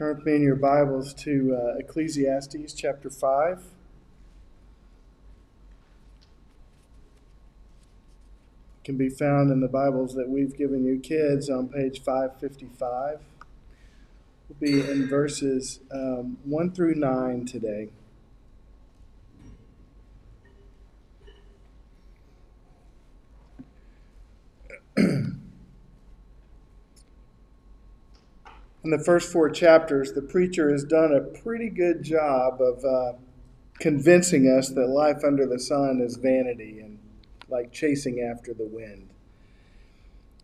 Turn 0.00 0.16
with 0.16 0.24
me 0.24 0.36
in 0.36 0.40
your 0.42 0.56
Bibles 0.56 1.12
to 1.12 1.54
uh, 1.54 1.76
Ecclesiastes 1.76 2.72
chapter 2.72 3.10
5. 3.10 3.58
It 3.58 3.64
can 8.82 8.96
be 8.96 9.10
found 9.10 9.52
in 9.52 9.60
the 9.60 9.68
Bibles 9.68 10.14
that 10.14 10.30
we've 10.30 10.56
given 10.56 10.86
you 10.86 10.98
kids 11.00 11.50
on 11.50 11.68
page 11.68 12.00
555. 12.02 13.18
We'll 14.48 14.58
be 14.58 14.80
in 14.90 15.06
verses 15.06 15.80
um, 15.92 16.38
1 16.44 16.72
through 16.72 16.94
9 16.94 17.44
today. 17.44 17.90
In 28.82 28.90
the 28.90 28.98
first 28.98 29.30
four 29.30 29.50
chapters, 29.50 30.12
the 30.12 30.22
preacher 30.22 30.70
has 30.70 30.84
done 30.84 31.12
a 31.12 31.20
pretty 31.20 31.68
good 31.68 32.02
job 32.02 32.60
of 32.60 32.84
uh, 32.84 33.12
convincing 33.78 34.46
us 34.46 34.70
that 34.70 34.86
life 34.86 35.22
under 35.24 35.46
the 35.46 35.58
sun 35.58 36.00
is 36.00 36.16
vanity 36.16 36.80
and 36.80 36.98
like 37.48 37.72
chasing 37.72 38.20
after 38.20 38.54
the 38.54 38.66
wind. 38.66 39.08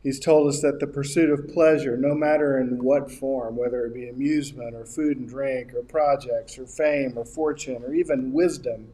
He's 0.03 0.21
told 0.21 0.49
us 0.49 0.61
that 0.61 0.79
the 0.79 0.87
pursuit 0.87 1.31
of 1.31 1.49
pleasure, 1.49 1.97
no 1.97 2.15
matter 2.15 2.59
in 2.61 2.83
what 2.83 3.11
form, 3.11 3.57
whether 3.57 3.87
it 3.87 3.95
be 3.95 4.09
amusement 4.09 4.75
or 4.75 4.85
food 4.85 5.17
and 5.17 5.29
drink 5.29 5.75
or 5.75 5.83
projects 5.83 6.59
or 6.59 6.67
fame 6.67 7.15
or 7.17 7.25
fortune 7.25 7.83
or 7.83 7.95
even 7.95 8.33
wisdom, 8.33 8.93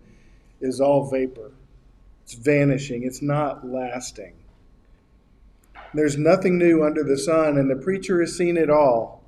is 0.61 0.81
all 0.81 1.11
vapor. 1.11 1.51
It's 2.23 2.35
vanishing, 2.35 3.03
it's 3.03 3.21
not 3.21 3.67
lasting. 3.67 4.35
There's 5.93 6.17
nothing 6.17 6.57
new 6.57 6.83
under 6.85 7.03
the 7.03 7.19
sun, 7.19 7.59
and 7.59 7.69
the 7.69 7.83
preacher 7.83 8.21
has 8.21 8.37
seen 8.37 8.57
it 8.57 8.71
all 8.71 9.22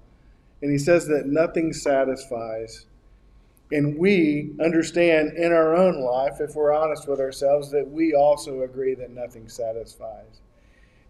and 0.65 0.73
he 0.73 0.79
says 0.79 1.07
that 1.09 1.27
nothing 1.27 1.75
satisfies. 1.75 2.87
And 3.71 3.99
we 3.99 4.53
understand 4.59 5.37
in 5.37 5.53
our 5.53 5.77
own 5.77 6.01
life, 6.01 6.41
if 6.41 6.55
we're 6.55 6.73
honest 6.73 7.07
with 7.07 7.21
ourselves, 7.21 7.71
that 7.73 7.91
we 7.91 8.15
also 8.15 8.63
agree 8.63 8.95
that 8.95 9.11
nothing 9.11 9.47
satisfies. 9.51 10.41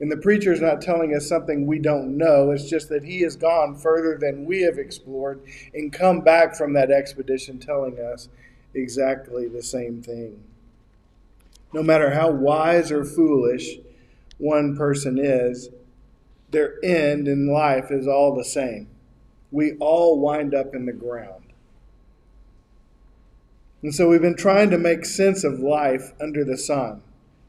And 0.00 0.10
the 0.10 0.16
preacher 0.16 0.52
is 0.52 0.60
not 0.60 0.82
telling 0.82 1.14
us 1.14 1.28
something 1.28 1.69
we 1.69 1.78
don't 1.78 2.19
know. 2.19 2.50
It's 2.50 2.69
just 2.69 2.88
that 2.88 3.05
he 3.05 3.20
has 3.20 3.36
gone 3.36 3.77
further 3.77 4.19
than 4.19 4.44
we 4.44 4.62
have 4.62 4.77
explored 4.77 5.41
and 5.72 5.92
come 5.92 6.22
back 6.22 6.56
from 6.56 6.72
that 6.72 6.91
expedition 6.91 7.60
telling 7.60 8.00
us 8.00 8.28
exactly 8.75 9.47
the 9.47 9.62
same 9.62 10.02
thing. 10.02 10.42
No 11.72 11.84
matter 11.84 12.10
how 12.10 12.28
wise 12.28 12.91
or 12.91 13.05
foolish 13.05 13.77
one 14.38 14.77
person 14.77 15.16
is, 15.16 15.69
their 16.50 16.75
end 16.84 17.28
in 17.28 17.47
life 17.47 17.92
is 17.92 18.08
all 18.08 18.34
the 18.34 18.44
same 18.44 18.88
we 19.55 19.74
all 19.78 20.19
wind 20.19 20.52
up 20.52 20.74
in 20.74 20.84
the 20.84 20.92
ground. 20.92 21.44
And 23.83 23.94
so 23.94 24.08
we've 24.08 24.20
been 24.20 24.36
trying 24.36 24.70
to 24.70 24.78
make 24.78 25.06
sense 25.06 25.44
of 25.44 25.60
life 25.60 26.12
under 26.20 26.44
the 26.44 26.58
sun, 26.58 27.02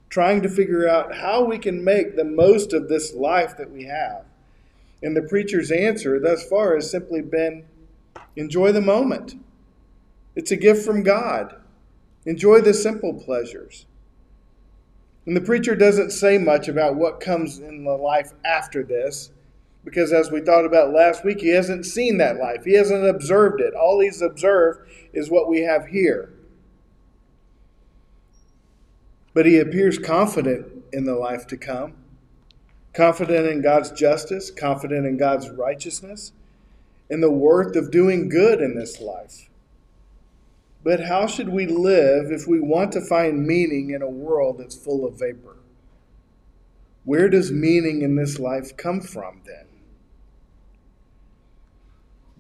trying 0.07 0.43
to 0.43 0.49
figure 0.49 0.87
out 0.87 1.15
how 1.15 1.43
we 1.43 1.57
can 1.57 1.83
make 1.83 2.15
the 2.15 2.23
most 2.23 2.73
of 2.73 2.89
this 2.89 3.15
life 3.15 3.57
that 3.57 3.71
we 3.71 3.85
have. 3.85 4.23
And 5.01 5.17
the 5.17 5.23
preacher's 5.23 5.71
answer 5.71 6.19
thus 6.19 6.47
far 6.47 6.75
has 6.75 6.91
simply 6.91 7.21
been 7.21 7.65
enjoy 8.35 8.71
the 8.71 8.81
moment. 8.81 9.33
It's 10.35 10.51
a 10.51 10.57
gift 10.57 10.85
from 10.85 11.01
God. 11.01 11.55
Enjoy 12.25 12.61
the 12.61 12.73
simple 12.73 13.15
pleasures. 13.15 13.87
And 15.25 15.35
the 15.35 15.41
preacher 15.41 15.75
doesn't 15.75 16.11
say 16.11 16.37
much 16.37 16.67
about 16.67 16.97
what 16.97 17.19
comes 17.19 17.57
in 17.57 17.83
the 17.83 17.97
life 17.97 18.33
after 18.43 18.83
this 18.83 19.31
because 19.85 20.11
as 20.11 20.31
we 20.31 20.41
thought 20.41 20.65
about 20.65 20.91
last 20.91 21.23
week, 21.23 21.39
he 21.39 21.49
hasn't 21.49 21.85
seen 21.85 22.17
that 22.17 22.37
life. 22.37 22.65
He 22.65 22.73
hasn't 22.73 23.07
observed 23.07 23.61
it. 23.61 23.75
All 23.75 24.01
he's 24.01 24.21
observed 24.21 24.89
is 25.13 25.29
what 25.29 25.47
we 25.47 25.61
have 25.61 25.85
here. 25.87 26.33
But 29.33 29.45
he 29.45 29.59
appears 29.59 29.99
confident 29.99 30.67
in 30.91 31.05
the 31.05 31.13
life 31.13 31.45
to 31.47 31.57
come, 31.57 31.93
confident 32.93 33.47
in 33.47 33.61
God's 33.61 33.91
justice, 33.91 34.49
confident 34.49 35.05
in 35.05 35.17
God's 35.17 35.49
righteousness, 35.49 36.31
in 37.09 37.21
the 37.21 37.31
worth 37.31 37.75
of 37.75 37.91
doing 37.91 38.27
good 38.27 38.61
in 38.61 38.75
this 38.75 38.99
life. 38.99 39.49
But 40.83 41.05
how 41.05 41.27
should 41.27 41.49
we 41.49 41.67
live 41.67 42.31
if 42.31 42.47
we 42.47 42.59
want 42.59 42.91
to 42.93 43.01
find 43.01 43.45
meaning 43.45 43.91
in 43.91 44.01
a 44.01 44.09
world 44.09 44.57
that's 44.57 44.75
full 44.75 45.05
of 45.05 45.19
vapor? 45.19 45.57
Where 47.03 47.29
does 47.29 47.51
meaning 47.51 48.01
in 48.01 48.15
this 48.15 48.39
life 48.39 48.75
come 48.77 49.01
from 49.01 49.41
then? 49.45 49.64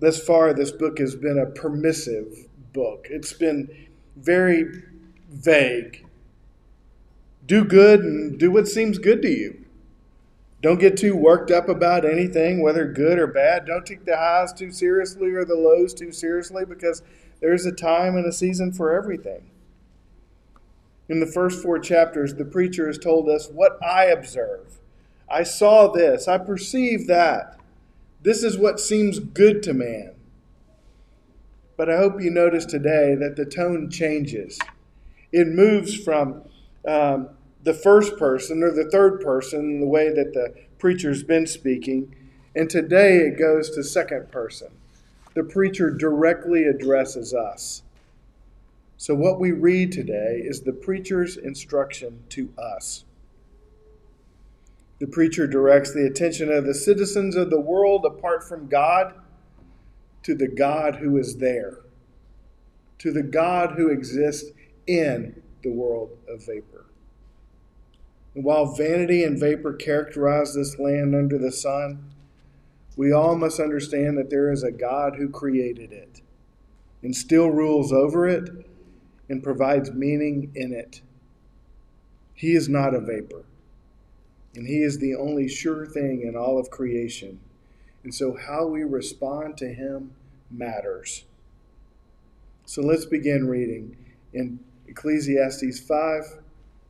Thus 0.05 0.23
far, 0.23 0.53
this 0.53 0.71
book 0.71 0.99
has 0.99 1.15
been 1.15 1.39
a 1.39 1.45
permissive 1.45 2.47
book. 2.73 3.07
It's 3.09 3.33
been 3.33 3.87
very 4.15 4.83
vague. 5.29 6.05
Do 7.45 7.63
good 7.63 8.01
and 8.01 8.37
do 8.37 8.51
what 8.51 8.67
seems 8.67 8.97
good 8.97 9.21
to 9.23 9.29
you. 9.29 9.65
Don't 10.61 10.79
get 10.79 10.97
too 10.97 11.15
worked 11.15 11.51
up 11.51 11.69
about 11.69 12.05
anything, 12.05 12.61
whether 12.61 12.85
good 12.85 13.19
or 13.19 13.27
bad. 13.27 13.65
Don't 13.65 13.85
take 13.85 14.05
the 14.05 14.17
highs 14.17 14.53
too 14.53 14.71
seriously 14.71 15.31
or 15.31 15.45
the 15.45 15.55
lows 15.55 15.93
too 15.93 16.11
seriously 16.11 16.65
because 16.65 17.03
there's 17.39 17.65
a 17.65 17.71
time 17.71 18.15
and 18.15 18.25
a 18.25 18.31
season 18.31 18.71
for 18.71 18.91
everything. 18.91 19.49
In 21.07 21.19
the 21.19 21.27
first 21.27 21.61
four 21.61 21.77
chapters, 21.77 22.33
the 22.33 22.45
preacher 22.45 22.87
has 22.87 22.97
told 22.97 23.29
us 23.29 23.47
what 23.47 23.77
I 23.83 24.05
observe. 24.05 24.79
I 25.29 25.43
saw 25.43 25.87
this, 25.91 26.27
I 26.27 26.39
perceive 26.39 27.07
that. 27.07 27.59
This 28.25 28.41
is 28.41 28.57
what 28.57 28.79
seems 28.79 29.19
good 29.19 29.61
to 29.63 29.73
man. 29.75 30.15
But 31.77 31.91
I 31.91 31.97
hope 31.97 32.19
you 32.19 32.31
notice 32.31 32.65
today 32.65 33.13
that 33.13 33.35
the 33.35 33.45
tone 33.45 33.87
changes. 33.91 34.57
It 35.31 35.47
moves 35.47 35.95
from 35.95 36.41
um, 36.87 37.29
the 37.63 37.75
first 37.75 38.17
person 38.17 38.63
or 38.63 38.71
the 38.71 38.89
third 38.89 39.21
person, 39.21 39.79
the 39.79 39.85
way 39.85 40.09
that 40.09 40.33
the 40.33 40.55
preacher's 40.79 41.21
been 41.21 41.45
speaking, 41.45 42.15
and 42.55 42.67
today 42.67 43.17
it 43.17 43.37
goes 43.37 43.69
to 43.75 43.83
second 43.83 44.31
person. 44.31 44.69
The 45.35 45.43
preacher 45.43 45.91
directly 45.91 46.63
addresses 46.63 47.31
us. 47.31 47.83
So, 48.97 49.13
what 49.13 49.39
we 49.39 49.51
read 49.51 49.91
today 49.91 50.41
is 50.43 50.61
the 50.61 50.73
preacher's 50.73 51.37
instruction 51.37 52.23
to 52.29 52.51
us. 52.57 53.04
The 54.99 55.07
preacher 55.07 55.45
directs 55.45 55.93
the 55.93 56.05
attention 56.05 56.49
of 56.51 56.65
the 56.65 56.73
citizens 56.73 57.35
of 57.35 57.49
the 57.49 57.59
world 57.59 58.05
apart 58.05 58.47
from 58.47 58.67
God 58.67 59.13
to 60.23 60.33
the 60.33 60.47
God 60.47 60.95
who 60.95 61.17
is 61.17 61.37
there, 61.37 61.79
to 62.99 63.11
the 63.11 63.23
God 63.23 63.73
who 63.73 63.89
exists 63.89 64.51
in 64.87 65.41
the 65.63 65.71
world 65.71 66.17
of 66.29 66.45
vapor. 66.45 66.85
And 68.35 68.43
while 68.43 68.73
vanity 68.73 69.23
and 69.23 69.39
vapor 69.39 69.73
characterize 69.73 70.53
this 70.53 70.79
land 70.79 71.13
under 71.13 71.37
the 71.37 71.51
sun, 71.51 72.11
we 72.95 73.11
all 73.11 73.35
must 73.35 73.59
understand 73.59 74.17
that 74.17 74.29
there 74.29 74.51
is 74.51 74.63
a 74.63 74.71
God 74.71 75.17
who 75.17 75.27
created 75.27 75.91
it 75.91 76.21
and 77.03 77.13
still 77.13 77.49
rules 77.49 77.91
over 77.91 78.27
it 78.27 78.49
and 79.27 79.43
provides 79.43 79.91
meaning 79.91 80.51
in 80.55 80.71
it. 80.71 81.01
He 82.33 82.55
is 82.55 82.69
not 82.69 82.93
a 82.93 83.01
vapor 83.01 83.43
and 84.55 84.67
He 84.67 84.81
is 84.81 84.99
the 84.99 85.15
only 85.15 85.47
sure 85.47 85.85
thing 85.85 86.21
in 86.21 86.35
all 86.35 86.57
of 86.57 86.69
creation. 86.69 87.39
And 88.03 88.13
so, 88.13 88.35
how 88.35 88.67
we 88.67 88.83
respond 88.83 89.57
to 89.57 89.73
Him 89.73 90.11
matters. 90.49 91.25
So, 92.65 92.81
let's 92.81 93.05
begin 93.05 93.47
reading 93.47 93.97
in 94.33 94.59
Ecclesiastes 94.87 95.79
5, 95.79 96.23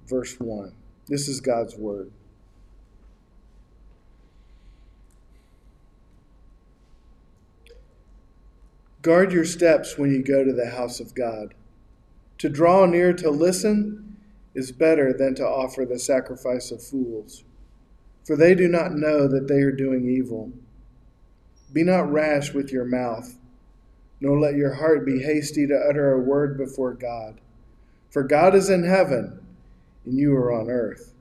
verse 0.07 0.39
1. 0.39 0.73
This 1.07 1.27
is 1.27 1.39
God's 1.39 1.75
Word. 1.75 2.11
Guard 9.01 9.31
your 9.31 9.45
steps 9.45 9.97
when 9.97 10.11
you 10.11 10.23
go 10.23 10.43
to 10.43 10.51
the 10.51 10.71
house 10.71 10.99
of 10.99 11.13
God. 11.13 11.53
To 12.39 12.49
draw 12.49 12.85
near 12.85 13.13
to 13.13 13.29
listen 13.29 14.17
is 14.55 14.71
better 14.71 15.13
than 15.13 15.35
to 15.35 15.45
offer 15.45 15.85
the 15.85 15.99
sacrifice 15.99 16.71
of 16.71 16.81
fools 16.83 17.43
for 18.25 18.35
they 18.35 18.55
do 18.55 18.67
not 18.67 18.93
know 18.93 19.27
that 19.27 19.47
they 19.47 19.61
are 19.61 19.71
doing 19.71 20.09
evil. 20.09 20.51
Be 21.71 21.83
not 21.83 22.11
rash 22.11 22.53
with 22.53 22.71
your 22.71 22.85
mouth, 22.85 23.37
nor 24.19 24.39
let 24.39 24.55
your 24.55 24.73
heart 24.75 25.05
be 25.05 25.21
hasty 25.21 25.67
to 25.67 25.75
utter 25.89 26.13
a 26.13 26.19
word 26.19 26.57
before 26.57 26.93
God. 26.93 27.39
For 28.09 28.23
God 28.23 28.55
is 28.55 28.69
in 28.69 28.83
heaven, 28.83 29.39
and 30.05 30.17
you 30.17 30.33
are 30.35 30.51
on 30.51 30.69
earth. 30.69 31.13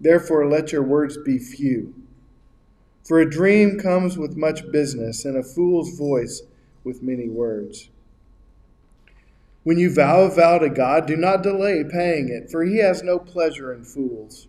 Therefore, 0.00 0.48
let 0.48 0.72
your 0.72 0.82
words 0.82 1.16
be 1.16 1.38
few. 1.38 1.94
For 3.04 3.20
a 3.20 3.30
dream 3.30 3.78
comes 3.78 4.18
with 4.18 4.36
much 4.36 4.70
business, 4.70 5.24
and 5.24 5.36
a 5.36 5.42
fool's 5.42 5.96
voice 5.96 6.42
with 6.84 7.02
many 7.02 7.28
words. 7.28 7.88
When 9.64 9.78
you 9.78 9.94
vow 9.94 10.22
a 10.22 10.30
vow 10.30 10.58
to 10.58 10.68
God, 10.68 11.06
do 11.06 11.16
not 11.16 11.42
delay 11.42 11.84
paying 11.84 12.28
it, 12.28 12.50
for 12.50 12.64
he 12.64 12.78
has 12.78 13.02
no 13.02 13.18
pleasure 13.18 13.72
in 13.72 13.84
fools. 13.84 14.48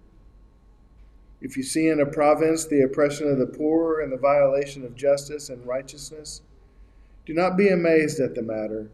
If 1.41 1.57
you 1.57 1.63
see 1.63 1.87
in 1.87 1.99
a 1.99 2.05
province 2.05 2.65
the 2.65 2.81
oppression 2.81 3.27
of 3.27 3.39
the 3.39 3.47
poor 3.47 3.99
and 3.99 4.11
the 4.11 4.17
violation 4.17 4.85
of 4.85 4.95
justice 4.95 5.49
and 5.49 5.65
righteousness, 5.65 6.41
do 7.25 7.33
not 7.33 7.57
be 7.57 7.67
amazed 7.67 8.19
at 8.19 8.35
the 8.35 8.43
matter, 8.43 8.91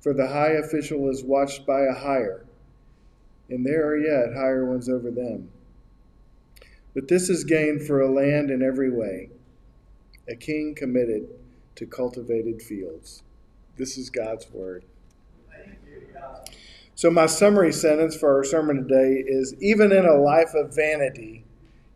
for 0.00 0.12
the 0.12 0.28
high 0.28 0.52
official 0.52 1.08
is 1.08 1.24
watched 1.24 1.66
by 1.66 1.82
a 1.82 1.94
higher, 1.94 2.44
and 3.48 3.64
there 3.64 3.86
are 3.86 3.98
yet 3.98 4.34
higher 4.34 4.64
ones 4.64 4.88
over 4.88 5.10
them. 5.10 5.50
But 6.94 7.08
this 7.08 7.30
is 7.30 7.44
gain 7.44 7.78
for 7.78 8.00
a 8.00 8.12
land 8.12 8.50
in 8.50 8.62
every 8.62 8.90
way, 8.90 9.30
a 10.28 10.36
king 10.36 10.74
committed 10.74 11.28
to 11.76 11.86
cultivated 11.86 12.60
fields. 12.60 13.22
This 13.76 13.96
is 13.96 14.10
God's 14.10 14.50
word. 14.50 14.84
So, 16.94 17.10
my 17.10 17.26
summary 17.26 17.72
sentence 17.72 18.14
for 18.14 18.36
our 18.36 18.44
sermon 18.44 18.76
today 18.86 19.24
is 19.26 19.54
Even 19.60 19.90
in 19.90 20.04
a 20.04 20.20
life 20.20 20.52
of 20.54 20.74
vanity, 20.74 21.44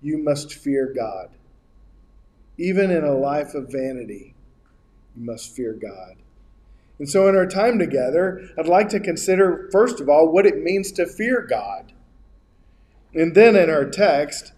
you 0.05 0.19
must 0.19 0.53
fear 0.53 0.93
God. 0.95 1.31
Even 2.59 2.91
in 2.91 3.05
a 3.05 3.17
life 3.17 3.55
of 3.55 3.73
vanity, 3.73 4.35
you 5.17 5.25
must 5.25 5.57
fear 5.57 5.73
God. 5.73 6.17
And 6.99 7.09
so, 7.09 7.27
in 7.27 7.35
our 7.35 7.47
time 7.47 7.79
together, 7.79 8.51
I'd 8.59 8.69
like 8.69 8.91
to 8.91 9.01
consider, 9.01 9.69
first 9.73 10.01
of 10.01 10.09
all, 10.09 10.31
what 10.31 10.47
it 10.47 10.63
means 10.63 10.93
to 10.93 11.07
fear 11.07 11.41
God. 11.41 11.93
And 13.15 13.35
then 13.35 13.57
in 13.57 13.71
our 13.71 13.87
text, 13.87 14.53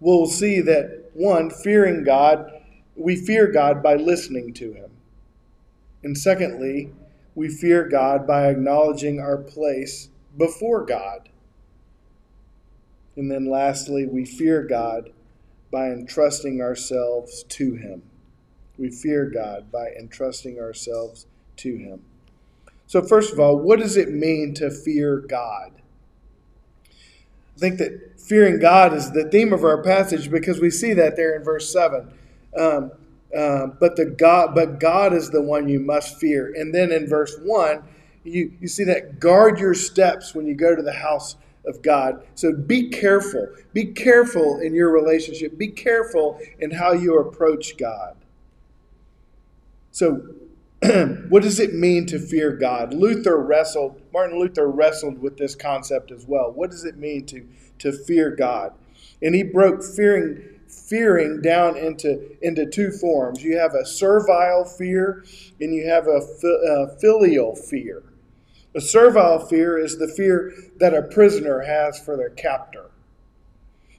we'll 0.00 0.26
see 0.26 0.60
that 0.62 1.10
one, 1.14 1.50
fearing 1.50 2.02
God, 2.02 2.50
we 2.96 3.14
fear 3.14 3.46
God 3.46 3.80
by 3.82 3.94
listening 3.94 4.52
to 4.54 4.72
Him. 4.72 4.90
And 6.02 6.18
secondly, 6.18 6.92
we 7.34 7.48
fear 7.48 7.88
God 7.88 8.26
by 8.26 8.48
acknowledging 8.48 9.20
our 9.20 9.38
place 9.38 10.08
before 10.36 10.84
God. 10.84 11.28
And 13.18 13.28
then 13.28 13.50
lastly, 13.50 14.06
we 14.06 14.24
fear 14.24 14.62
God 14.62 15.10
by 15.72 15.88
entrusting 15.88 16.62
ourselves 16.62 17.42
to 17.48 17.74
Him. 17.74 18.02
We 18.78 18.90
fear 18.90 19.26
God 19.26 19.72
by 19.72 19.88
entrusting 19.98 20.60
ourselves 20.60 21.26
to 21.56 21.76
Him. 21.76 22.04
So, 22.86 23.02
first 23.02 23.32
of 23.32 23.40
all, 23.40 23.58
what 23.58 23.80
does 23.80 23.96
it 23.96 24.12
mean 24.12 24.54
to 24.54 24.70
fear 24.70 25.16
God? 25.18 25.72
I 26.86 27.58
think 27.58 27.78
that 27.78 28.20
fearing 28.20 28.60
God 28.60 28.94
is 28.94 29.10
the 29.10 29.28
theme 29.28 29.52
of 29.52 29.64
our 29.64 29.82
passage 29.82 30.30
because 30.30 30.60
we 30.60 30.70
see 30.70 30.92
that 30.92 31.16
there 31.16 31.34
in 31.34 31.42
verse 31.42 31.72
7. 31.72 32.08
Um, 32.56 32.92
uh, 33.36 33.66
but 33.66 33.96
the 33.96 34.06
God, 34.06 34.54
but 34.54 34.78
God 34.78 35.12
is 35.12 35.30
the 35.30 35.42
one 35.42 35.68
you 35.68 35.80
must 35.80 36.20
fear. 36.20 36.54
And 36.56 36.72
then 36.72 36.92
in 36.92 37.08
verse 37.08 37.36
one, 37.42 37.82
you, 38.22 38.52
you 38.60 38.68
see 38.68 38.84
that 38.84 39.18
guard 39.18 39.58
your 39.58 39.74
steps 39.74 40.36
when 40.36 40.46
you 40.46 40.54
go 40.54 40.76
to 40.76 40.82
the 40.82 40.92
house 40.92 41.34
of 41.68 41.82
God. 41.82 42.26
So 42.34 42.52
be 42.52 42.88
careful. 42.88 43.48
Be 43.72 43.84
careful 43.84 44.58
in 44.58 44.74
your 44.74 44.90
relationship. 44.90 45.58
Be 45.58 45.68
careful 45.68 46.40
in 46.58 46.72
how 46.72 46.92
you 46.92 47.18
approach 47.18 47.76
God. 47.76 48.16
So, 49.90 50.22
what 51.28 51.42
does 51.42 51.58
it 51.58 51.74
mean 51.74 52.06
to 52.06 52.20
fear 52.20 52.52
God? 52.52 52.94
Luther 52.94 53.36
wrestled, 53.36 54.00
Martin 54.12 54.38
Luther 54.38 54.68
wrestled 54.68 55.20
with 55.20 55.36
this 55.36 55.56
concept 55.56 56.12
as 56.12 56.24
well. 56.26 56.52
What 56.52 56.70
does 56.70 56.84
it 56.84 56.96
mean 56.96 57.26
to, 57.26 57.46
to 57.80 57.92
fear 57.92 58.30
God? 58.30 58.74
And 59.20 59.34
he 59.34 59.42
broke 59.42 59.82
fearing 59.82 60.58
fearing 60.68 61.40
down 61.40 61.76
into, 61.76 62.36
into 62.42 62.66
two 62.66 62.90
forms. 62.90 63.42
You 63.42 63.58
have 63.58 63.74
a 63.74 63.86
servile 63.86 64.64
fear 64.64 65.24
and 65.60 65.74
you 65.74 65.88
have 65.88 66.06
a, 66.06 66.20
a 66.44 66.98
filial 66.98 67.56
fear. 67.56 68.02
A 68.74 68.80
servile 68.80 69.46
fear 69.46 69.78
is 69.78 69.98
the 69.98 70.08
fear 70.08 70.54
that 70.76 70.94
a 70.94 71.02
prisoner 71.02 71.60
has 71.60 71.98
for 71.98 72.16
their 72.16 72.30
captor 72.30 72.90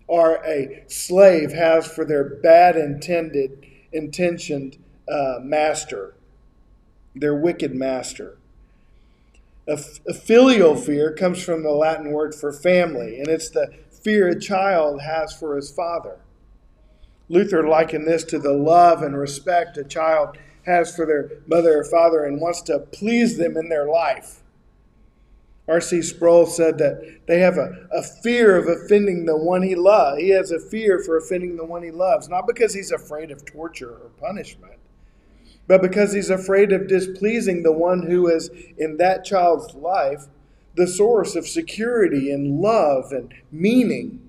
or 0.10 0.44
a 0.44 0.84
slave 0.88 1.54
has 1.54 1.88
for 1.88 2.04
their 2.04 2.24
bad 2.24 2.76
intended 2.76 3.64
intentioned 3.92 4.78
uh, 5.08 5.38
master, 5.42 6.16
their 7.16 7.36
wicked 7.36 7.76
master. 7.76 8.38
A 9.68 9.78
filial 9.78 10.76
fear 10.76 11.14
comes 11.14 11.44
from 11.44 11.62
the 11.62 11.72
Latin 11.72 12.12
word 12.12 12.34
for 12.34 12.52
family, 12.52 13.20
and 13.20 13.28
it's 13.28 13.50
the 13.50 13.72
fear 13.92 14.28
a 14.28 14.40
child 14.40 15.02
has 15.02 15.32
for 15.32 15.56
his 15.56 15.70
father. 15.70 16.18
Luther 17.30 17.68
likened 17.68 18.08
this 18.08 18.24
to 18.26 18.40
the 18.40 18.54
love 18.54 19.04
and 19.04 19.16
respect 19.16 19.78
a 19.78 19.84
child 19.84 20.38
has 20.66 20.96
for 20.96 21.06
their 21.06 21.30
mother 21.46 21.82
or 21.82 21.84
father 21.84 22.26
and 22.26 22.42
wants 22.42 22.64
to 22.64 22.80
please 22.80 23.38
them 23.38 23.56
in 23.56 23.70
their 23.70 23.88
life. 23.88 24.42
R.C. 25.70 26.02
Sproul 26.02 26.48
said 26.48 26.80
that 26.80 27.22
they 27.28 27.40
have 27.40 27.58
a, 27.58 27.88
a 27.92 28.02
fear 28.02 28.58
of 28.58 28.68
offending 28.68 29.26
the 29.26 29.38
one 29.38 29.62
he 29.62 29.76
loves. 29.76 30.20
He 30.20 30.30
has 30.30 30.52
a 30.52 30.60
fear 30.60 31.02
for 31.04 31.18
offending 31.18 31.58
the 31.58 31.66
one 31.66 31.84
he 31.84 31.92
loves, 31.92 32.28
not 32.28 32.48
because 32.48 32.74
he's 32.74 32.92
afraid 32.92 33.30
of 33.30 33.46
torture 33.46 33.92
or 33.92 34.10
punishment, 34.20 34.80
but 35.68 35.82
because 35.82 36.14
he's 36.14 36.32
afraid 36.32 36.72
of 36.72 36.88
displeasing 36.88 37.62
the 37.62 37.72
one 37.72 38.08
who 38.08 38.28
is 38.28 38.50
in 38.78 38.98
that 38.98 39.24
child's 39.24 39.74
life 39.76 40.26
the 40.76 40.88
source 40.88 41.36
of 41.36 41.48
security 41.48 42.32
and 42.32 42.62
love 42.62 43.12
and 43.12 43.34
meaning. 43.52 44.22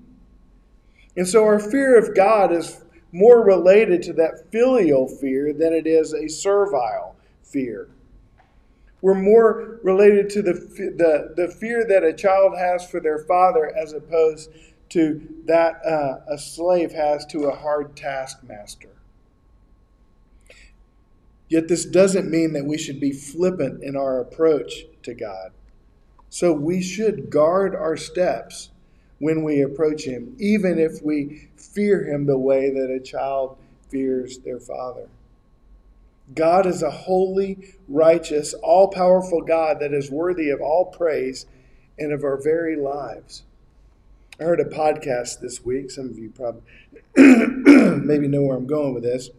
And 1.15 1.27
so 1.27 1.43
our 1.43 1.59
fear 1.59 1.97
of 1.97 2.15
God 2.15 2.51
is 2.51 2.83
more 3.11 3.43
related 3.43 4.01
to 4.03 4.13
that 4.13 4.51
filial 4.51 5.07
fear 5.07 5.53
than 5.53 5.73
it 5.73 5.87
is 5.87 6.13
a 6.13 6.27
servile 6.27 7.15
fear. 7.43 7.89
We're 9.01 9.15
more 9.15 9.79
related 9.83 10.29
to 10.31 10.41
the, 10.41 10.53
the, 10.53 11.33
the 11.35 11.51
fear 11.51 11.85
that 11.87 12.03
a 12.03 12.13
child 12.13 12.57
has 12.57 12.87
for 12.87 12.99
their 12.99 13.19
father 13.19 13.75
as 13.75 13.93
opposed 13.93 14.51
to 14.89 15.21
that 15.45 15.83
uh, 15.85 16.19
a 16.27 16.37
slave 16.37 16.91
has 16.91 17.25
to 17.27 17.45
a 17.45 17.55
hard 17.55 17.95
taskmaster. 17.95 18.89
Yet 21.49 21.67
this 21.67 21.85
doesn't 21.85 22.29
mean 22.29 22.53
that 22.53 22.65
we 22.65 22.77
should 22.77 22.99
be 22.99 23.11
flippant 23.11 23.83
in 23.83 23.95
our 23.95 24.19
approach 24.19 24.85
to 25.03 25.13
God. 25.13 25.51
So 26.29 26.53
we 26.53 26.81
should 26.81 27.29
guard 27.29 27.75
our 27.75 27.97
steps 27.97 28.69
when 29.19 29.43
we 29.43 29.61
approach 29.61 30.05
Him, 30.05 30.35
even 30.39 30.79
if 30.79 31.01
we 31.03 31.49
fear 31.57 32.05
Him 32.05 32.25
the 32.25 32.37
way 32.37 32.69
that 32.69 32.89
a 32.89 32.99
child 32.99 33.57
fears 33.89 34.39
their 34.39 34.59
father. 34.59 35.09
God 36.33 36.65
is 36.65 36.83
a 36.83 36.91
holy, 36.91 37.75
righteous, 37.87 38.53
all 38.53 38.87
powerful 38.87 39.41
God 39.41 39.79
that 39.79 39.93
is 39.93 40.11
worthy 40.11 40.49
of 40.49 40.61
all 40.61 40.85
praise 40.85 41.45
and 41.97 42.11
of 42.11 42.23
our 42.23 42.41
very 42.41 42.75
lives. 42.75 43.43
I 44.39 44.43
heard 44.43 44.59
a 44.59 44.65
podcast 44.65 45.39
this 45.39 45.63
week, 45.63 45.91
some 45.91 46.09
of 46.09 46.17
you 46.17 46.31
probably 46.31 46.63
maybe 47.15 48.27
know 48.27 48.43
where 48.43 48.57
I'm 48.57 48.65
going 48.65 48.93
with 48.93 49.03
this, 49.03 49.29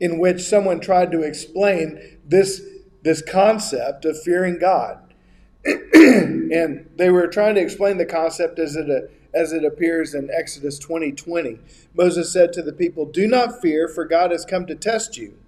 in 0.00 0.18
which 0.18 0.42
someone 0.42 0.80
tried 0.80 1.12
to 1.12 1.22
explain 1.22 2.18
this, 2.26 2.62
this 3.02 3.22
concept 3.22 4.04
of 4.04 4.20
fearing 4.20 4.58
God. 4.58 5.00
and 5.64 6.90
they 6.96 7.10
were 7.10 7.26
trying 7.26 7.54
to 7.54 7.60
explain 7.60 7.98
the 7.98 8.04
concept 8.04 8.58
as 8.58 8.76
it, 8.76 8.88
as 9.32 9.52
it 9.52 9.64
appears 9.64 10.14
in 10.14 10.30
Exodus 10.30 10.78
20 10.78 11.12
20. 11.12 11.58
Moses 11.94 12.32
said 12.32 12.52
to 12.52 12.62
the 12.62 12.72
people, 12.72 13.06
Do 13.06 13.26
not 13.26 13.60
fear, 13.60 13.88
for 13.88 14.04
God 14.04 14.30
has 14.30 14.44
come 14.44 14.66
to 14.66 14.74
test 14.74 15.16
you, 15.16 15.38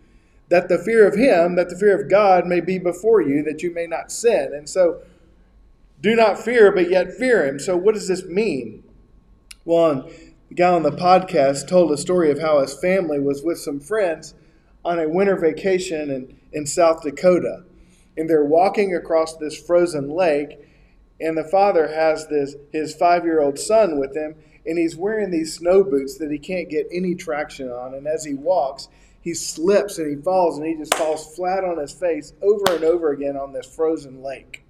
that 0.49 0.69
the 0.69 0.79
fear 0.79 1.07
of 1.07 1.15
him, 1.15 1.57
that 1.57 1.69
the 1.69 1.77
fear 1.77 2.01
of 2.01 2.09
God 2.09 2.47
may 2.47 2.61
be 2.61 2.79
before 2.79 3.21
you, 3.21 3.43
that 3.43 3.63
you 3.63 3.73
may 3.73 3.87
not 3.87 4.13
sin. 4.13 4.53
And 4.55 4.69
so, 4.69 5.03
do 6.01 6.15
not 6.15 6.39
fear, 6.39 6.71
but 6.73 6.91
yet 6.91 7.13
fear 7.13 7.47
him. 7.47 7.59
So, 7.59 7.77
what 7.77 7.95
does 7.95 8.09
this 8.09 8.25
mean? 8.25 8.85
Well, 9.65 10.09
guy 10.55 10.71
on 10.71 10.85
the 10.85 10.93
podcast 10.93 11.69
told 11.69 11.91
a 11.91 11.97
story 11.97 12.31
of 12.31 12.41
how 12.41 12.61
his 12.61 12.79
family 12.79 13.19
was 13.19 13.43
with 13.43 13.59
some 13.59 13.81
friends 13.81 14.35
on 14.85 14.99
a 14.99 15.09
winter 15.09 15.37
vacation 15.37 16.11
in, 16.11 16.39
in 16.53 16.67
South 16.67 17.03
Dakota 17.03 17.65
and 18.17 18.31
they're 18.31 18.45
walking 18.45 18.95
across 18.95 19.37
this 19.37 19.59
frozen 19.59 20.09
lake 20.09 20.59
and 21.21 21.37
the 21.37 21.45
father 21.45 21.89
has 21.89 22.29
this 22.29 22.55
his 22.73 22.95
five-year-old 22.95 23.59
son 23.59 23.99
with 23.99 24.17
him 24.17 24.35
and 24.65 24.79
he's 24.79 24.97
wearing 24.97 25.31
these 25.31 25.55
snow 25.55 25.85
boots 25.85 26.19
that 26.19 26.31
he 26.31 26.39
can't 26.39 26.71
get 26.71 26.87
any 26.93 27.15
traction 27.15 27.69
on 27.69 27.95
and 27.95 28.07
as 28.07 28.25
he 28.25 28.35
walks 28.35 28.89
he 29.27 29.35
slips 29.35 29.99
and 29.99 30.09
he 30.17 30.23
falls 30.23 30.57
and 30.57 30.65
he 30.65 30.75
just 30.77 30.95
falls 30.95 31.35
flat 31.35 31.65
on 31.65 31.79
his 31.79 31.91
face 31.93 32.33
over 32.41 32.77
and 32.77 32.85
over 32.85 33.11
again 33.11 33.37
on 33.37 33.53
this 33.53 33.67
frozen 33.67 34.23
lake 34.23 34.63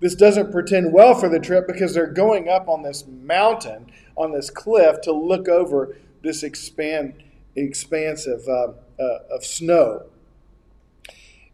this 0.00 0.14
doesn't 0.14 0.52
pretend 0.52 0.92
well 0.92 1.14
for 1.14 1.30
the 1.30 1.40
trip 1.40 1.66
because 1.66 1.94
they're 1.94 2.06
going 2.06 2.50
up 2.50 2.68
on 2.68 2.82
this 2.82 3.06
mountain 3.06 3.90
on 4.14 4.32
this 4.32 4.50
cliff 4.50 5.00
to 5.00 5.10
look 5.10 5.48
over 5.48 5.96
this 6.22 6.42
expand 6.42 7.14
expanse 7.56 8.26
of, 8.26 8.46
uh, 8.46 8.72
uh, 9.00 9.18
of 9.30 9.42
snow 9.42 10.04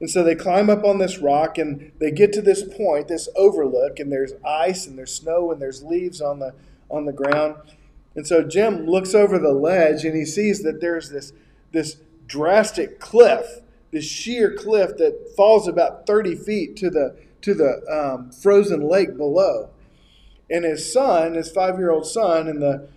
And 0.00 0.10
so 0.10 0.24
they 0.24 0.34
climb 0.34 0.68
up 0.68 0.84
on 0.84 0.98
this 0.98 1.18
rock 1.18 1.56
and 1.56 1.92
they 2.00 2.10
get 2.10 2.32
to 2.32 2.42
this 2.42 2.64
point, 2.64 3.06
this 3.06 3.28
overlook, 3.36 4.00
and 4.00 4.10
there's 4.10 4.32
ice 4.44 4.86
and 4.86 4.98
there's 4.98 5.14
snow 5.14 5.52
and 5.52 5.62
there's 5.62 5.84
leaves 5.84 6.20
on 6.20 6.40
the 6.40 6.54
on 6.90 7.04
the 7.04 7.12
ground. 7.12 7.56
And 8.16 8.26
so 8.26 8.42
Jim 8.42 8.86
looks 8.86 9.14
over 9.14 9.38
the 9.38 9.52
ledge 9.52 10.04
and 10.04 10.16
he 10.16 10.24
sees 10.24 10.62
that 10.62 10.80
there's 10.80 11.10
this 11.10 11.32
this 11.72 11.98
drastic 12.28 13.00
cliff, 13.00 13.60
this 13.90 14.04
sheer 14.04 14.54
cliff 14.54 14.96
that 14.98 15.32
falls 15.36 15.66
about 15.66 16.06
30 16.06 16.36
feet 16.36 16.76
to 16.76 16.90
the 16.90 17.16
to 17.40 17.54
the 17.54 17.82
um, 17.88 18.30
frozen 18.30 18.80
lake 18.80 19.16
below. 19.16 19.70
And 20.50 20.64
his 20.64 20.92
son, 20.92 21.34
his 21.34 21.50
five-year-old 21.50 22.06
son, 22.06 22.48
in 22.48 22.60
the 22.60 22.88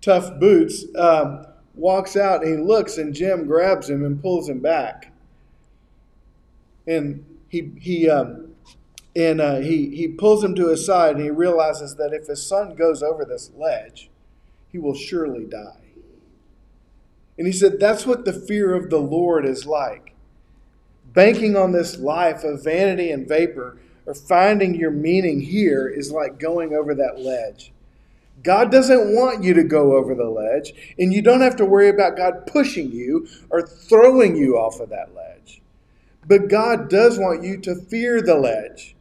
tough 0.00 0.38
boots, 0.38 0.84
um, 0.96 1.46
walks 1.74 2.16
out 2.16 2.42
and 2.42 2.58
he 2.58 2.64
looks, 2.64 2.98
and 2.98 3.14
Jim 3.14 3.46
grabs 3.46 3.88
him 3.88 4.04
and 4.04 4.20
pulls 4.20 4.48
him 4.48 4.60
back 4.60 5.10
and 6.90 7.24
he 7.48 7.72
he 7.80 8.10
um, 8.10 8.54
and 9.14 9.40
uh, 9.40 9.56
he 9.56 9.94
he 9.94 10.08
pulls 10.08 10.42
him 10.42 10.54
to 10.56 10.68
his 10.68 10.84
side, 10.84 11.16
and 11.16 11.24
he 11.24 11.30
realizes 11.30 11.96
that 11.96 12.12
if 12.12 12.26
his 12.26 12.46
son 12.46 12.74
goes 12.74 13.02
over 13.02 13.24
this 13.24 13.50
ledge, 13.56 14.10
he 14.70 14.78
will 14.78 14.94
surely 14.94 15.44
die. 15.44 15.79
And 17.40 17.46
he 17.46 17.54
said, 17.54 17.80
"That's 17.80 18.06
what 18.06 18.26
the 18.26 18.34
fear 18.34 18.74
of 18.74 18.90
the 18.90 19.00
Lord 19.00 19.46
is 19.46 19.64
like. 19.64 20.12
Banking 21.14 21.56
on 21.56 21.72
this 21.72 21.98
life 21.98 22.44
of 22.44 22.62
vanity 22.62 23.10
and 23.10 23.26
vapor, 23.26 23.78
or 24.04 24.12
finding 24.12 24.74
your 24.74 24.90
meaning 24.90 25.40
here, 25.40 25.88
is 25.88 26.12
like 26.12 26.38
going 26.38 26.74
over 26.74 26.94
that 26.94 27.18
ledge." 27.18 27.72
God 28.42 28.70
doesn't 28.70 29.14
want 29.14 29.42
you 29.42 29.54
to 29.54 29.64
go 29.64 29.96
over 29.96 30.14
the 30.14 30.28
ledge, 30.28 30.74
and 30.98 31.14
you 31.14 31.22
don't 31.22 31.40
have 31.40 31.56
to 31.56 31.64
worry 31.64 31.88
about 31.88 32.18
God 32.18 32.46
pushing 32.46 32.92
you 32.92 33.26
or 33.48 33.62
throwing 33.62 34.36
you 34.36 34.58
off 34.58 34.78
of 34.78 34.90
that 34.90 35.14
ledge. 35.14 35.62
But 36.28 36.48
God 36.48 36.90
does 36.90 37.18
want 37.18 37.42
you 37.42 37.56
to 37.62 37.74
fear 37.74 38.20
the 38.20 38.34
ledge 38.34 38.94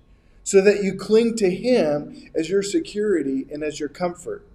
so 0.46 0.62
that 0.62 0.82
you 0.82 0.94
cling 0.94 1.36
to 1.36 1.50
Him 1.50 2.30
as 2.34 2.50
your 2.50 2.64
security 2.64 3.48
and 3.52 3.64
as 3.64 3.82
your 3.82 3.90
comfort. 3.90 4.46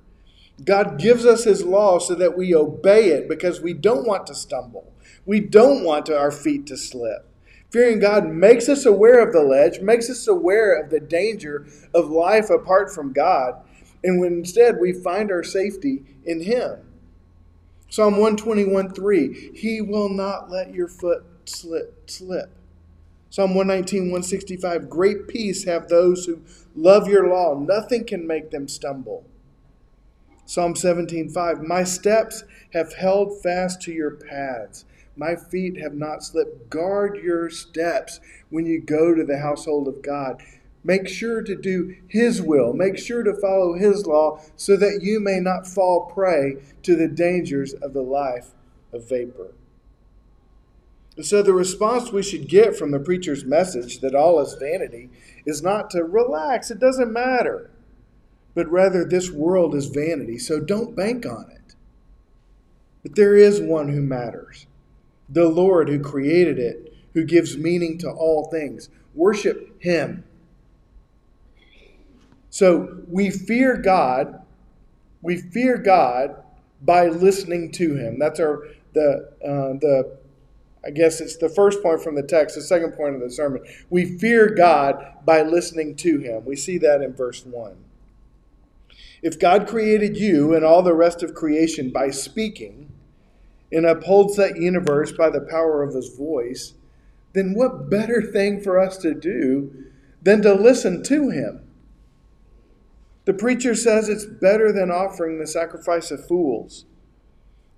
God 0.63 0.99
gives 0.99 1.27
us 1.27 1.45
His 1.45 1.65
law 1.65 1.99
so 1.99 2.15
that 2.15 2.37
we 2.37 2.55
obey 2.55 3.09
it 3.09 3.29
because 3.29 3.61
we 3.61 3.73
don't 3.73 4.07
want 4.07 4.27
to 4.29 4.35
stumble. 4.35 4.93
We 5.27 5.41
don't 5.41 5.85
want 5.85 6.11
our 6.11 6.31
feet 6.31 6.67
to 6.67 6.77
slip. 6.77 7.29
Fearing 7.71 7.99
God 7.99 8.29
makes 8.29 8.69
us 8.69 8.87
aware 8.87 9.27
of 9.27 9.33
the 9.33 9.43
ledge, 9.43 9.81
makes 9.81 10.09
us 10.09 10.29
aware 10.29 10.81
of 10.81 10.91
the 10.91 11.01
danger 11.01 11.67
of 11.93 12.09
life 12.09 12.49
apart 12.51 12.95
from 12.95 13.13
God, 13.13 13.55
and 14.05 14.21
when 14.21 14.35
instead 14.35 14.79
we 14.81 14.93
find 14.93 15.33
our 15.33 15.43
safety 15.43 16.05
in 16.25 16.43
Him. 16.43 16.79
Psalm 17.89 18.15
121 18.15 18.93
3 18.93 19.53
He 19.57 19.81
will 19.81 20.09
not 20.09 20.51
let 20.51 20.73
your 20.73 20.89
foot 20.89 21.25
slip. 21.47 22.09
slip. 22.09 22.51
Psalm 23.31 23.57
119, 23.57 24.03
165 24.13 24.89
Great 24.89 25.27
peace 25.27 25.65
have 25.65 25.89
those 25.89 26.27
who 26.27 26.43
love 26.77 27.09
your 27.09 27.29
law. 27.29 27.59
Nothing 27.59 28.05
can 28.05 28.25
make 28.25 28.53
them 28.53 28.69
stumble. 28.69 29.27
Psalm 30.47 30.75
17:5 30.75 31.63
My 31.63 31.85
steps 31.85 32.45
have 32.73 32.95
held 32.95 33.43
fast 33.43 33.81
to 33.83 33.93
your 33.93 34.11
paths. 34.11 34.85
My 35.17 35.37
feet 35.37 35.79
have 35.79 35.95
not 35.95 36.23
slipped. 36.23 36.71
Guard 36.71 37.17
your 37.23 37.49
steps 37.49 38.21
when 38.51 38.67
you 38.67 38.81
go 38.81 39.15
to 39.15 39.25
the 39.25 39.39
household 39.39 39.89
of 39.89 40.03
God. 40.03 40.43
Make 40.83 41.09
sure 41.09 41.41
to 41.43 41.55
do 41.55 41.97
His 42.07 42.43
will. 42.43 42.75
Make 42.75 42.99
sure 42.99 43.23
to 43.23 43.33
follow 43.33 43.75
His 43.75 44.07
law 44.07 44.41
so 44.57 44.77
that 44.77 45.01
you 45.03 45.19
may 45.19 45.41
not 45.41 45.67
fall 45.67 46.07
prey 46.07 46.57
to 46.83 46.95
the 46.95 47.09
dangers 47.09 47.73
of 47.73 47.95
the 47.95 48.03
life 48.03 48.51
of 48.93 49.09
vapor. 49.09 49.55
And 51.17 51.25
so, 51.25 51.43
the 51.43 51.55
response 51.55 52.13
we 52.13 52.23
should 52.23 52.49
get 52.49 52.77
from 52.77 52.91
the 52.91 52.99
preacher's 52.99 53.45
message 53.45 54.01
that 54.01 54.17
all 54.17 54.41
is 54.41 54.55
vanity 54.55 55.11
is 55.47 55.63
not 55.63 55.91
to 55.91 56.03
relax, 56.03 56.71
it 56.71 56.81
doesn't 56.81 57.13
matter, 57.13 57.71
but 58.55 58.71
rather 58.71 59.05
this 59.05 59.31
world 59.31 59.75
is 59.75 59.87
vanity, 59.87 60.39
so 60.39 60.61
don't 60.61 60.97
bank 60.97 61.27
on 61.27 61.51
it. 61.51 61.75
But 63.03 63.17
there 63.17 63.37
is 63.37 63.61
one 63.61 63.89
who 63.89 64.01
matters 64.01 64.67
the 65.29 65.49
Lord 65.49 65.89
who 65.89 65.99
created 66.01 66.59
it, 66.59 66.95
who 67.15 67.25
gives 67.25 67.57
meaning 67.57 67.99
to 67.99 68.11
all 68.11 68.51
things. 68.51 68.89
Worship 69.15 69.81
Him. 69.81 70.25
So, 72.51 73.03
we 73.09 73.31
fear 73.31 73.77
God. 73.77 74.43
We 75.23 75.39
fear 75.39 75.79
God 75.79 76.37
by 76.83 77.09
listening 77.09 77.73
to 77.73 77.95
Him. 77.97 78.19
That's 78.19 78.39
our 78.39 78.69
the 78.93 79.31
uh, 79.43 79.79
the 79.81 80.19
I 80.87 80.91
guess 80.91 81.21
it's 81.21 81.37
the 81.37 81.49
first 81.49 81.83
point 81.83 82.03
from 82.03 82.15
the 82.15 82.23
text, 82.23 82.57
the 82.57 82.63
second 82.63 82.93
point 82.93 83.15
of 83.15 83.21
the 83.23 83.31
sermon. 83.31 83.65
We 83.89 84.19
fear 84.19 84.49
God 84.49 85.03
by 85.25 85.43
listening 85.43 85.97
to 85.97 86.19
Him. 86.19 86.45
We 86.45 86.57
see 86.57 86.79
that 86.79 87.01
in 87.01 87.15
verse 87.15 87.45
1. 87.45 87.84
If 89.25 89.39
God 89.39 89.67
created 89.67 90.19
you 90.19 90.55
and 90.55 90.67
all 90.67 90.83
the 90.83 90.95
rest 90.95 91.23
of 91.23 91.35
creation 91.35 91.91
by 91.91 92.11
speaking 92.11 92.93
and 93.73 93.87
upholds 93.87 94.37
that 94.37 94.59
universe 94.59 95.13
by 95.13 95.31
the 95.31 95.41
power 95.41 95.83
of 95.83 95.95
His 95.95 96.15
voice, 96.15 96.75
then 97.33 97.55
what 97.55 97.89
better 97.89 98.21
thing 98.21 98.61
for 98.61 98.79
us 98.79 98.99
to 98.99 99.15
do 99.15 99.87
than 100.21 100.43
to 100.43 100.53
listen 100.53 101.03
to 101.05 101.31
Him? 101.31 101.67
The 103.25 103.33
preacher 103.33 103.75
says 103.75 104.11
it's 104.11 104.27
better 104.27 104.71
than 104.71 104.91
offering 104.91 105.39
the 105.39 105.47
sacrifice 105.47 106.11
of 106.11 106.29
fools. 106.29 106.85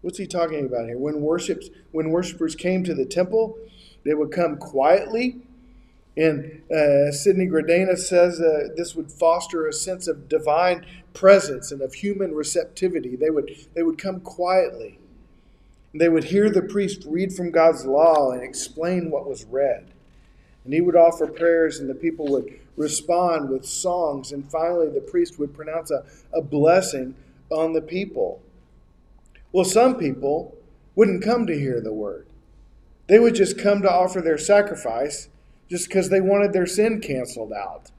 What's 0.01 0.19
he 0.19 0.27
talking 0.27 0.67
about 0.67 0.87
here? 0.87 0.99
When 0.99 1.21
worships, 1.21 1.71
when 1.93 2.11
worshipers 2.11 2.57
came 2.57 2.83
to 2.83 2.95
the 2.95 3.07
temple, 3.07 3.57
they 4.05 4.15
would 4.15 4.33
come 4.33 4.57
quietly. 4.57 5.37
And 6.17 6.63
uh, 6.73 7.13
Sidney 7.13 7.47
Greidanus 7.47 8.09
says 8.09 8.41
uh, 8.41 8.69
this 8.75 8.97
would 8.97 9.13
foster 9.13 9.69
a 9.69 9.73
sense 9.73 10.09
of 10.09 10.29
divine 10.29 10.85
presence 11.17 11.73
and 11.73 11.81
of 11.81 11.95
human 11.95 12.35
receptivity. 12.35 13.17
They 13.17 13.31
would, 13.31 13.51
they 13.75 13.83
would 13.83 13.99
come 13.99 14.21
quietly. 14.21 14.99
They 15.95 16.11
would 16.11 16.25
hear 16.25 16.51
the 16.51 16.63
priest 16.63 17.05
read 17.07 17.33
from 17.33 17.51
God's 17.51 17.87
law 17.87 18.33
and 18.33 18.43
explain 18.43 19.11
what 19.11 19.27
was 19.27 19.45
read. 19.47 19.87
And 20.65 20.75
he 20.75 20.83
would 20.83 20.95
offer 20.95 21.27
prayers, 21.27 21.79
and 21.79 21.89
the 21.89 21.95
people 21.95 22.27
would 22.29 22.61
respond 22.77 23.49
with 23.49 23.65
songs. 23.65 24.31
And 24.31 24.51
finally, 24.51 24.89
the 24.91 25.01
priest 25.01 25.39
would 25.39 25.55
pronounce 25.55 25.91
a, 25.91 26.05
a 26.35 26.43
blessing 26.43 27.15
on 27.51 27.73
the 27.73 27.81
people. 27.81 28.43
Well, 29.53 29.65
some 29.65 29.97
people 29.97 30.55
wouldn't 30.95 31.25
come 31.25 31.47
to 31.47 31.59
hear 31.59 31.81
the 31.81 31.95
word. 31.95 32.27
They 33.07 33.19
would 33.19 33.35
just 33.35 33.59
come 33.59 33.81
to 33.83 33.91
offer 33.91 34.21
their 34.21 34.39
sacrifice 34.39 35.29
just 35.71 35.89
because 35.89 36.11
they 36.11 36.21
wanted 36.21 36.53
their 36.53 36.67
sin 36.67 37.01
canceled 37.01 37.53
out. 37.53 37.91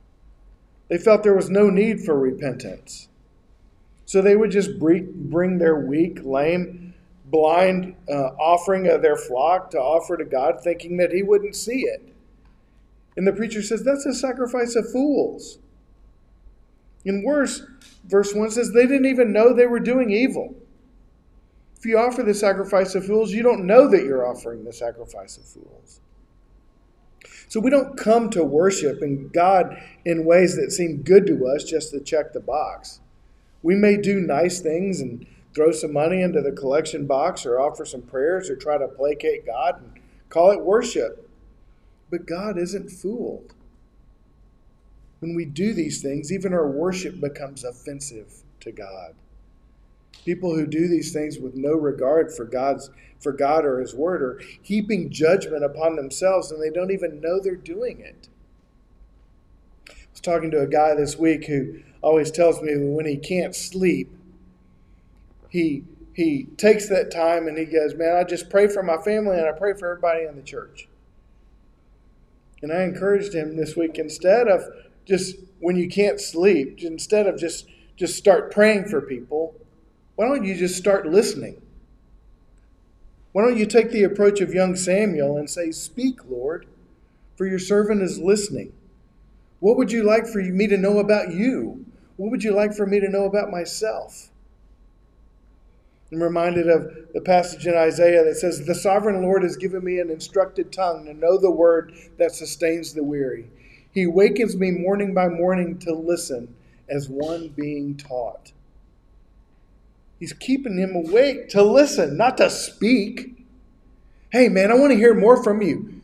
They 0.89 0.97
felt 0.97 1.23
there 1.23 1.35
was 1.35 1.49
no 1.49 1.69
need 1.69 2.01
for 2.01 2.17
repentance. 2.17 3.09
So 4.05 4.21
they 4.21 4.35
would 4.35 4.51
just 4.51 4.79
bring 4.79 5.57
their 5.57 5.75
weak, 5.75 6.23
lame, 6.23 6.93
blind 7.25 7.95
uh, 8.09 8.31
offering 8.39 8.87
of 8.87 9.01
their 9.01 9.17
flock 9.17 9.69
to 9.71 9.79
offer 9.79 10.15
to 10.15 10.23
God, 10.23 10.61
thinking 10.63 10.97
that 10.97 11.11
He 11.11 11.23
wouldn't 11.23 11.55
see 11.55 11.81
it. 11.81 12.01
And 13.17 13.27
the 13.27 13.33
preacher 13.33 13.61
says 13.61 13.83
that's 13.83 14.05
a 14.05 14.13
sacrifice 14.13 14.75
of 14.75 14.89
fools. 14.91 15.57
And 17.03 17.23
worse, 17.23 17.63
verse 18.05 18.33
1 18.33 18.51
says 18.51 18.71
they 18.71 18.85
didn't 18.85 19.07
even 19.07 19.33
know 19.33 19.53
they 19.53 19.65
were 19.65 19.79
doing 19.79 20.11
evil. 20.11 20.55
If 21.77 21.85
you 21.85 21.97
offer 21.97 22.23
the 22.23 22.33
sacrifice 22.33 22.95
of 22.95 23.05
fools, 23.05 23.31
you 23.31 23.43
don't 23.43 23.65
know 23.65 23.89
that 23.89 24.03
you're 24.03 24.25
offering 24.25 24.63
the 24.63 24.73
sacrifice 24.73 25.37
of 25.37 25.45
fools. 25.45 25.99
So 27.47 27.59
we 27.59 27.69
don't 27.69 27.97
come 27.97 28.29
to 28.31 28.43
worship 28.43 29.01
in 29.01 29.29
God 29.29 29.81
in 30.03 30.25
ways 30.25 30.55
that 30.57 30.71
seem 30.71 31.01
good 31.01 31.25
to 31.27 31.47
us 31.47 31.63
just 31.63 31.91
to 31.91 31.99
check 31.99 32.33
the 32.33 32.39
box. 32.39 32.99
We 33.63 33.75
may 33.75 33.97
do 33.97 34.19
nice 34.19 34.59
things 34.59 34.99
and 34.99 35.25
throw 35.55 35.71
some 35.71 35.93
money 35.93 36.21
into 36.21 36.41
the 36.41 36.51
collection 36.51 37.07
box 37.07 37.45
or 37.45 37.59
offer 37.59 37.85
some 37.85 38.01
prayers 38.01 38.49
or 38.49 38.55
try 38.55 38.77
to 38.77 38.87
placate 38.87 39.45
God 39.45 39.81
and 39.81 39.99
call 40.29 40.51
it 40.51 40.61
worship. 40.61 41.29
But 42.09 42.25
God 42.25 42.57
isn't 42.57 42.91
fooled. 42.91 43.53
When 45.19 45.35
we 45.35 45.45
do 45.45 45.73
these 45.73 46.01
things, 46.01 46.31
even 46.31 46.53
our 46.53 46.69
worship 46.69 47.19
becomes 47.19 47.63
offensive 47.63 48.43
to 48.59 48.71
God. 48.71 49.15
People 50.25 50.55
who 50.55 50.67
do 50.67 50.87
these 50.87 51.13
things 51.13 51.39
with 51.39 51.55
no 51.55 51.73
regard 51.73 52.33
for 52.33 52.45
God's 52.45 52.89
for 53.19 53.31
God 53.31 53.65
or 53.65 53.79
his 53.79 53.95
word 53.95 54.21
are 54.21 54.41
heaping 54.61 55.09
judgment 55.09 55.63
upon 55.63 55.95
themselves 55.95 56.51
and 56.51 56.61
they 56.61 56.69
don't 56.69 56.91
even 56.91 57.19
know 57.19 57.39
they're 57.39 57.55
doing 57.55 57.99
it. 57.99 58.29
I 59.89 59.93
was 60.11 60.21
talking 60.21 60.51
to 60.51 60.61
a 60.61 60.67
guy 60.67 60.93
this 60.93 61.17
week 61.17 61.45
who 61.45 61.79
always 62.01 62.29
tells 62.29 62.61
me 62.61 62.77
when 62.77 63.05
he 63.05 63.17
can't 63.17 63.55
sleep, 63.55 64.11
he 65.49 65.83
he 66.13 66.45
takes 66.57 66.89
that 66.89 67.11
time 67.11 67.47
and 67.47 67.57
he 67.57 67.65
goes, 67.65 67.93
Man, 67.93 68.15
I 68.15 68.23
just 68.23 68.49
pray 68.49 68.67
for 68.67 68.81
my 68.81 68.97
family 68.97 69.37
and 69.37 69.47
I 69.47 69.51
pray 69.51 69.73
for 69.73 69.89
everybody 69.89 70.25
in 70.25 70.35
the 70.35 70.41
church. 70.41 70.87
And 72.61 72.71
I 72.73 72.83
encouraged 72.83 73.33
him 73.33 73.55
this 73.55 73.75
week 73.75 73.99
instead 73.99 74.47
of 74.47 74.63
just 75.05 75.35
when 75.59 75.75
you 75.75 75.87
can't 75.87 76.19
sleep, 76.19 76.79
instead 76.81 77.27
of 77.27 77.39
just 77.39 77.67
just 77.95 78.15
start 78.15 78.51
praying 78.51 78.85
for 78.85 79.01
people, 79.01 79.55
why 80.17 80.27
don't 80.27 80.43
you 80.43 80.55
just 80.55 80.75
start 80.75 81.05
listening? 81.05 81.61
Why 83.33 83.43
don't 83.43 83.57
you 83.57 83.67
take 83.67 83.91
the 83.91 84.01
approach 84.01 84.41
of 84.41 84.51
young 84.51 84.75
Samuel 84.75 85.37
and 85.37 85.47
say, 85.47 85.69
Speak, 85.71 86.25
Lord. 86.27 86.65
For 87.35 87.45
your 87.45 87.59
servant 87.59 88.01
is 88.01 88.17
listening. 88.17 88.73
What 89.59 89.77
would 89.77 89.91
you 89.91 90.03
like 90.03 90.25
for 90.25 90.39
me 90.39 90.65
to 90.65 90.75
know 90.75 90.97
about 90.97 91.31
you? 91.31 91.85
What 92.15 92.31
would 92.31 92.43
you 92.43 92.51
like 92.51 92.73
for 92.73 92.87
me 92.87 92.99
to 92.99 93.09
know 93.09 93.25
about 93.25 93.51
myself? 93.51 94.31
I'm 96.11 96.23
reminded 96.23 96.67
of 96.67 96.91
the 97.13 97.21
passage 97.21 97.67
in 97.67 97.75
Isaiah 97.75 98.23
that 98.23 98.37
says, 98.37 98.65
The 98.65 98.73
sovereign 98.73 99.21
Lord 99.21 99.43
has 99.43 99.55
given 99.55 99.83
me 99.83 99.99
an 99.99 100.09
instructed 100.09 100.71
tongue 100.71 101.05
to 101.05 101.13
know 101.13 101.37
the 101.37 101.51
word 101.51 101.93
that 102.17 102.31
sustains 102.31 102.91
the 102.91 103.03
weary. 103.03 103.51
He 103.91 104.07
wakens 104.07 104.55
me 104.55 104.71
morning 104.71 105.13
by 105.13 105.27
morning 105.27 105.77
to 105.79 105.93
listen 105.93 106.55
as 106.89 107.07
one 107.07 107.49
being 107.49 107.97
taught. 107.97 108.51
He's 110.19 110.33
keeping 110.33 110.77
him 110.77 110.95
awake 110.95 111.49
to 111.49 111.63
listen, 111.63 112.17
not 112.17 112.37
to 112.37 112.49
speak. 112.49 113.45
Hey, 114.31 114.49
man, 114.49 114.71
I 114.71 114.75
want 114.75 114.91
to 114.91 114.97
hear 114.97 115.13
more 115.13 115.43
from 115.43 115.61
you. 115.61 116.01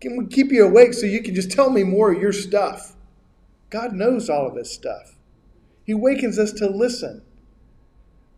Can 0.00 0.16
we 0.16 0.26
keep 0.26 0.52
you 0.52 0.66
awake 0.66 0.94
so 0.94 1.06
you 1.06 1.22
can 1.22 1.34
just 1.34 1.50
tell 1.50 1.70
me 1.70 1.84
more 1.84 2.12
of 2.12 2.20
your 2.20 2.32
stuff? 2.32 2.94
God 3.70 3.92
knows 3.92 4.28
all 4.28 4.46
of 4.46 4.56
his 4.56 4.72
stuff. 4.72 5.14
He 5.84 5.94
wakens 5.94 6.38
us 6.38 6.52
to 6.54 6.68
listen. 6.68 7.22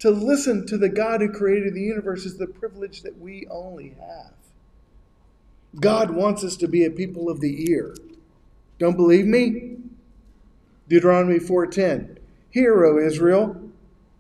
To 0.01 0.11
listen 0.11 0.67
to 0.67 0.79
the 0.79 0.89
God 0.89 1.21
who 1.21 1.33
created 1.33 1.75
the 1.75 1.81
universe 1.81 2.25
is 2.25 2.37
the 2.37 2.47
privilege 2.47 3.03
that 3.03 3.19
we 3.19 3.47
only 3.51 3.97
have. 3.99 4.33
God 5.81 6.11
wants 6.11 6.45
us 6.45 6.57
to 6.59 6.69
be 6.69 6.85
a 6.85 6.91
people 6.91 7.29
of 7.29 7.41
the 7.41 7.71
ear. 7.71 7.97
Don't 8.79 8.97
believe 8.97 9.27
me? 9.27 9.77
Deuteronomy 10.89 11.39
4:10. 11.39 12.19
Hear, 12.51 12.85
O 12.85 12.99
Israel. 12.99 13.64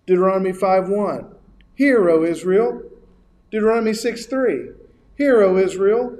Deuteronomy 0.07 0.53
5:1. 0.53 1.27
Hear, 1.75 2.09
O 2.11 2.25
Israel. 2.25 2.83
Deuteronomy 3.51 3.93
6:3. 3.93 4.73
Hear, 5.17 5.43
O 5.43 5.57
Israel. 5.57 6.19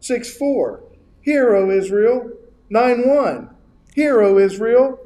6:4. 0.00 0.80
Hear, 1.20 1.54
O 1.54 1.70
Israel. 1.70 2.30
9:1. 2.70 3.50
Hear, 3.94 4.20
O 4.22 4.38
Israel. 4.38 5.00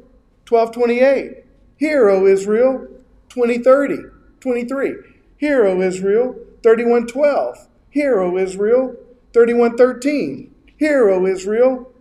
12:28. 0.45 1.43
Hear, 1.77 2.09
O 2.09 2.25
Israel. 2.25 2.87
2030. 3.29 4.05
23. 4.39 4.95
Hear, 5.37 5.65
O 5.65 5.81
Israel. 5.81 6.35
31:12. 6.61 7.67
Hear, 7.89 8.21
O 8.21 8.37
Israel. 8.37 8.95
31:13. 9.33 10.49
Hear, 10.77 11.09
O 11.09 11.25
Israel. 11.25 11.91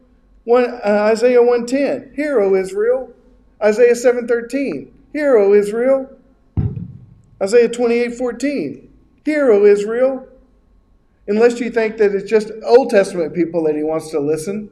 One, 0.45 0.65
uh, 0.65 1.09
Isaiah 1.13 1.43
110. 1.43 2.13
Hear, 2.15 2.41
O 2.41 2.55
Israel. 2.55 3.11
Isaiah 3.63 3.95
7:13. 3.95 4.92
Hear, 5.13 5.37
O 5.37 5.53
Israel. 5.53 6.11
Isaiah 7.43 7.69
28:14. 7.69 8.89
Hear, 9.25 9.51
O 9.51 9.65
Israel. 9.65 10.27
Unless 11.29 11.61
you 11.61 11.71
think 11.71 11.99
that 11.99 12.15
it's 12.15 12.29
just 12.29 12.51
Old 12.65 12.91
Testament 12.91 13.35
people 13.35 13.63
that 13.65 13.77
he 13.77 13.83
wants 13.83 14.11
to 14.11 14.21
listen. 14.21 14.71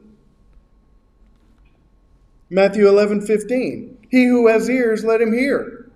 Matthew 2.49 2.89
11:15. 2.89 3.97
He 4.09 4.27
who 4.27 4.49
has 4.49 4.69
ears, 4.69 5.05
let 5.05 5.21
him 5.21 5.33
hear. 5.33 5.89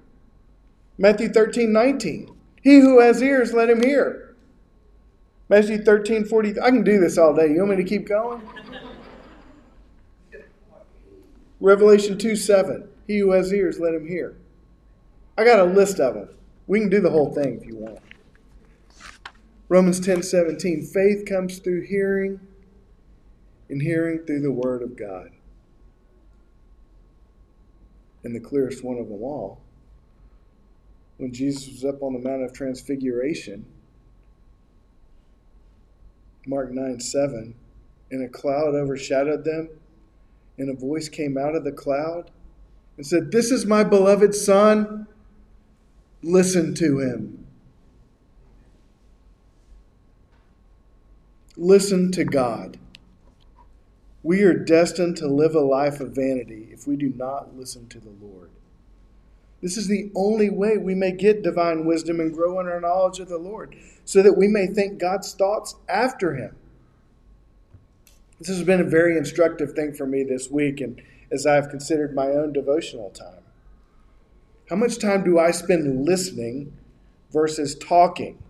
Matthew 0.99 1.29
13:19. 1.29 2.31
He 2.63 2.79
who 2.79 3.01
has 3.01 3.21
ears, 3.23 3.53
let 3.53 3.69
him 3.69 3.83
hear. 3.83 4.35
Matthew 5.49 5.79
13:40. 5.79 6.61
I 6.61 6.71
can 6.71 6.85
do 6.85 7.01
this 7.01 7.19
all 7.19 7.35
day. 7.35 7.49
You 7.49 7.59
want 7.59 7.71
me 7.71 7.77
to 7.77 7.85
keep 7.85 8.07
going? 8.07 8.41
Revelation 11.61 12.19
2 12.19 12.37
7. 12.37 12.89
He 13.06 13.18
who 13.18 13.32
has 13.32 13.52
ears, 13.52 13.78
let 13.78 13.94
him 13.94 14.06
hear. 14.06 14.37
I 15.37 15.44
got 15.44 15.58
a 15.58 15.64
list 15.64 16.00
of 16.00 16.14
them. 16.14 16.28
We 16.66 16.80
can 16.80 16.88
do 16.88 17.00
the 17.00 17.11
whole 17.11 17.32
thing 17.32 17.61
if 17.61 17.66
you 17.66 17.76
want. 17.76 17.99
Romans 19.68 20.00
10 20.00 20.23
17. 20.23 20.82
Faith 20.82 21.26
comes 21.26 21.58
through 21.58 21.82
hearing, 21.82 22.40
and 23.68 23.82
hearing 23.82 24.20
through 24.20 24.40
the 24.40 24.52
Word 24.52 24.82
of 24.82 24.96
God. 24.96 25.30
And 28.23 28.34
the 28.34 28.40
clearest 28.40 28.82
one 28.82 28.99
of 28.99 29.08
them 29.08 29.23
all, 29.23 29.60
when 31.19 31.32
Jesus 31.32 31.69
was 31.69 31.84
up 31.84 32.02
on 32.02 32.14
the 32.14 32.19
Mount 32.19 32.43
of 32.43 32.52
Transfiguration, 32.52 33.67
Mark 36.47 36.71
9 36.73 37.00
7, 37.00 37.54
and 38.10 38.25
a 38.25 38.28
cloud 38.28 38.75
overshadowed 38.75 39.45
them 39.45 39.69
and 40.58 40.71
a 40.71 40.75
voice 40.75 41.08
came 41.08 41.36
out 41.36 41.54
of 41.54 41.64
the 41.64 41.73
cloud 41.73 42.30
and 42.97 43.07
said, 43.07 43.33
This 43.33 43.50
is 43.50 43.67
my 43.67 43.85
beloved 43.85 44.35
Son. 44.35 45.07
Listen 46.23 46.75
to 46.75 47.00
him. 47.00 47.47
Listen 51.57 52.11
to 52.13 52.25
God. 52.25 52.78
We 54.23 54.43
are 54.43 54.54
destined 54.54 55.19
to 55.19 55.28
live 55.28 55.54
a 55.54 55.61
life 55.61 56.00
of 56.00 56.13
vanity 56.13 56.69
if 56.73 56.87
we 56.87 56.97
do 56.97 57.13
not 57.15 57.57
listen 57.57 57.89
to 57.89 58.00
the 58.00 58.15
Lord. 58.23 58.50
This 59.61 59.76
is 59.76 59.87
the 59.87 60.11
only 60.15 60.50
way 60.50 60.76
we 60.76 60.95
may 60.95 61.13
get 61.13 61.43
divine 61.43 61.85
wisdom 61.85 62.21
and 62.21 62.35
grow 62.35 62.59
in 62.61 62.67
our 62.67 62.80
knowledge 62.80 63.19
of 63.21 63.28
the 63.28 63.39
Lord, 63.39 63.76
so 64.04 64.23
that 64.23 64.37
we 64.37 64.49
may 64.49 64.67
think 64.67 64.99
God's 64.99 65.33
thoughts 65.33 65.76
after 65.89 66.35
Him. 66.35 66.57
This 68.39 68.49
has 68.49 68.63
been 68.63 68.80
a 68.80 68.85
very 68.85 69.17
instructive 69.17 69.73
thing 69.73 69.95
for 69.95 70.07
me 70.07 70.23
this 70.23 70.50
week, 70.50 70.80
and 70.80 71.00
as 71.34 71.47
I've 71.47 71.68
considered 71.68 72.14
my 72.14 72.28
own 72.28 72.52
devotional 72.52 73.10
time. 73.10 73.42
How 74.70 74.76
much 74.76 74.99
time 74.99 75.25
do 75.25 75.38
I 75.38 75.50
spend 75.50 76.06
listening 76.06 76.73
versus 77.30 77.75
talking? 77.75 78.42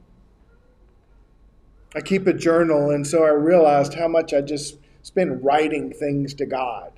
I 1.96 2.00
keep 2.00 2.26
a 2.26 2.32
journal, 2.32 2.90
and 2.90 3.06
so 3.06 3.24
I 3.24 3.30
realized 3.30 3.94
how 3.94 4.08
much 4.08 4.32
I 4.32 4.40
just 4.40 4.76
spend 5.02 5.44
writing 5.44 5.92
things 5.92 6.34
to 6.34 6.46
God. 6.46 6.92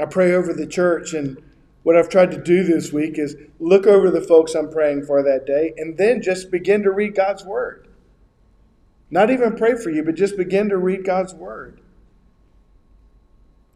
I 0.00 0.06
pray 0.06 0.32
over 0.32 0.52
the 0.52 0.66
church, 0.66 1.12
and 1.12 1.42
what 1.82 1.96
I've 1.96 2.08
tried 2.08 2.30
to 2.32 2.42
do 2.42 2.64
this 2.64 2.92
week 2.92 3.18
is 3.18 3.36
look 3.58 3.86
over 3.86 4.10
the 4.10 4.20
folks 4.20 4.54
I'm 4.54 4.70
praying 4.70 5.06
for 5.06 5.22
that 5.22 5.46
day 5.46 5.72
and 5.76 5.96
then 5.96 6.22
just 6.22 6.50
begin 6.50 6.82
to 6.82 6.90
read 6.90 7.14
God's 7.14 7.44
Word. 7.44 7.88
Not 9.10 9.30
even 9.30 9.56
pray 9.56 9.74
for 9.74 9.90
you, 9.90 10.02
but 10.02 10.14
just 10.14 10.36
begin 10.36 10.68
to 10.68 10.76
read 10.76 11.04
God's 11.04 11.34
Word. 11.34 11.80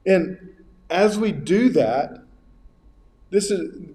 And 0.07 0.39
as 0.91 1.19
we 1.19 1.33
do 1.33 1.71
that, 1.71 2.23
this 3.31 3.51
is 3.51 3.93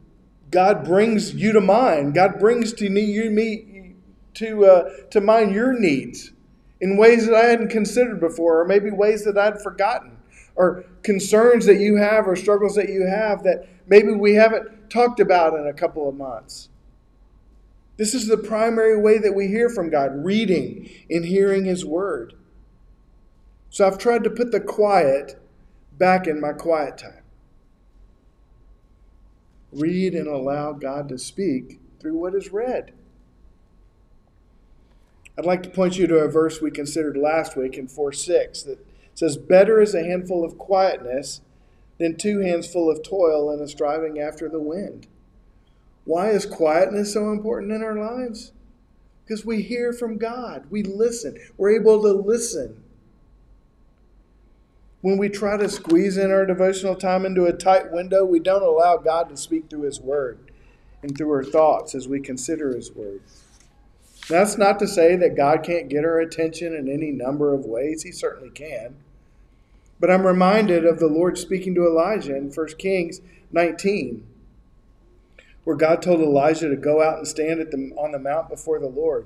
God 0.50 0.86
brings 0.86 1.34
you 1.34 1.52
to 1.54 1.62
mind. 1.62 2.14
God 2.14 2.40
brings 2.40 2.74
to 2.74 2.90
me, 2.90 3.02
you 3.02 3.30
me 3.30 3.96
to 4.36 4.66
uh, 4.66 4.90
to 5.12 5.22
mind 5.22 5.54
your 5.54 5.78
needs 5.78 6.32
in 6.80 6.98
ways 6.98 7.26
that 7.26 7.36
I 7.36 7.46
hadn't 7.46 7.70
considered 7.70 8.20
before, 8.20 8.62
or 8.62 8.66
maybe 8.66 8.90
ways 8.92 9.24
that 9.26 9.38
I'd 9.38 9.62
forgotten, 9.62 10.18
or 10.56 10.86
concerns 11.04 11.66
that 11.66 11.80
you 11.80 11.98
have, 11.98 12.28
or 12.28 12.36
struggles 12.36 12.76
that 12.76 12.90
you 12.90 13.06
have 13.08 13.44
that 13.44 13.68
maybe 13.88 14.12
we 14.12 14.36
haven't 14.36 14.90
talked 14.90 15.20
about 15.20 15.54
in 15.54 15.68
a 15.68 15.74
couple 15.74 16.08
of 16.08 16.16
months. 16.16 16.70
This 17.98 18.14
is 18.14 18.28
the 18.28 18.38
primary 18.38 19.00
way 19.00 19.18
that 19.18 19.34
we 19.34 19.48
hear 19.48 19.70
from 19.70 19.90
God 19.90 20.24
reading 20.24 20.90
and 21.10 21.26
hearing 21.26 21.66
His 21.66 21.84
Word. 21.84 22.36
So 23.70 23.86
I've 23.86 23.98
tried 23.98 24.24
to 24.24 24.30
put 24.30 24.52
the 24.52 24.60
quiet 24.60 25.40
back 25.98 26.28
in 26.28 26.40
my 26.40 26.54
quiet 26.54 26.98
time. 26.98 27.24
Read 29.72 30.14
and 30.14 30.28
allow 30.28 30.74
God 30.74 31.10
to 31.10 31.18
speak 31.18 31.80
through 32.00 32.18
what 32.18 32.36
is 32.36 32.52
read. 32.52 32.94
I'd 35.38 35.46
like 35.46 35.62
to 35.64 35.70
point 35.70 35.98
you 35.98 36.08
to 36.08 36.18
a 36.18 36.28
verse 36.28 36.62
we 36.62 36.72
considered 36.72 37.16
last 37.16 37.56
week 37.56 37.78
in 37.78 37.88
4 37.88 38.12
6 38.12 38.64
that 38.64 38.86
says, 39.14 39.38
Better 39.38 39.82
is 39.82 39.94
a 39.94 40.04
handful 40.04 40.44
of 40.44 40.58
quietness 40.58 41.42
than 42.00 42.16
two 42.16 42.40
hands 42.40 42.72
full 42.72 42.90
of 42.90 43.04
toil 43.04 43.52
and 43.52 43.62
a 43.62 43.68
striving 43.68 44.20
after 44.20 44.50
the 44.50 44.60
wind. 44.60 45.08
Why 46.06 46.30
is 46.30 46.46
quietness 46.46 47.14
so 47.14 47.32
important 47.32 47.72
in 47.72 47.84
our 47.84 47.96
lives? 47.96 48.52
Because 49.26 49.46
we 49.46 49.62
hear 49.62 49.92
from 49.92 50.18
God, 50.18 50.68
we 50.70 50.84
listen, 50.84 51.38
we're 51.58 51.76
able 51.78 52.02
to 52.02 52.14
listen. 52.14 52.82
When 55.02 55.18
we 55.18 55.30
try 55.30 55.58
to 55.58 55.70
squeeze 55.70 56.18
in 56.18 56.32
our 56.32 56.46
devotional 56.46 56.96
time 56.96 57.26
into 57.26 57.46
a 57.46 57.54
tight 57.54 57.92
window, 57.92 58.26
we 58.26 58.40
don't 58.40 58.64
allow 58.64 58.98
God 58.98 59.30
to 59.30 59.38
speak 59.38 59.70
through 59.70 59.84
His 59.84 60.02
Word 60.02 60.40
and 61.04 61.16
through 61.16 61.32
our 61.32 61.44
thoughts 61.44 61.94
as 61.94 62.08
we 62.08 62.20
consider 62.20 62.76
His 62.76 62.92
Word. 62.92 63.22
That's 64.28 64.58
not 64.58 64.80
to 64.80 64.88
say 64.88 65.16
that 65.16 65.38
God 65.38 65.64
can't 65.64 65.90
get 65.90 66.04
our 66.04 66.20
attention 66.20 66.74
in 66.74 66.90
any 66.90 67.12
number 67.12 67.54
of 67.54 67.66
ways. 67.66 68.04
He 68.04 68.12
certainly 68.12 68.50
can. 68.50 68.96
But 70.00 70.12
I'm 70.12 70.26
reminded 70.26 70.86
of 70.86 71.00
the 71.00 71.08
Lord 71.08 71.38
speaking 71.38 71.74
to 71.76 71.86
Elijah 71.86 72.36
in 72.36 72.52
1 72.52 72.68
Kings 72.78 73.22
19 73.52 74.26
where 75.68 75.76
God 75.76 76.02
told 76.02 76.22
Elijah 76.22 76.70
to 76.70 76.78
go 76.78 77.04
out 77.04 77.18
and 77.18 77.28
stand 77.28 77.60
the, 77.60 77.92
on 77.98 78.14
the 78.14 78.20
mount 78.20 78.48
before 78.48 78.80
the 78.80 78.88
Lord. 78.88 79.26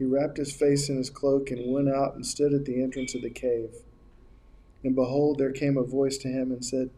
he 0.00 0.06
wrapped 0.06 0.38
his 0.38 0.50
face 0.50 0.88
in 0.88 0.96
his 0.96 1.10
cloak 1.10 1.50
and 1.50 1.70
went 1.70 1.90
out 1.90 2.14
and 2.14 2.24
stood 2.24 2.54
at 2.54 2.64
the 2.64 2.82
entrance 2.82 3.14
of 3.14 3.20
the 3.20 3.28
cave. 3.28 3.74
And 4.82 4.94
behold, 4.94 5.36
there 5.36 5.52
came 5.52 5.76
a 5.76 5.82
voice 5.82 6.16
to 6.18 6.28
him 6.28 6.50
and 6.50 6.64
said, 6.64 6.88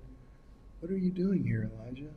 What 0.78 0.92
are 0.92 0.96
you 0.96 1.10
doing 1.10 1.42
here, 1.42 1.68
Elijah? 1.74 2.12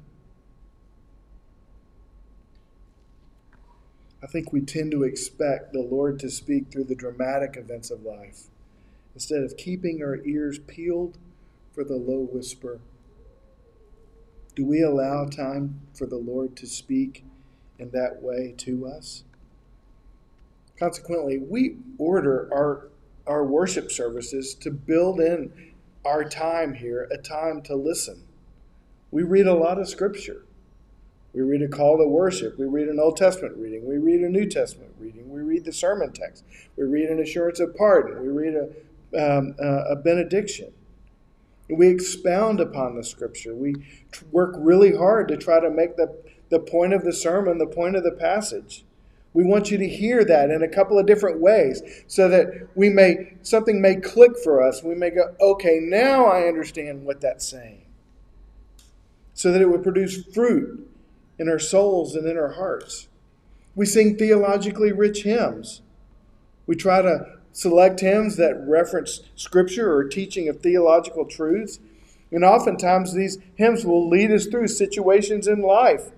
I 4.21 4.28
think 4.28 4.54
we 4.54 4.62
tend 4.62 4.91
to 4.91 5.02
expect 5.02 5.74
the 5.74 5.82
Lord 5.82 6.19
to 6.19 6.30
speak 6.30 6.71
through 6.71 6.84
the 6.84 6.93
dramatic 6.93 7.58
events 7.58 7.89
of 7.89 8.04
life 8.04 8.43
instead 9.15 9.41
of 9.41 9.58
keeping 9.58 10.04
our 10.04 10.17
ears 10.24 10.60
peeled 10.60 11.17
for 11.74 11.84
the 11.84 11.95
low 11.95 12.30
whisper. 12.32 12.80
Do 14.56 14.63
we 14.63 14.84
allow 14.84 15.26
time 15.26 15.82
for 15.95 16.06
the 16.06 16.17
Lord 16.17 16.56
to 16.58 16.67
speak 16.67 17.26
in 17.80 17.89
that 17.89 18.21
way 18.21 18.54
to 18.58 18.86
us? 18.86 19.24
Consequently, 20.79 21.38
we 21.38 21.77
order 21.97 22.49
our, 22.53 22.89
our 23.27 23.45
worship 23.45 23.91
services 23.91 24.53
to 24.55 24.71
build 24.71 25.19
in 25.19 25.51
our 26.05 26.23
time 26.23 26.73
here 26.73 27.07
a 27.11 27.17
time 27.17 27.61
to 27.63 27.75
listen. 27.75 28.23
We 29.11 29.23
read 29.23 29.47
a 29.47 29.53
lot 29.53 29.79
of 29.79 29.88
scripture. 29.88 30.43
We 31.33 31.41
read 31.41 31.61
a 31.61 31.67
call 31.67 31.97
to 31.97 32.07
worship. 32.07 32.57
We 32.57 32.65
read 32.65 32.88
an 32.88 32.99
Old 32.99 33.17
Testament 33.17 33.57
reading. 33.57 33.85
We 33.85 33.97
read 33.97 34.21
a 34.21 34.29
New 34.29 34.45
Testament 34.45 34.91
reading. 34.99 35.29
We 35.29 35.41
read 35.41 35.65
the 35.65 35.73
sermon 35.73 36.13
text. 36.13 36.45
We 36.77 36.85
read 36.85 37.09
an 37.09 37.19
assurance 37.19 37.59
of 37.59 37.75
pardon. 37.75 38.21
We 38.21 38.29
read 38.29 38.55
a, 38.55 39.38
um, 39.38 39.55
a 39.59 39.95
benediction. 39.95 40.71
We 41.69 41.88
expound 41.88 42.59
upon 42.59 42.95
the 42.95 43.03
scripture. 43.03 43.55
We 43.55 43.75
work 44.31 44.55
really 44.57 44.95
hard 44.95 45.27
to 45.29 45.38
try 45.38 45.59
to 45.59 45.69
make 45.69 45.97
the, 45.97 46.15
the 46.49 46.59
point 46.59 46.93
of 46.93 47.03
the 47.03 47.13
sermon 47.13 47.57
the 47.57 47.65
point 47.65 47.95
of 47.95 48.03
the 48.03 48.11
passage. 48.11 48.85
We 49.36 49.43
want 49.43 49.69
you 49.69 49.78
to 49.78 49.88
hear 49.88 50.24
that 50.24 50.50
in 50.50 50.63
a 50.63 50.67
couple 50.67 50.98
of 50.98 51.06
different 51.06 51.41
ways 51.41 51.82
so 52.08 52.30
that 52.30 52.69
we 52.74 52.89
may 52.89 53.34
something 53.41 53.82
may 53.82 53.98
click 53.98 54.32
for 54.41 54.63
us. 54.65 54.82
We 54.82 54.95
may 54.95 55.10
go, 55.10 55.36
okay, 55.41 55.80
now 55.82 56.26
I 56.26 56.48
understand 56.48 57.06
what 57.06 57.19
that's 57.19 57.45
saying. 57.45 57.86
So 59.34 59.52
that 59.52 59.62
it 59.62 59.69
would 59.69 59.84
produce 59.84 60.24
fruit 60.34 60.89
in 61.38 61.50
our 61.50 61.60
souls 61.60 62.15
and 62.15 62.26
in 62.26 62.38
our 62.38 62.54
hearts. 62.54 63.10
We 63.76 63.86
sing 63.86 64.17
theologically 64.17 64.93
rich 64.93 65.24
hymns. 65.24 65.82
We 66.65 66.78
try 66.78 67.02
to 67.02 67.26
select 67.52 68.00
hymns 68.00 68.38
that 68.38 68.65
reference 68.65 69.19
scripture 69.36 69.93
or 69.93 70.06
teaching 70.06 70.48
of 70.48 70.62
theological 70.62 71.26
truths. 71.26 71.82
And 72.32 72.45
oftentimes 72.45 73.13
these 73.13 73.38
hymns 73.56 73.86
will 73.86 74.08
lead 74.08 74.32
us 74.32 74.45
through 74.45 74.69
situations 74.69 75.45
in 75.45 75.62
life 75.62 76.12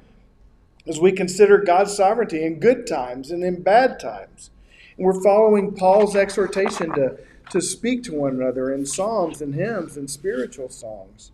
as 0.87 0.99
we 0.99 1.11
consider 1.11 1.57
God's 1.57 1.95
sovereignty 1.95 2.43
in 2.43 2.59
good 2.59 2.87
times 2.87 3.31
and 3.31 3.43
in 3.43 3.61
bad 3.61 3.99
times. 3.99 4.49
And 4.97 5.05
we're 5.05 5.21
following 5.21 5.75
Paul's 5.75 6.15
exhortation 6.15 6.93
to, 6.93 7.17
to 7.51 7.61
speak 7.61 8.03
to 8.03 8.13
one 8.13 8.35
another 8.35 8.71
in 8.73 8.85
psalms 8.85 9.41
and 9.41 9.53
hymns 9.53 9.97
and 9.97 10.09
spiritual 10.09 10.69
songs. 10.69 11.31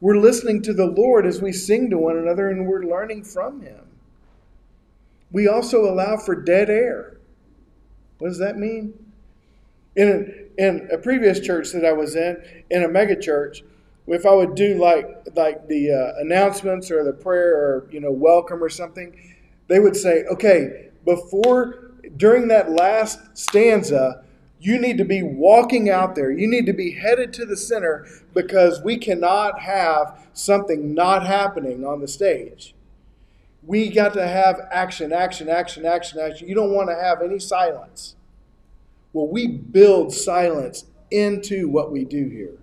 We're 0.00 0.18
listening 0.18 0.62
to 0.62 0.72
the 0.72 0.86
Lord 0.86 1.26
as 1.26 1.42
we 1.42 1.52
sing 1.52 1.90
to 1.90 1.98
one 1.98 2.16
another 2.16 2.48
and 2.48 2.66
we're 2.66 2.84
learning 2.84 3.24
from 3.24 3.62
Him. 3.62 3.86
We 5.30 5.46
also 5.46 5.82
allow 5.84 6.16
for 6.16 6.34
dead 6.34 6.70
air. 6.70 7.18
What 8.18 8.28
does 8.28 8.38
that 8.38 8.56
mean? 8.56 8.94
In 9.96 10.08
a, 10.58 10.62
in 10.62 10.88
a 10.92 10.98
previous 10.98 11.40
church 11.40 11.72
that 11.72 11.84
I 11.84 11.92
was 11.92 12.14
in, 12.14 12.42
in 12.70 12.82
a 12.84 12.88
megachurch, 12.88 13.62
if 14.08 14.26
I 14.26 14.32
would 14.34 14.54
do 14.54 14.74
like 14.78 15.06
like 15.34 15.68
the 15.68 15.92
uh, 15.92 16.20
announcements 16.20 16.90
or 16.90 17.04
the 17.04 17.12
prayer 17.12 17.56
or 17.56 17.88
you 17.90 18.00
know 18.00 18.12
welcome 18.12 18.62
or 18.62 18.68
something, 18.68 19.14
they 19.68 19.78
would 19.78 19.96
say, 19.96 20.24
okay, 20.24 20.88
before 21.04 21.92
during 22.16 22.48
that 22.48 22.70
last 22.70 23.18
stanza, 23.36 24.24
you 24.60 24.80
need 24.80 24.98
to 24.98 25.04
be 25.04 25.22
walking 25.22 25.88
out 25.88 26.14
there. 26.14 26.30
You 26.30 26.48
need 26.48 26.66
to 26.66 26.72
be 26.72 26.92
headed 26.92 27.32
to 27.34 27.46
the 27.46 27.56
center 27.56 28.06
because 28.34 28.82
we 28.82 28.98
cannot 28.98 29.60
have 29.60 30.18
something 30.32 30.94
not 30.94 31.26
happening 31.26 31.84
on 31.84 32.00
the 32.00 32.08
stage. 32.08 32.74
We 33.62 33.90
got 33.90 34.14
to 34.14 34.26
have 34.26 34.60
action, 34.72 35.12
action, 35.12 35.48
action, 35.48 35.84
action, 35.84 36.18
action. 36.18 36.48
You 36.48 36.54
don't 36.54 36.72
want 36.72 36.88
to 36.88 36.96
have 36.96 37.22
any 37.22 37.38
silence. 37.38 38.16
Well, 39.12 39.28
we 39.28 39.46
build 39.46 40.12
silence 40.12 40.86
into 41.10 41.68
what 41.68 41.90
we 41.92 42.04
do 42.04 42.28
here. 42.28 42.57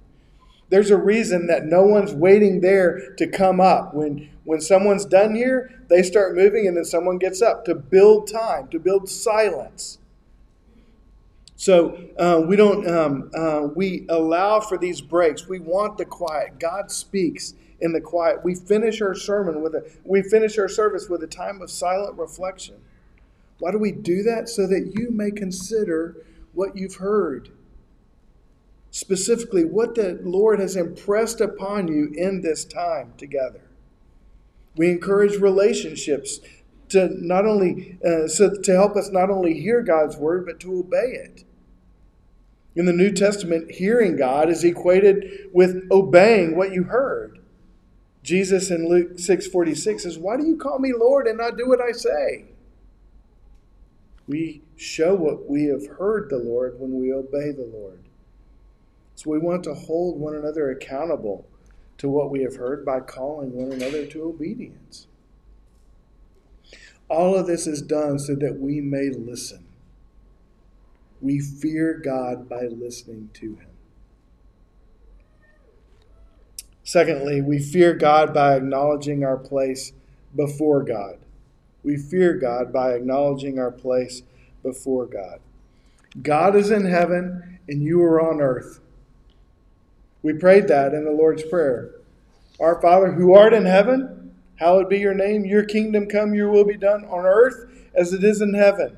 There's 0.76 0.92
a 0.92 0.98
reason 0.98 1.48
that 1.48 1.64
no 1.68 1.84
one's 1.84 2.14
waiting 2.14 2.60
there 2.60 3.16
to 3.16 3.28
come 3.28 3.62
up. 3.62 3.94
When, 3.94 4.30
when 4.44 4.60
someone's 4.60 5.06
done 5.06 5.34
here, 5.34 5.82
they 5.88 6.04
start 6.04 6.36
moving 6.36 6.68
and 6.68 6.76
then 6.76 6.84
someone 6.84 7.18
gets 7.18 7.42
up 7.42 7.64
to 7.64 7.76
build 7.76 8.28
time, 8.28 8.68
to 8.72 8.80
build 8.80 9.08
silence. 9.08 10.00
So 11.56 11.98
uh, 12.20 12.42
we 12.46 12.58
don't 12.58 12.86
um, 12.90 13.32
uh, 13.34 13.70
we 13.74 14.06
allow 14.10 14.60
for 14.60 14.78
these 14.78 15.00
breaks. 15.00 15.48
We 15.48 15.60
want 15.60 15.98
the 15.98 16.04
quiet. 16.04 16.60
God 16.60 16.92
speaks 16.92 17.54
in 17.80 17.94
the 17.94 18.02
quiet. 18.02 18.44
We 18.44 18.54
finish 18.54 19.02
our 19.02 19.16
sermon 19.16 19.62
with 19.62 19.76
a 19.76 19.90
we 20.04 20.24
finish 20.24 20.58
our 20.58 20.68
service 20.68 21.08
with 21.08 21.24
a 21.24 21.28
time 21.28 21.62
of 21.62 21.72
silent 21.72 22.20
reflection. 22.20 22.76
Why 23.60 23.72
do 23.72 23.78
we 23.78 23.94
do 23.94 24.24
that? 24.24 24.50
So 24.50 24.68
that 24.68 24.92
you 24.94 25.10
may 25.10 25.32
consider 25.32 26.18
what 26.52 26.76
you've 26.76 26.96
heard. 26.96 27.52
Specifically, 28.96 29.66
what 29.66 29.96
the 29.96 30.22
Lord 30.24 30.62
has 30.62 30.78
impressed 30.78 31.42
upon 31.42 31.90
you 31.90 32.14
in 32.16 32.40
this 32.40 32.64
time 32.64 33.12
together. 33.18 33.60
We 34.78 34.90
encourage 34.90 35.36
relationships 35.36 36.40
to 36.90 37.10
not 37.10 37.46
only 37.46 37.98
uh, 38.08 38.30
so 38.30 38.54
to 38.54 38.72
help 38.72 38.96
us 38.96 39.10
not 39.12 39.30
only 39.30 39.60
hear 39.60 39.82
God's 39.82 40.16
word 40.16 40.46
but 40.46 40.62
to 40.62 40.80
obey 40.80 41.12
it. 41.12 41.44
In 42.74 42.86
the 42.86 42.94
New 42.94 43.12
Testament, 43.12 43.72
hearing 43.72 44.16
God 44.16 44.48
is 44.50 44.64
equated 44.64 45.50
with 45.52 45.90
obeying 45.92 46.56
what 46.56 46.72
you 46.72 46.84
heard. 46.84 47.40
Jesus 48.24 48.72
in 48.72 48.88
Luke 48.88 49.20
6:46 49.20 50.04
says, 50.04 50.18
"Why 50.18 50.38
do 50.38 50.48
you 50.48 50.56
call 50.56 50.80
me 50.80 50.94
Lord 50.94 51.28
and 51.28 51.38
not 51.38 51.58
do 51.58 51.68
what 51.68 51.82
I 51.82 51.92
say?" 51.92 52.46
We 54.26 54.62
show 54.78 55.16
what 55.16 55.50
we 55.50 55.66
have 55.66 55.86
heard 55.86 56.30
the 56.30 56.40
Lord 56.40 56.80
when 56.80 56.98
we 56.98 57.12
obey 57.12 57.52
the 57.52 57.70
Lord. 57.70 58.05
So 59.16 59.32
we 59.32 59.40
want 59.40 59.64
to 59.64 59.74
hold 59.74 60.20
one 60.20 60.36
another 60.36 60.70
accountable 60.70 61.48
to 61.98 62.10
what 62.10 62.30
we 62.30 62.42
have 62.42 62.58
heard 62.58 62.86
by 62.86 63.00
calling 63.00 63.54
one 63.54 63.72
another 63.72 64.06
to 64.06 64.24
obedience. 64.24 65.08
All 67.10 67.36
of 67.36 67.48
this 67.48 67.68
is 67.68 67.82
done 67.82 68.20
so 68.20 68.36
that 68.36 68.60
we 68.60 68.82
may 68.82 69.10
listen. 69.10 69.66
We 71.22 71.40
fear 71.40 71.94
God 71.94 72.50
by 72.50 72.64
listening 72.64 73.30
to 73.36 73.56
Him. 73.56 73.70
Secondly, 76.84 77.42
we 77.42 77.60
fear 77.60 77.94
God 77.94 78.34
by 78.34 78.56
acknowledging 78.56 79.24
our 79.24 79.38
place 79.38 79.94
before 80.36 80.84
God. 80.84 81.18
We 81.84 81.98
fear 81.98 82.34
God 82.34 82.74
by 82.74 82.94
acknowledging 82.94 83.60
our 83.60 83.72
place 83.72 84.24
before 84.62 85.06
God. 85.06 85.40
God 86.22 86.56
is 86.56 86.72
in 86.72 86.86
heaven 86.86 87.60
and 87.68 87.82
you 87.82 88.02
are 88.04 88.22
on 88.22 88.42
earth. 88.42 88.80
We 90.26 90.34
prayed 90.34 90.68
that 90.70 90.96
in 90.96 91.06
the 91.06 91.12
Lord's 91.12 91.44
Prayer. 91.44 91.92
Our 92.60 92.82
Father 92.82 93.12
who 93.12 93.36
art 93.36 93.54
in 93.54 93.66
heaven, 93.66 94.34
Hallowed 94.56 94.90
be 94.90 94.98
your 94.98 95.14
name. 95.14 95.46
Your 95.46 95.64
kingdom 95.64 96.08
come, 96.08 96.34
your 96.34 96.50
will 96.50 96.66
be 96.66 96.78
done 96.78 97.06
on 97.06 97.26
earth 97.26 97.70
as 97.94 98.12
it 98.12 98.24
is 98.24 98.42
in 98.42 98.56
heaven. 98.56 98.98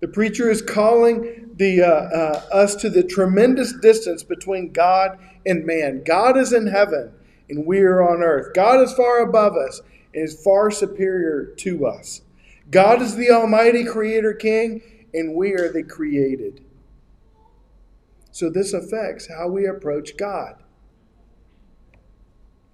The 0.00 0.08
preacher 0.08 0.50
is 0.50 0.62
calling 0.62 1.50
the, 1.56 1.82
uh, 1.82 1.86
uh, 1.86 2.42
us 2.50 2.74
to 2.76 2.88
the 2.88 3.02
tremendous 3.02 3.74
distance 3.82 4.22
between 4.22 4.72
God 4.72 5.18
and 5.44 5.66
man. 5.66 6.04
God 6.04 6.38
is 6.38 6.54
in 6.54 6.68
heaven 6.68 7.12
and 7.50 7.66
we 7.66 7.80
are 7.80 8.02
on 8.02 8.22
earth. 8.22 8.54
God 8.54 8.80
is 8.80 8.94
far 8.94 9.20
above 9.20 9.58
us 9.58 9.82
and 10.14 10.24
is 10.24 10.42
far 10.42 10.70
superior 10.70 11.52
to 11.58 11.84
us. 11.84 12.22
God 12.70 13.02
is 13.02 13.14
the 13.16 13.30
Almighty 13.30 13.84
Creator 13.84 14.32
King 14.32 14.80
and 15.12 15.34
we 15.34 15.52
are 15.52 15.70
the 15.70 15.82
created. 15.82 16.63
So 18.34 18.50
this 18.50 18.72
affects 18.72 19.28
how 19.28 19.46
we 19.46 19.64
approach 19.64 20.16
God. 20.16 20.56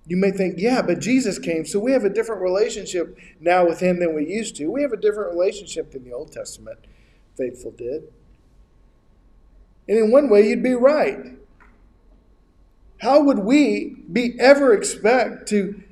You 0.07 0.17
may 0.17 0.31
think, 0.31 0.55
yeah, 0.57 0.81
but 0.81 1.01
Jesus 1.01 1.39
came, 1.39 1.67
so 1.67 1.79
we 1.79 1.93
have 1.93 2.03
a 2.03 2.09
different 2.09 2.41
relationship 2.41 3.19
now 3.41 3.67
with 3.67 3.81
him 3.81 4.01
than 4.01 4.15
we 4.15 4.27
used 4.27 4.57
to. 4.57 4.69
We 4.69 4.81
have 4.81 4.93
a 4.93 4.97
different 4.97 5.35
relationship 5.35 5.93
than 5.93 6.03
the 6.03 6.15
Old 6.15 6.33
Testament 6.33 6.79
faithful 7.37 7.73
did. 7.73 8.05
And 9.87 9.99
in 9.99 10.11
one 10.11 10.31
way, 10.31 10.49
you'd 10.49 10.63
be 10.63 10.73
right. 10.73 11.37
How 13.03 13.23
would 13.23 13.41
we 13.41 13.97
be 14.11 14.41
ever 14.41 14.73
expect 14.73 15.47
to, 15.51 15.83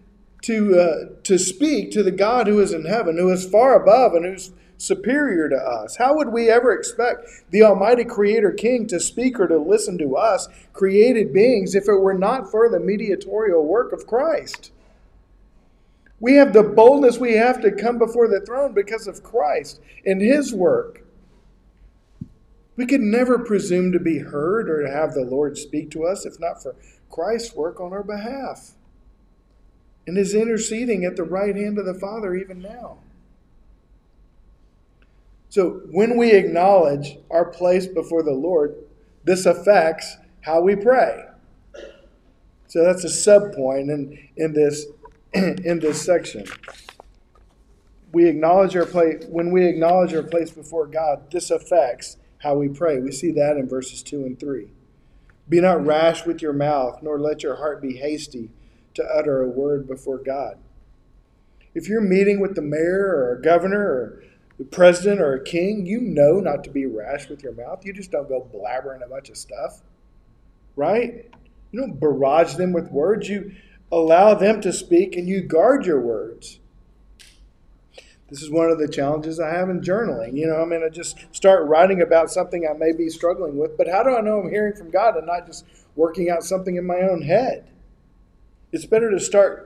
to, 0.44 0.80
uh, 0.80 1.22
to 1.24 1.38
speak 1.38 1.90
to 1.90 2.02
the 2.02 2.10
God 2.10 2.46
who 2.46 2.58
is 2.58 2.72
in 2.72 2.86
heaven, 2.86 3.18
who 3.18 3.30
is 3.30 3.46
far 3.46 3.74
above 3.74 4.14
and 4.14 4.24
who's 4.24 4.50
superior 4.78 5.48
to 5.48 5.56
us. 5.56 5.96
How 5.96 6.16
would 6.16 6.28
we 6.28 6.48
ever 6.48 6.72
expect 6.72 7.28
the 7.50 7.62
Almighty 7.62 8.04
Creator 8.04 8.52
King 8.52 8.86
to 8.86 9.00
speak 9.00 9.38
or 9.38 9.46
to 9.48 9.58
listen 9.58 9.98
to 9.98 10.16
us, 10.16 10.48
created 10.72 11.32
beings, 11.32 11.74
if 11.74 11.88
it 11.88 11.96
were 11.96 12.14
not 12.14 12.50
for 12.50 12.70
the 12.70 12.80
mediatorial 12.80 13.66
work 13.66 13.92
of 13.92 14.06
Christ? 14.06 14.72
We 16.20 16.34
have 16.34 16.52
the 16.52 16.62
boldness 16.62 17.18
we 17.18 17.34
have 17.34 17.60
to 17.62 17.70
come 17.70 17.98
before 17.98 18.28
the 18.28 18.40
throne 18.40 18.72
because 18.72 19.06
of 19.06 19.22
Christ 19.22 19.80
and 20.06 20.20
His 20.20 20.54
work. 20.54 21.04
We 22.76 22.86
could 22.86 23.00
never 23.00 23.38
presume 23.38 23.92
to 23.92 24.00
be 24.00 24.18
heard 24.18 24.70
or 24.70 24.82
to 24.82 24.90
have 24.90 25.12
the 25.12 25.24
Lord 25.24 25.58
speak 25.58 25.90
to 25.90 26.04
us 26.04 26.24
if 26.24 26.38
not 26.38 26.62
for 26.62 26.76
Christ's 27.10 27.54
work 27.54 27.80
on 27.80 27.92
our 27.92 28.04
behalf 28.04 28.72
and 30.06 30.16
is 30.16 30.34
interceding 30.34 31.04
at 31.04 31.16
the 31.16 31.24
right 31.24 31.54
hand 31.54 31.78
of 31.78 31.86
the 31.86 31.94
Father 31.94 32.34
even 32.34 32.62
now. 32.62 32.98
So 35.58 35.80
when 35.90 36.16
we 36.16 36.30
acknowledge 36.30 37.18
our 37.32 37.44
place 37.44 37.88
before 37.88 38.22
the 38.22 38.30
Lord, 38.30 38.76
this 39.24 39.44
affects 39.44 40.16
how 40.42 40.60
we 40.60 40.76
pray. 40.76 41.24
So 42.68 42.84
that's 42.84 43.02
a 43.02 43.08
sub 43.08 43.54
point 43.54 43.90
in, 43.90 44.28
in 44.36 44.52
this 44.52 44.86
in 45.34 45.80
this 45.80 46.00
section. 46.00 46.44
We 48.12 48.28
acknowledge 48.28 48.76
our 48.76 48.86
place 48.86 49.24
when 49.28 49.50
we 49.50 49.66
acknowledge 49.66 50.14
our 50.14 50.22
place 50.22 50.52
before 50.52 50.86
God, 50.86 51.28
this 51.32 51.50
affects 51.50 52.18
how 52.44 52.54
we 52.54 52.68
pray. 52.68 53.00
We 53.00 53.10
see 53.10 53.32
that 53.32 53.56
in 53.56 53.68
verses 53.68 54.04
2 54.04 54.24
and 54.26 54.38
3. 54.38 54.68
Be 55.48 55.60
not 55.60 55.84
rash 55.84 56.24
with 56.24 56.40
your 56.40 56.52
mouth, 56.52 57.02
nor 57.02 57.18
let 57.18 57.42
your 57.42 57.56
heart 57.56 57.82
be 57.82 57.96
hasty 57.96 58.52
to 58.94 59.04
utter 59.04 59.42
a 59.42 59.48
word 59.48 59.88
before 59.88 60.18
God. 60.18 60.58
If 61.74 61.88
you're 61.88 62.00
meeting 62.00 62.38
with 62.38 62.54
the 62.54 62.62
mayor 62.62 63.06
or 63.06 63.32
a 63.32 63.42
governor 63.42 63.82
or 63.82 64.22
the 64.58 64.64
president 64.64 65.20
or 65.20 65.34
a 65.34 65.44
king, 65.44 65.86
you 65.86 66.00
know 66.00 66.40
not 66.40 66.64
to 66.64 66.70
be 66.70 66.84
rash 66.84 67.28
with 67.28 67.42
your 67.42 67.52
mouth. 67.52 67.84
You 67.84 67.92
just 67.92 68.10
don't 68.10 68.28
go 68.28 68.48
blabbering 68.52 69.04
a 69.04 69.08
bunch 69.08 69.30
of 69.30 69.36
stuff, 69.36 69.82
right? 70.74 71.30
You 71.70 71.80
don't 71.80 72.00
barrage 72.00 72.54
them 72.56 72.72
with 72.72 72.90
words. 72.90 73.28
You 73.28 73.52
allow 73.92 74.34
them 74.34 74.60
to 74.62 74.72
speak 74.72 75.16
and 75.16 75.28
you 75.28 75.42
guard 75.42 75.86
your 75.86 76.00
words. 76.00 76.58
This 78.28 78.42
is 78.42 78.50
one 78.50 78.68
of 78.68 78.78
the 78.78 78.88
challenges 78.88 79.40
I 79.40 79.50
have 79.50 79.70
in 79.70 79.80
journaling. 79.80 80.36
You 80.36 80.48
know, 80.48 80.60
I 80.60 80.66
mean, 80.66 80.82
I 80.84 80.90
just 80.90 81.34
start 81.34 81.66
writing 81.66 82.02
about 82.02 82.30
something 82.30 82.68
I 82.68 82.76
may 82.76 82.92
be 82.92 83.08
struggling 83.08 83.56
with, 83.56 83.78
but 83.78 83.88
how 83.88 84.02
do 84.02 84.14
I 84.14 84.20
know 84.20 84.40
I'm 84.40 84.50
hearing 84.50 84.74
from 84.74 84.90
God 84.90 85.16
and 85.16 85.26
not 85.26 85.46
just 85.46 85.64
working 85.96 86.28
out 86.28 86.42
something 86.42 86.76
in 86.76 86.86
my 86.86 87.00
own 87.00 87.22
head? 87.22 87.70
It's 88.72 88.84
better 88.84 89.10
to 89.10 89.20
start 89.20 89.64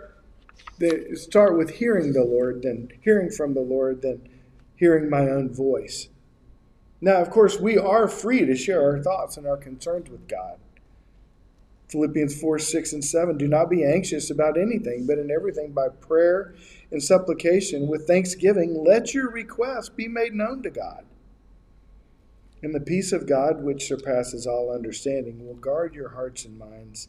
start 1.15 1.57
with 1.57 1.71
hearing 1.71 2.13
the 2.13 2.25
Lord 2.25 2.63
than 2.63 2.91
hearing 3.03 3.31
from 3.31 3.55
the 3.55 3.61
Lord 3.61 4.03
than 4.03 4.29
hearing 4.83 5.09
my 5.09 5.29
own 5.29 5.49
voice. 5.49 6.09
Now, 7.01 7.19
of 7.19 7.31
course, 7.31 7.61
we 7.61 7.79
are 7.79 8.09
free 8.09 8.45
to 8.45 8.57
share 8.57 8.83
our 8.83 9.01
thoughts 9.01 9.37
and 9.37 9.47
our 9.47 9.57
concerns 9.57 10.11
with 10.11 10.27
God. 10.27 10.59
Philippians 11.87 12.41
4 12.41 12.59
6 12.59 12.93
and 12.95 13.05
7 13.05 13.39
Do 13.39 13.47
not 13.47 13.71
be 13.71 13.85
anxious 13.85 14.29
about 14.29 14.59
anything, 14.59 15.07
but 15.07 15.21
in 15.21 15.31
everything 15.31 15.71
by 15.71 15.89
prayer 15.89 16.57
and 16.91 17.01
supplication 17.01 17.87
with 17.87 18.09
thanksgiving, 18.09 18.83
let 18.85 19.15
your 19.15 19.31
requests 19.31 19.89
be 19.89 20.09
made 20.09 20.35
known 20.35 20.65
to 20.65 20.71
God. 20.71 21.05
And 22.61 22.75
the 22.75 22.81
peace 22.81 23.13
of 23.13 23.29
God, 23.29 23.63
which 23.63 23.87
surpasses 23.87 24.49
all 24.49 24.75
understanding, 24.75 25.47
will 25.47 25.55
guard 25.55 25.95
your 25.95 26.09
hearts 26.09 26.45
and 26.45 26.59
minds 26.59 27.07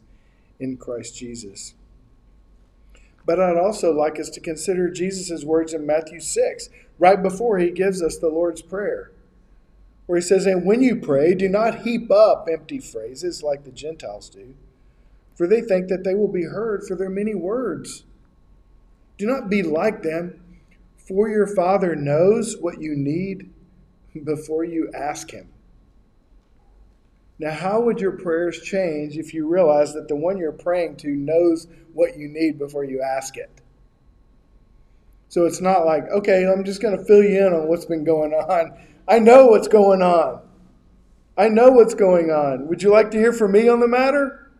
in 0.60 0.76
Christ 0.76 1.16
Jesus. 1.16 1.74
But 3.26 3.40
I'd 3.40 3.56
also 3.56 3.92
like 3.92 4.20
us 4.20 4.28
to 4.30 4.40
consider 4.40 4.90
Jesus' 4.90 5.44
words 5.44 5.72
in 5.72 5.86
Matthew 5.86 6.20
6, 6.20 6.68
right 6.98 7.22
before 7.22 7.58
he 7.58 7.70
gives 7.70 8.02
us 8.02 8.18
the 8.18 8.28
Lord's 8.28 8.62
Prayer, 8.62 9.12
where 10.06 10.18
he 10.18 10.22
says, 10.22 10.46
And 10.46 10.66
when 10.66 10.82
you 10.82 10.96
pray, 10.96 11.34
do 11.34 11.48
not 11.48 11.82
heap 11.82 12.10
up 12.10 12.46
empty 12.50 12.78
phrases 12.78 13.42
like 13.42 13.64
the 13.64 13.72
Gentiles 13.72 14.28
do, 14.28 14.54
for 15.34 15.46
they 15.46 15.62
think 15.62 15.88
that 15.88 16.04
they 16.04 16.14
will 16.14 16.28
be 16.28 16.44
heard 16.44 16.84
for 16.86 16.94
their 16.94 17.10
many 17.10 17.34
words. 17.34 18.04
Do 19.16 19.26
not 19.26 19.48
be 19.48 19.62
like 19.62 20.02
them, 20.02 20.40
for 20.96 21.28
your 21.28 21.46
Father 21.46 21.94
knows 21.94 22.56
what 22.58 22.80
you 22.80 22.94
need 22.94 23.50
before 24.24 24.64
you 24.64 24.90
ask 24.94 25.30
Him. 25.30 25.48
Now, 27.38 27.52
how 27.52 27.80
would 27.80 28.00
your 28.00 28.12
prayers 28.12 28.60
change 28.60 29.16
if 29.16 29.34
you 29.34 29.48
realize 29.48 29.92
that 29.94 30.08
the 30.08 30.16
one 30.16 30.38
you're 30.38 30.52
praying 30.52 30.96
to 30.98 31.08
knows 31.08 31.66
what 31.92 32.16
you 32.16 32.28
need 32.28 32.58
before 32.58 32.84
you 32.84 33.02
ask 33.02 33.36
it? 33.36 33.50
So 35.28 35.46
it's 35.46 35.60
not 35.60 35.84
like, 35.84 36.08
okay, 36.10 36.46
I'm 36.46 36.64
just 36.64 36.80
going 36.80 36.96
to 36.96 37.04
fill 37.04 37.24
you 37.24 37.44
in 37.44 37.52
on 37.52 37.66
what's 37.66 37.86
been 37.86 38.04
going 38.04 38.32
on. 38.32 38.78
I 39.08 39.18
know 39.18 39.46
what's 39.46 39.66
going 39.66 40.00
on. 40.00 40.42
I 41.36 41.48
know 41.48 41.70
what's 41.70 41.94
going 41.94 42.30
on. 42.30 42.68
Would 42.68 42.84
you 42.84 42.90
like 42.90 43.10
to 43.10 43.18
hear 43.18 43.32
from 43.32 43.50
me 43.50 43.68
on 43.68 43.80
the 43.80 43.88
matter? 43.88 44.52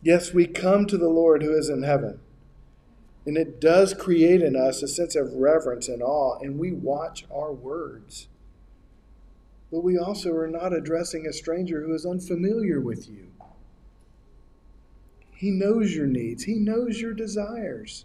Yes, 0.00 0.32
we 0.32 0.46
come 0.46 0.86
to 0.86 0.96
the 0.96 1.08
Lord 1.08 1.42
who 1.42 1.56
is 1.56 1.68
in 1.68 1.82
heaven. 1.82 2.20
And 3.26 3.36
it 3.36 3.60
does 3.60 3.94
create 3.94 4.42
in 4.42 4.54
us 4.54 4.80
a 4.82 4.88
sense 4.88 5.16
of 5.16 5.34
reverence 5.34 5.88
and 5.88 6.00
awe, 6.00 6.38
and 6.40 6.58
we 6.58 6.72
watch 6.72 7.26
our 7.34 7.52
words. 7.52 8.28
But 9.70 9.84
we 9.84 9.98
also 9.98 10.34
are 10.34 10.48
not 10.48 10.72
addressing 10.72 11.26
a 11.26 11.32
stranger 11.32 11.82
who 11.82 11.94
is 11.94 12.06
unfamiliar 12.06 12.80
with 12.80 13.08
you. 13.08 13.28
He 15.34 15.50
knows 15.50 15.94
your 15.94 16.06
needs, 16.06 16.44
He 16.44 16.54
knows 16.54 17.00
your 17.00 17.12
desires. 17.12 18.04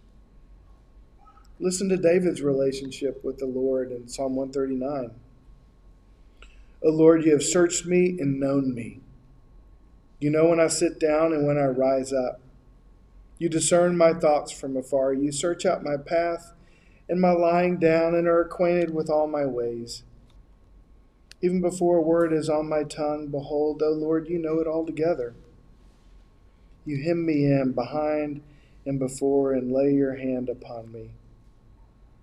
Listen 1.60 1.88
to 1.89 1.97
David's 1.97 2.41
relationship 2.41 3.23
with 3.23 3.38
the 3.38 3.45
Lord 3.45 3.91
in 3.91 4.08
Psalm 4.08 4.36
139. 4.36 5.12
O 6.84 6.89
Lord, 6.89 7.23
you 7.23 7.32
have 7.32 7.43
searched 7.43 7.86
me 7.86 8.17
and 8.19 8.39
known 8.39 8.76
me. 8.76 8.99
You 10.19 10.30
know 10.30 10.47
when 10.47 10.60
I 10.60 10.67
sit 10.67 10.99
down 10.99 11.32
and 11.32 11.47
when 11.47 11.58
I 11.58 11.65
rise 11.65 12.12
up. 12.12 12.41
You 13.39 13.49
discern 13.49 13.97
my 13.97 14.13
thoughts 14.13 14.52
from 14.52 14.76
afar. 14.76 15.13
You 15.13 15.32
search 15.32 15.65
out 15.65 15.84
my 15.84 15.97
path 15.97 16.54
and 17.08 17.19
my 17.19 17.32
lying 17.32 17.78
down 17.78 18.15
and 18.15 18.28
are 18.28 18.41
acquainted 18.41 18.93
with 18.93 19.10
all 19.10 19.28
my 19.28 19.45
ways. 19.45 20.04
Even 21.43 21.60
before 21.60 21.97
a 21.97 22.01
word 22.01 22.32
is 22.32 22.47
on 22.47 22.69
my 22.69 22.84
tongue, 22.84 23.27
behold, 23.27 23.84
O 23.84 23.91
Lord, 23.91 24.29
you 24.29 24.39
know 24.39 24.60
it 24.60 24.67
altogether. 24.67 25.36
You 26.86 27.03
hem 27.03 27.25
me 27.25 27.43
in 27.43 27.73
behind 27.73 28.41
and 28.86 28.97
before 28.97 29.51
and 29.51 29.69
lay 29.69 29.91
your 29.91 30.15
hand 30.15 30.47
upon 30.47 30.93
me. 30.93 31.12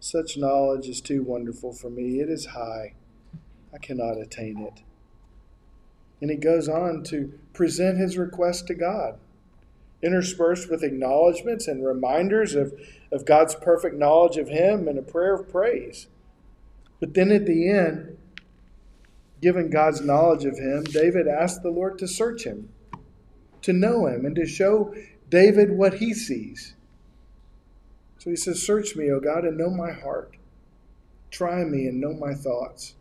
Such 0.00 0.38
knowledge 0.38 0.88
is 0.88 1.02
too 1.02 1.22
wonderful 1.22 1.74
for 1.74 1.90
me. 1.90 2.18
It 2.20 2.30
is 2.30 2.46
high. 2.46 2.94
I 3.74 3.76
cannot 3.76 4.16
attain 4.16 4.58
it. 4.58 4.80
And 6.22 6.30
he 6.30 6.38
goes 6.38 6.66
on 6.66 7.02
to 7.04 7.38
present 7.52 7.98
his 7.98 8.16
request 8.16 8.68
to 8.68 8.74
God, 8.74 9.18
interspersed 10.02 10.70
with 10.70 10.82
acknowledgments 10.82 11.68
and 11.68 11.84
reminders 11.84 12.54
of, 12.54 12.72
of 13.12 13.26
God's 13.26 13.54
perfect 13.54 13.96
knowledge 13.96 14.38
of 14.38 14.48
him 14.48 14.88
and 14.88 14.98
a 14.98 15.02
prayer 15.02 15.34
of 15.34 15.50
praise. 15.50 16.06
But 17.00 17.12
then 17.12 17.30
at 17.30 17.44
the 17.44 17.68
end, 17.68 18.16
given 19.40 19.70
God's 19.70 20.00
knowledge 20.00 20.44
of 20.44 20.58
him, 20.58 20.84
David 20.84 21.26
asked 21.26 21.62
the 21.62 21.70
Lord 21.70 21.98
to 21.98 22.08
search 22.08 22.44
him, 22.44 22.68
to 23.62 23.72
know 23.72 24.06
him, 24.06 24.24
and 24.24 24.36
to 24.36 24.46
show 24.46 24.94
David 25.28 25.72
what 25.72 25.94
he 25.94 26.12
sees. 26.12 26.74
So 28.18 28.30
he 28.30 28.36
says, 28.36 28.62
Search 28.62 28.96
me, 28.96 29.10
O 29.10 29.20
God, 29.20 29.44
and 29.44 29.56
know 29.56 29.70
my 29.70 29.92
heart. 29.92 30.36
Try 31.30 31.64
me 31.64 31.86
and 31.86 32.00
know 32.00 32.12
my 32.12 32.34
thoughts. 32.34 32.94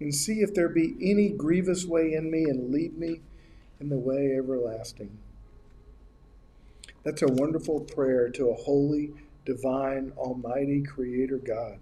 And 0.00 0.14
see 0.14 0.40
if 0.40 0.54
there 0.54 0.68
be 0.68 0.94
any 1.00 1.28
grievous 1.28 1.84
way 1.84 2.14
in 2.14 2.30
me, 2.30 2.44
and 2.44 2.72
lead 2.72 2.96
me 2.96 3.20
in 3.80 3.90
the 3.90 3.98
way 3.98 4.34
everlasting. 4.36 5.18
That's 7.04 7.22
a 7.22 7.26
wonderful 7.26 7.80
prayer 7.80 8.30
to 8.30 8.48
a 8.48 8.54
holy, 8.54 9.12
divine, 9.44 10.12
almighty 10.16 10.82
Creator 10.82 11.38
God, 11.38 11.80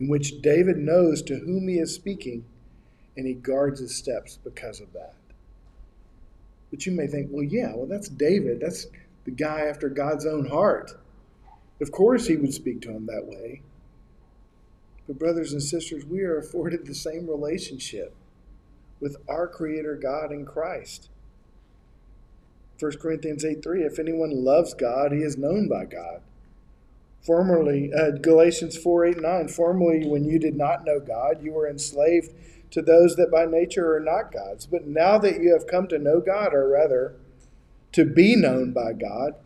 in 0.00 0.08
which 0.08 0.40
David 0.40 0.78
knows 0.78 1.20
to 1.22 1.36
whom 1.36 1.68
he 1.68 1.78
is 1.78 1.94
speaking 1.94 2.46
and 3.16 3.26
he 3.26 3.34
guards 3.34 3.80
his 3.80 3.94
steps 3.94 4.38
because 4.42 4.80
of 4.80 4.92
that. 4.92 5.14
But 6.70 6.86
you 6.86 6.92
may 6.92 7.06
think, 7.06 7.28
well, 7.30 7.44
yeah, 7.44 7.72
well, 7.74 7.86
that's 7.86 8.08
David. 8.08 8.60
That's 8.60 8.86
the 9.24 9.30
guy 9.30 9.60
after 9.60 9.88
God's 9.88 10.26
own 10.26 10.48
heart. 10.48 10.92
Of 11.80 11.92
course, 11.92 12.26
he 12.26 12.36
would 12.36 12.52
speak 12.52 12.80
to 12.82 12.90
him 12.90 13.06
that 13.06 13.26
way. 13.26 13.62
But, 15.06 15.18
brothers 15.18 15.52
and 15.52 15.62
sisters, 15.62 16.04
we 16.04 16.22
are 16.22 16.38
afforded 16.38 16.86
the 16.86 16.94
same 16.94 17.28
relationship 17.28 18.14
with 19.00 19.16
our 19.28 19.46
Creator 19.46 19.96
God 19.96 20.32
in 20.32 20.46
Christ. 20.46 21.10
1 22.80 22.92
Corinthians 22.98 23.44
8 23.44 23.62
3 23.62 23.82
If 23.82 23.98
anyone 23.98 24.44
loves 24.44 24.74
God, 24.74 25.12
he 25.12 25.18
is 25.18 25.36
known 25.36 25.68
by 25.68 25.84
God. 25.84 26.22
Formerly, 27.22 27.92
uh, 27.92 28.12
Galatians 28.20 28.76
4 28.76 29.06
8 29.06 29.20
9, 29.20 29.48
formerly 29.48 30.06
when 30.06 30.24
you 30.24 30.38
did 30.38 30.56
not 30.56 30.84
know 30.84 31.00
God, 31.00 31.42
you 31.42 31.52
were 31.52 31.68
enslaved 31.68 32.32
to 32.74 32.82
those 32.82 33.14
that 33.14 33.30
by 33.30 33.46
nature 33.46 33.94
are 33.94 34.00
not 34.00 34.32
God's. 34.32 34.66
But 34.66 34.84
now 34.84 35.16
that 35.18 35.40
you 35.40 35.52
have 35.52 35.68
come 35.68 35.86
to 35.86 35.98
know 35.98 36.20
God, 36.20 36.52
or 36.52 36.68
rather, 36.68 37.14
to 37.92 38.04
be 38.04 38.34
known 38.34 38.72
by 38.72 38.92
God, 38.92 39.36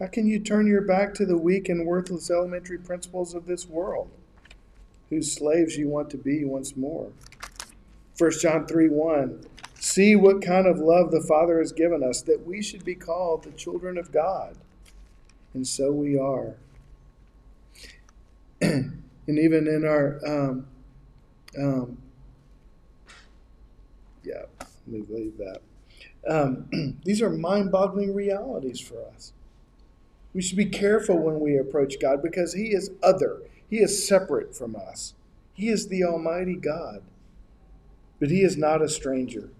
How 0.00 0.08
can 0.08 0.26
you 0.26 0.40
turn 0.40 0.66
your 0.66 0.82
back 0.82 1.14
to 1.14 1.24
the 1.24 1.38
weak 1.38 1.68
and 1.68 1.86
worthless 1.86 2.28
elementary 2.28 2.78
principles 2.78 3.32
of 3.32 3.46
this 3.46 3.68
world, 3.68 4.10
whose 5.08 5.32
slaves 5.32 5.76
you 5.76 5.88
want 5.88 6.10
to 6.10 6.16
be 6.16 6.44
once 6.44 6.76
more? 6.76 7.12
1 8.18 8.30
John 8.40 8.66
3 8.66 8.88
1. 8.88 9.44
See 9.78 10.16
what 10.16 10.42
kind 10.42 10.66
of 10.66 10.78
love 10.78 11.12
the 11.12 11.24
Father 11.28 11.60
has 11.60 11.70
given 11.70 12.02
us, 12.02 12.22
that 12.22 12.44
we 12.44 12.60
should 12.60 12.84
be 12.84 12.96
called 12.96 13.44
the 13.44 13.52
children 13.52 13.96
of 13.96 14.10
God. 14.10 14.56
And 15.54 15.64
so 15.64 15.92
we 15.92 16.18
are. 16.18 16.56
and 18.60 19.04
even 19.28 19.68
in 19.68 19.84
our, 19.84 20.18
um, 20.26 20.66
um, 21.56 21.98
yeah, 24.26 24.42
let 24.60 24.86
me 24.86 25.02
leave 25.08 25.38
that. 25.38 25.60
Um, 26.28 26.98
these 27.04 27.22
are 27.22 27.30
mind 27.30 27.70
boggling 27.70 28.14
realities 28.14 28.80
for 28.80 28.96
us. 29.14 29.32
We 30.34 30.42
should 30.42 30.58
be 30.58 30.66
careful 30.66 31.18
when 31.18 31.40
we 31.40 31.56
approach 31.56 32.00
God 32.00 32.22
because 32.22 32.52
He 32.52 32.74
is 32.74 32.90
other, 33.02 33.42
He 33.70 33.78
is 33.78 34.06
separate 34.06 34.54
from 34.54 34.76
us. 34.76 35.14
He 35.54 35.68
is 35.68 35.88
the 35.88 36.04
Almighty 36.04 36.56
God. 36.56 37.02
But 38.20 38.30
He 38.30 38.42
is 38.42 38.56
not 38.56 38.82
a 38.82 38.88
stranger, 38.88 39.50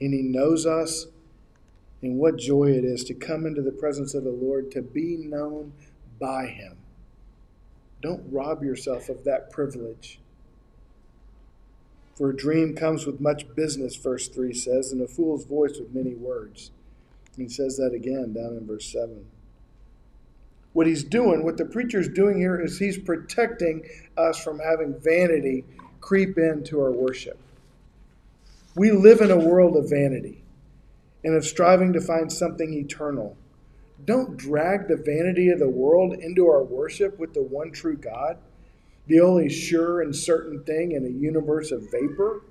and 0.00 0.12
He 0.12 0.22
knows 0.22 0.66
us. 0.66 1.06
And 2.02 2.18
what 2.18 2.36
joy 2.36 2.66
it 2.66 2.84
is 2.84 3.02
to 3.04 3.14
come 3.14 3.46
into 3.46 3.62
the 3.62 3.72
presence 3.72 4.12
of 4.12 4.24
the 4.24 4.30
Lord, 4.30 4.70
to 4.72 4.82
be 4.82 5.16
known 5.16 5.72
by 6.20 6.46
Him. 6.46 6.76
Don't 8.02 8.30
rob 8.30 8.62
yourself 8.62 9.08
of 9.08 9.24
that 9.24 9.50
privilege. 9.50 10.20
For 12.14 12.30
a 12.30 12.36
dream 12.36 12.76
comes 12.76 13.06
with 13.06 13.20
much 13.20 13.52
business, 13.54 13.96
verse 13.96 14.28
3 14.28 14.52
says, 14.54 14.92
and 14.92 15.00
a 15.00 15.08
fool's 15.08 15.44
voice 15.44 15.78
with 15.78 15.94
many 15.94 16.14
words. 16.14 16.70
And 17.36 17.42
he 17.42 17.52
says 17.52 17.76
that 17.78 17.92
again 17.92 18.32
down 18.32 18.56
in 18.56 18.66
verse 18.66 18.86
7. 18.86 19.26
What 20.72 20.86
he's 20.86 21.04
doing, 21.04 21.44
what 21.44 21.56
the 21.56 21.64
preacher's 21.64 22.08
doing 22.08 22.38
here, 22.38 22.60
is 22.60 22.78
he's 22.78 22.98
protecting 22.98 23.84
us 24.16 24.42
from 24.42 24.58
having 24.60 24.98
vanity 25.00 25.64
creep 26.00 26.38
into 26.38 26.80
our 26.80 26.92
worship. 26.92 27.38
We 28.76 28.90
live 28.90 29.20
in 29.20 29.30
a 29.30 29.38
world 29.38 29.76
of 29.76 29.88
vanity 29.88 30.42
and 31.24 31.34
of 31.34 31.44
striving 31.44 31.92
to 31.92 32.00
find 32.00 32.32
something 32.32 32.74
eternal. 32.74 33.36
Don't 34.04 34.36
drag 34.36 34.88
the 34.88 34.96
vanity 34.96 35.48
of 35.48 35.58
the 35.58 35.68
world 35.68 36.12
into 36.14 36.46
our 36.46 36.62
worship 36.62 37.18
with 37.18 37.34
the 37.34 37.42
one 37.42 37.70
true 37.70 37.96
God 37.96 38.38
the 39.06 39.20
only 39.20 39.48
sure 39.48 40.00
and 40.00 40.14
certain 40.14 40.62
thing 40.64 40.92
in 40.92 41.04
a 41.04 41.10
universe 41.10 41.70
of 41.70 41.90
vapor. 41.90 42.42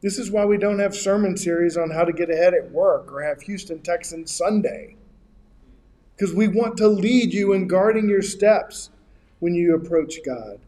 This 0.00 0.18
is 0.18 0.30
why 0.30 0.44
we 0.44 0.58
don't 0.58 0.78
have 0.78 0.94
sermon 0.94 1.36
series 1.36 1.76
on 1.76 1.90
how 1.90 2.04
to 2.04 2.12
get 2.12 2.30
ahead 2.30 2.54
at 2.54 2.70
work 2.70 3.12
or 3.12 3.22
have 3.22 3.42
Houston 3.42 3.80
Texans 3.80 4.32
Sunday. 4.32 4.96
Because 6.16 6.34
we 6.34 6.48
want 6.48 6.76
to 6.78 6.88
lead 6.88 7.32
you 7.32 7.52
in 7.52 7.68
guarding 7.68 8.08
your 8.08 8.22
steps 8.22 8.90
when 9.40 9.54
you 9.54 9.74
approach 9.74 10.16
God. 10.24 10.58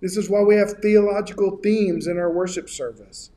This 0.00 0.16
is 0.16 0.30
why 0.30 0.42
we 0.42 0.56
have 0.56 0.74
theological 0.80 1.56
themes 1.56 2.06
in 2.06 2.18
our 2.18 2.30
worship 2.30 2.68
service. 2.68 3.30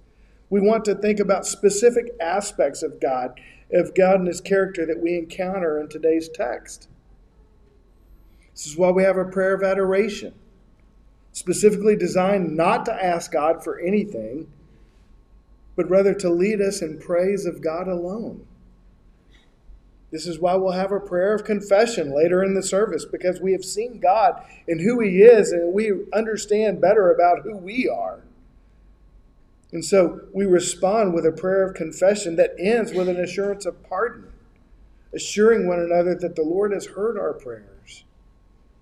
We 0.50 0.60
want 0.60 0.86
to 0.86 0.96
think 0.96 1.20
about 1.20 1.46
specific 1.46 2.14
aspects 2.20 2.84
of 2.84 3.00
God, 3.00 3.40
of 3.74 3.96
God 3.96 4.20
and 4.20 4.28
His 4.28 4.42
character 4.42 4.86
that 4.86 5.02
we 5.02 5.18
encounter 5.18 5.80
in 5.80 5.88
today's 5.88 6.30
text. 6.30 6.88
This 8.54 8.68
is 8.68 8.78
why 8.78 8.92
we 8.92 9.04
have 9.04 9.18
a 9.18 9.26
prayer 9.26 9.54
of 9.54 9.64
adoration, 9.64 10.34
specifically 11.32 11.96
designed 11.96 12.56
not 12.56 12.86
to 12.86 13.04
ask 13.04 13.32
God 13.32 13.64
for 13.64 13.80
anything, 13.80 14.52
but 15.76 15.90
rather 15.90 16.14
to 16.14 16.30
lead 16.30 16.62
us 16.62 16.82
in 16.82 17.00
praise 17.00 17.46
of 17.46 17.62
God 17.62 17.88
alone. 17.88 18.46
This 20.12 20.28
is 20.28 20.40
why 20.40 20.56
we'll 20.56 20.74
have 20.74 20.92
a 20.92 21.00
prayer 21.00 21.34
of 21.34 21.46
confession 21.46 22.14
later 22.14 22.44
in 22.44 22.54
the 22.54 22.62
service, 22.62 23.06
because 23.06 23.40
we 23.40 23.54
have 23.54 23.64
seen 23.64 24.02
God 24.02 24.44
and 24.68 24.82
who 24.82 25.00
He 25.00 25.22
is, 25.22 25.54
and 25.54 25.74
we 25.74 25.92
understand 26.14 26.82
better 26.82 27.10
about 27.10 27.44
who 27.44 27.56
we 27.56 27.88
are. 27.88 28.20
And 29.72 29.86
so 29.86 30.20
we 30.34 30.46
respond 30.46 31.14
with 31.14 31.26
a 31.26 31.32
prayer 31.32 31.66
of 31.66 31.76
confession 31.76 32.36
that 32.36 32.56
ends 32.60 32.92
with 32.92 33.08
an 33.08 33.16
assurance 33.16 33.66
of 33.66 33.82
pardon, 33.84 34.28
assuring 35.14 35.66
one 35.66 35.80
another 35.80 36.14
that 36.16 36.36
the 36.36 36.44
Lord 36.44 36.74
has 36.74 36.88
heard 36.88 37.18
our 37.18 37.34
prayers 37.34 37.66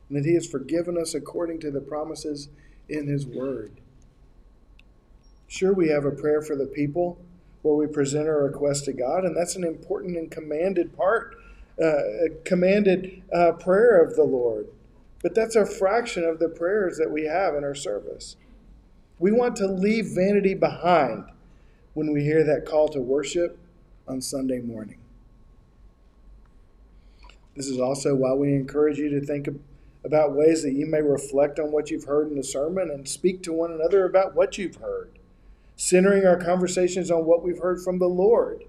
and 0.10 0.18
that 0.18 0.28
He 0.28 0.34
has 0.34 0.48
forgiven 0.48 0.98
us 0.98 1.14
according 1.14 1.60
to 1.62 1.72
the 1.72 1.82
promises 1.82 2.50
in 2.90 3.08
His 3.08 3.26
Word. 3.26 3.80
Sure, 5.48 5.74
we 5.74 5.90
have 5.90 6.06
a 6.06 6.12
prayer 6.12 6.42
for 6.42 6.56
the 6.56 6.66
people 6.66 7.20
where 7.62 7.76
we 7.76 7.88
present 7.88 8.28
our 8.28 8.44
request 8.44 8.86
to 8.86 8.94
God, 8.94 9.26
and 9.26 9.36
that's 9.36 9.56
an 9.56 9.64
important 9.64 10.18
and 10.18 10.32
commanded 10.32 10.96
part, 10.96 11.36
uh, 11.84 12.02
commanded 12.46 13.22
uh, 13.34 13.54
prayer 13.54 14.02
of 14.02 14.16
the 14.16 14.24
Lord. 14.24 14.68
But 15.22 15.36
that's 15.36 15.56
a 15.56 15.66
fraction 15.66 16.24
of 16.24 16.40
the 16.40 16.48
prayers 16.48 16.98
that 16.98 17.12
we 17.12 17.26
have 17.26 17.56
in 17.56 17.64
our 17.64 17.76
service. 17.76 18.38
We 19.18 19.32
want 19.32 19.58
to 19.58 19.68
leave 19.68 20.08
vanity 20.16 20.54
behind 20.54 21.26
when 21.94 22.14
we 22.14 22.24
hear 22.24 22.44
that 22.46 22.66
call 22.66 22.88
to 22.90 23.02
worship 23.02 23.60
on 24.08 24.22
Sunday 24.22 24.60
morning. 24.60 25.00
This 27.56 27.68
is 27.68 27.80
also 27.80 28.16
why 28.16 28.34
we 28.34 28.54
encourage 28.54 28.98
you 28.98 29.10
to 29.10 29.20
think 29.20 29.50
about 30.04 30.34
ways 30.36 30.64
that 30.64 30.74
you 30.74 30.86
may 30.86 31.02
reflect 31.02 31.60
on 31.60 31.72
what 31.72 31.92
you've 31.92 32.06
heard 32.06 32.30
in 32.30 32.38
the 32.38 32.44
sermon 32.44 32.90
and 32.90 33.08
speak 33.08 33.44
to 33.44 33.54
one 33.54 33.72
another 33.72 34.06
about 34.06 34.36
what 34.36 34.58
you've 34.58 34.78
heard, 34.78 35.12
centering 35.76 36.26
our 36.26 36.38
conversations 36.38 37.12
on 37.12 37.26
what 37.26 37.44
we've 37.44 37.60
heard 37.60 37.82
from 37.82 38.00
the 38.00 38.08
Lord. 38.08 38.64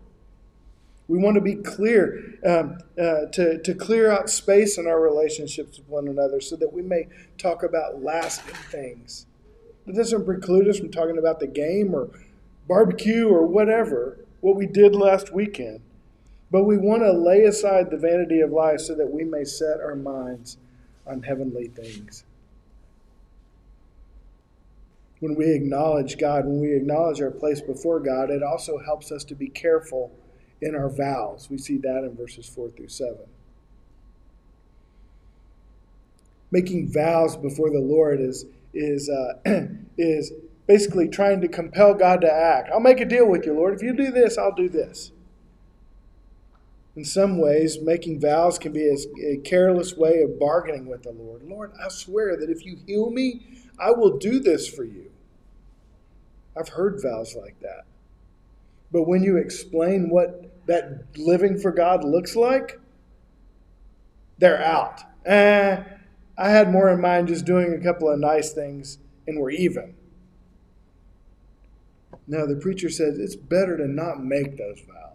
We 1.07 1.19
want 1.19 1.37
to 1.37 1.41
be 1.41 1.57
clear, 1.57 2.35
um, 2.47 2.79
uh, 2.99 3.27
to, 3.33 3.61
to 3.63 3.75
clear 3.75 4.11
out 4.11 4.31
space 4.31 4.79
in 4.79 4.87
our 4.87 5.01
relationships 5.01 5.79
with 5.79 5.89
one 5.89 6.09
another 6.09 6.41
so 6.41 6.57
that 6.57 6.73
we 6.73 6.83
may 6.83 7.09
talk 7.37 7.63
about 7.63 8.03
lasting 8.03 8.55
things. 8.71 9.27
It 9.87 9.97
doesn't 9.97 10.25
preclude 10.25 10.69
us 10.69 10.79
from 10.79 10.91
talking 10.91 11.19
about 11.19 11.41
the 11.41 11.49
game 11.49 11.95
or 11.95 12.11
barbecue 12.69 13.29
or 13.29 13.45
whatever, 13.45 14.19
what 14.41 14.55
we 14.55 14.67
did 14.67 14.95
last 14.95 15.33
weekend. 15.33 15.81
But 16.51 16.65
we 16.65 16.77
want 16.77 17.03
to 17.03 17.13
lay 17.13 17.43
aside 17.43 17.91
the 17.91 17.97
vanity 17.97 18.41
of 18.41 18.51
life 18.51 18.81
so 18.81 18.95
that 18.95 19.13
we 19.13 19.25
may 19.25 19.45
set 19.45 19.81
our 19.81 19.97
minds 19.97 20.59
on 21.11 21.23
heavenly 21.23 21.69
things. 21.69 22.25
When 25.21 25.35
we 25.35 25.53
acknowledge 25.53 26.17
God, 26.17 26.47
when 26.47 26.61
we 26.61 26.75
acknowledge 26.75 27.21
our 27.21 27.31
place 27.31 27.61
before 27.61 28.01
God, 28.01 28.31
it 28.31 28.43
also 28.43 28.79
helps 28.79 29.13
us 29.13 29.23
to 29.25 29.35
be 29.35 29.49
careful 29.49 30.13
in 30.63 30.75
our 30.75 30.89
vows. 30.89 31.49
We 31.51 31.59
see 31.59 31.77
that 31.79 32.05
in 32.05 32.17
verses 32.17 32.49
4 32.49 32.71
through 32.71 32.89
7. 32.89 33.17
Making 36.51 36.91
vows 36.91 37.37
before 37.37 37.71
the 37.71 37.81
Lord 37.81 38.21
is, 38.21 38.47
is, 38.73 39.11
uh, 39.11 39.35
is 39.99 40.33
basically 40.67 41.09
trying 41.09 41.41
to 41.43 41.49
compel 41.49 41.95
God 41.95 42.23
to 42.23 42.33
act. 42.33 42.71
I'll 42.73 42.81
make 42.81 43.01
a 43.01 43.05
deal 43.05 43.27
with 43.27 43.45
you, 43.45 43.53
Lord. 43.53 43.75
If 43.75 43.83
you 43.83 43.93
do 43.93 44.11
this, 44.11 44.39
I'll 44.39 44.55
do 44.55 44.69
this. 44.69 45.13
In 46.97 47.05
some 47.05 47.39
ways, 47.39 47.79
making 47.81 48.21
vows 48.21 48.59
can 48.59 48.73
be 48.73 48.89
a, 49.23 49.37
careless 49.39 49.97
way 49.97 50.23
of 50.23 50.39
bargaining 50.39 50.87
with 50.87 51.05
the 51.05 51.13
Lord. 51.13 51.43
Lord, 51.45 51.73
I 51.83 51.89
swear 51.89 52.37
that 52.37 52.51
if 52.51 52.65
you 52.65 52.79
heal 52.87 53.11
me, 53.11 53.43
I 53.79 53.93
will 53.93 54.19
do 54.19 54.41
this 54.41 54.69
for 54.69 54.85
you. 54.85 55.11
I've 56.59 56.71
heard 56.71 57.01
vows 57.01 57.37
like 57.37 57.61
that. 57.61 57.85
But 58.91 59.05
when 59.05 59.23
you 59.23 59.37
explain 59.37 60.11
what 60.11 60.67
that 60.67 61.05
living 61.17 61.59
for 61.59 61.71
God 61.71 62.03
looks 62.03 62.35
like, 62.35 62.81
they're 64.39 64.63
out. 64.63 65.03
Eh, 65.25 65.83
I 66.37 66.49
had 66.49 66.73
more 66.73 66.89
in 66.91 67.01
mind 67.01 67.29
just 67.29 67.45
doing 67.45 67.73
a 67.73 67.83
couple 67.83 68.11
of 68.11 68.19
nice 68.19 68.53
things 68.53 68.99
and 69.27 69.39
we're 69.39 69.51
even. 69.51 69.95
No, 72.27 72.47
the 72.47 72.57
preacher 72.57 72.91
says 72.91 73.19
it's 73.19 73.37
better 73.37 73.77
to 73.77 73.87
not 73.87 74.25
make 74.25 74.57
those 74.57 74.81
vows 74.81 75.10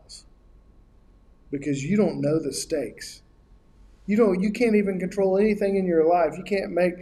because 1.51 1.83
you 1.83 1.97
don't 1.97 2.21
know 2.21 2.39
the 2.39 2.53
stakes. 2.53 3.21
You 4.07 4.17
don't. 4.17 4.41
You 4.41 4.51
can't 4.51 4.75
even 4.75 4.99
control 4.99 5.37
anything 5.37 5.75
in 5.75 5.85
your 5.85 6.07
life. 6.07 6.37
You 6.37 6.43
can't 6.43 6.71
make 6.71 6.93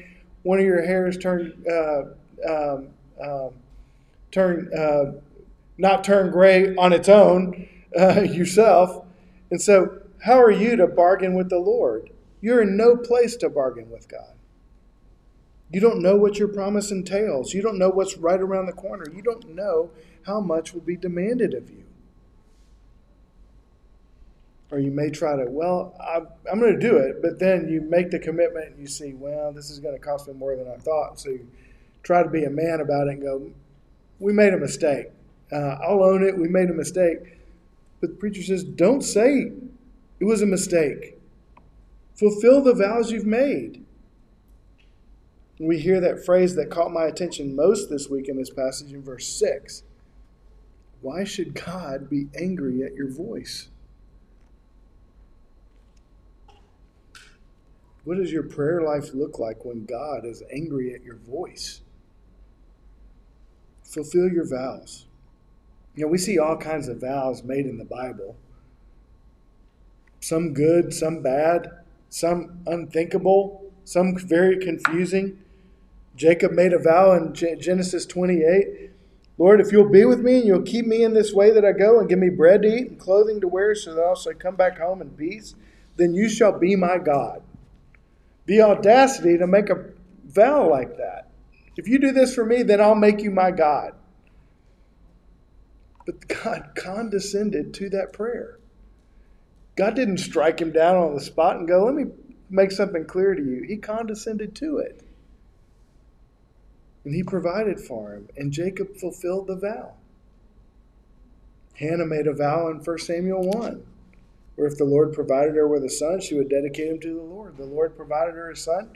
one 0.44 0.60
of 0.60 0.66
your 0.66 0.86
hairs 0.86 1.18
turn 1.18 1.54
uh, 1.70 2.04
um, 2.50 2.89
um, 3.22 3.50
turn 4.32 4.72
uh, 4.78 5.20
not 5.78 6.04
turn 6.04 6.32
gray 6.32 6.76
on 6.76 6.94
its 6.94 7.10
own 7.10 7.68
uh, 8.00 8.22
yourself. 8.22 9.06
And 9.52 9.62
so, 9.62 10.00
how 10.24 10.41
are 10.41 10.52
you 10.52 10.76
to 10.78 10.88
bargain 10.88 11.34
with 11.34 11.50
the 11.50 11.60
Lord? 11.60 12.10
You're 12.41 12.62
in 12.62 12.76
no 12.76 12.98
place 12.98 13.36
to 13.38 13.50
bargain 13.50 13.89
with 13.89 14.08
God. 14.08 14.34
You 15.72 15.80
don't 15.80 16.02
know 16.02 16.16
what 16.16 16.38
your 16.38 16.50
promise 16.50 16.91
entails. 16.91 17.54
You 17.54 17.62
don't 17.62 17.80
know 17.80 17.89
what's 17.89 18.18
right 18.18 18.39
around 18.39 18.68
the 18.68 18.74
corner. 18.74 19.06
You 19.14 19.22
don't 19.24 19.56
know 19.56 19.89
how 20.26 20.39
much 20.39 20.74
will 20.74 20.82
be 20.82 20.96
demanded 20.96 21.54
of 21.54 21.70
you. 21.70 21.84
Or 24.74 24.80
you 24.80 24.90
may 24.90 25.12
try 25.12 25.36
to, 25.36 25.46
well, 25.48 25.96
I'm 26.52 26.60
going 26.60 26.74
to 26.74 26.80
do 26.80 26.98
it, 26.98 27.22
but 27.22 27.38
then 27.38 27.68
you 27.70 27.82
make 27.82 28.10
the 28.10 28.18
commitment 28.18 28.72
and 28.72 28.80
you 28.80 28.88
see, 28.88 29.14
well, 29.14 29.54
this 29.54 29.70
is 29.70 29.78
going 29.78 29.94
to 29.94 30.02
cost 30.02 30.28
me 30.28 30.34
more 30.34 30.56
than 30.56 30.68
I 30.68 30.78
thought. 30.78 31.20
So 31.20 31.30
you 31.30 31.48
try 32.02 32.24
to 32.24 32.30
be 32.30 32.46
a 32.46 32.50
man 32.50 32.82
about 32.82 33.06
it 33.08 33.12
and 33.12 33.22
go, 33.22 33.52
we 34.18 34.34
made 34.34 34.52
a 34.52 34.58
mistake. 34.58 35.12
Uh, 35.52 35.78
I'll 35.88 36.04
own 36.04 36.24
it. 36.24 36.36
We 36.36 36.48
made 36.48 36.72
a 36.72 36.74
mistake. 36.74 37.38
But 38.02 38.10
the 38.10 38.16
preacher 38.16 38.42
says, 38.42 38.64
don't 38.64 39.04
say 39.04 39.52
It 40.20 40.26
was 40.26 40.42
a 40.42 40.48
mistake. 40.48 41.20
Fulfill 42.16 42.64
the 42.64 42.74
vows 42.74 43.12
you've 43.12 43.28
made. 43.28 43.86
We 45.60 45.78
hear 45.78 46.02
that 46.02 46.26
phrase 46.26 46.56
that 46.56 46.72
caught 46.72 46.92
my 46.92 47.06
attention 47.06 47.56
most 47.56 47.92
this 47.92 48.10
week 48.10 48.28
in 48.28 48.38
this 48.38 48.50
passage 48.50 48.92
in 48.92 49.04
verse 49.04 49.28
6. 49.28 49.84
Why 51.02 51.26
should 51.26 51.54
God 51.54 52.10
be 52.10 52.30
angry 52.36 52.82
at 52.82 52.96
your 52.96 53.12
voice? 53.12 53.68
What 58.04 58.18
does 58.18 58.32
your 58.32 58.43
prayer 58.43 58.82
life 58.82 59.14
look 59.14 59.39
like 59.39 59.64
when 59.64 59.86
God 59.86 60.26
is 60.26 60.43
angry 60.51 60.93
at 60.93 61.04
your 61.04 61.16
voice? 61.16 61.82
Fulfill 63.84 64.30
your 64.30 64.47
vows. 64.47 65.06
You 65.95 66.06
know, 66.06 66.12
we 66.12 66.18
see 66.18 66.39
all 66.39 66.58
kinds 66.58 66.88
of 66.88 66.99
vows 67.01 67.43
made 67.43 67.66
in 67.66 67.78
the 67.78 67.86
Bible 67.86 68.36
some 70.20 70.54
good, 70.54 70.93
some 70.93 71.22
bad, 71.22 71.70
some 72.10 72.62
unthinkable, 72.66 73.70
some 73.84 74.18
very 74.18 74.58
confusing. 74.58 75.38
Jacob 76.16 76.54
made 76.54 76.72
a 76.72 76.80
vow 76.80 77.12
in 77.12 77.34
Genesis 77.34 78.06
28 78.06 78.91
Lord, 79.38 79.60
if 79.60 79.72
you'll 79.72 79.89
be 79.89 80.06
with 80.06 80.20
me 80.20 80.38
and 80.38 80.45
you'll 80.45 80.62
keep 80.62 80.86
me 80.86 81.04
in 81.04 81.14
this 81.14 81.34
way 81.34 81.49
that 81.51 81.66
I 81.66 81.72
go 81.72 81.99
and 81.99 82.08
give 82.08 82.20
me 82.20 82.30
bread 82.30 82.62
to 82.62 82.68
eat 82.68 82.88
and 82.89 82.99
clothing 82.99 83.41
to 83.41 83.47
wear 83.47 83.74
so 83.74 83.95
that 83.95 84.01
I 84.01 84.06
also 84.06 84.32
come 84.34 84.56
back 84.56 84.78
home 84.78 85.01
in 85.01 85.10
peace, 85.12 85.56
then 85.97 86.14
you 86.14 86.30
shall 86.30 86.58
be 86.58 86.76
my 86.76 86.99
God. 86.99 87.41
The 88.46 88.62
audacity 88.62 89.38
to 89.38 89.48
make 89.48 89.70
a 89.70 89.86
vow 90.26 90.70
like 90.70 90.98
that. 90.98 91.30
If 91.76 91.88
you 91.88 92.00
do 92.00 92.12
this 92.12 92.36
for 92.36 92.46
me, 92.46 92.64
then 92.64 92.82
I'll 92.82 92.96
make 92.96 93.22
you 93.22 93.32
my 93.32 93.52
God. 93.52 93.94
But 96.06 96.28
God 96.28 96.72
condescended 96.76 97.74
to 97.76 97.89
that 97.89 98.14
prayer. 98.14 98.60
God 99.76 99.96
didn't 99.96 100.18
strike 100.18 100.60
him 100.60 100.72
down 100.72 100.98
on 100.98 101.16
the 101.16 101.22
spot 101.22 101.58
and 101.58 101.68
go, 101.68 101.86
let 101.86 101.96
me 101.96 102.06
make 102.50 102.72
something 102.72 103.06
clear 103.06 103.34
to 103.34 103.41
you. 103.41 103.64
He 103.64 103.78
condescended 103.78 104.56
to 104.56 104.78
it. 104.78 105.02
And 107.04 107.14
he 107.14 107.24
provided 107.24 107.80
for 107.80 108.14
him, 108.14 108.30
and 108.38 108.52
Jacob 108.52 108.96
fulfilled 108.96 109.48
the 109.48 109.56
vow. 109.56 109.94
Hannah 111.76 112.06
made 112.06 112.28
a 112.28 112.34
vow 112.34 112.70
in 112.70 112.78
1 112.78 112.98
Samuel 113.00 113.41
1, 113.50 113.84
where 114.56 114.68
if 114.68 114.78
the 114.78 114.86
Lord 114.86 115.14
provided 115.14 115.56
her 115.56 115.68
with 115.68 115.84
a 115.84 115.89
son, 115.89 116.22
she 116.22 116.36
would 116.36 116.49
dedicate 116.49 116.88
him 116.88 116.99
to 116.99 117.14
the 117.14 117.22
Lord. 117.22 117.58
The 117.58 117.66
Lord 117.66 117.95
provided 117.95 118.36
her 118.36 118.51
a 118.51 118.56
son, 118.56 118.91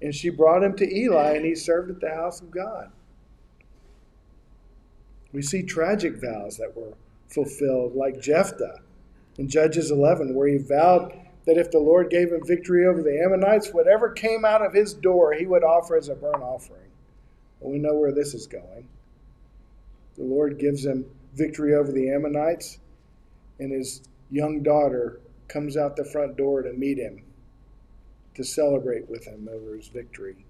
and 0.00 0.14
she 0.14 0.30
brought 0.30 0.62
him 0.62 0.76
to 0.76 0.96
Eli, 0.96 1.34
and 1.34 1.44
he 1.44 1.54
served 1.54 1.90
at 1.90 2.00
the 2.00 2.14
house 2.14 2.40
of 2.40 2.50
God. 2.50 2.90
We 5.32 5.42
see 5.42 5.62
tragic 5.62 6.20
vows 6.20 6.56
that 6.58 6.76
were 6.76 6.94
fulfilled, 7.28 7.94
like 7.94 8.20
Jephthah 8.20 8.80
in 9.38 9.48
Judges 9.48 9.90
11, 9.90 10.34
where 10.34 10.48
he 10.48 10.58
vowed 10.58 11.12
that 11.46 11.58
if 11.58 11.70
the 11.70 11.78
Lord 11.78 12.10
gave 12.10 12.32
him 12.32 12.44
victory 12.44 12.86
over 12.86 13.02
the 13.02 13.20
Ammonites, 13.20 13.72
whatever 13.72 14.10
came 14.10 14.44
out 14.44 14.64
of 14.64 14.74
his 14.74 14.94
door, 14.94 15.32
he 15.32 15.46
would 15.46 15.64
offer 15.64 15.96
as 15.96 16.08
a 16.08 16.14
burnt 16.14 16.42
offering. 16.42 16.90
Well, 17.60 17.72
we 17.72 17.78
know 17.78 17.94
where 17.94 18.12
this 18.12 18.34
is 18.34 18.46
going. 18.46 18.86
The 20.16 20.24
Lord 20.24 20.58
gives 20.58 20.84
him 20.84 21.06
victory 21.34 21.74
over 21.74 21.90
the 21.90 22.10
Ammonites, 22.10 22.78
and 23.58 23.72
his 23.72 24.02
young 24.32 24.62
daughter 24.62 25.20
comes 25.46 25.76
out 25.76 25.94
the 25.94 26.04
front 26.04 26.36
door 26.36 26.62
to 26.62 26.72
meet 26.72 26.98
him, 26.98 27.22
to 28.34 28.42
celebrate 28.42 29.08
with 29.08 29.26
him 29.26 29.46
over 29.52 29.76
his 29.76 29.88
victory. 29.88 30.46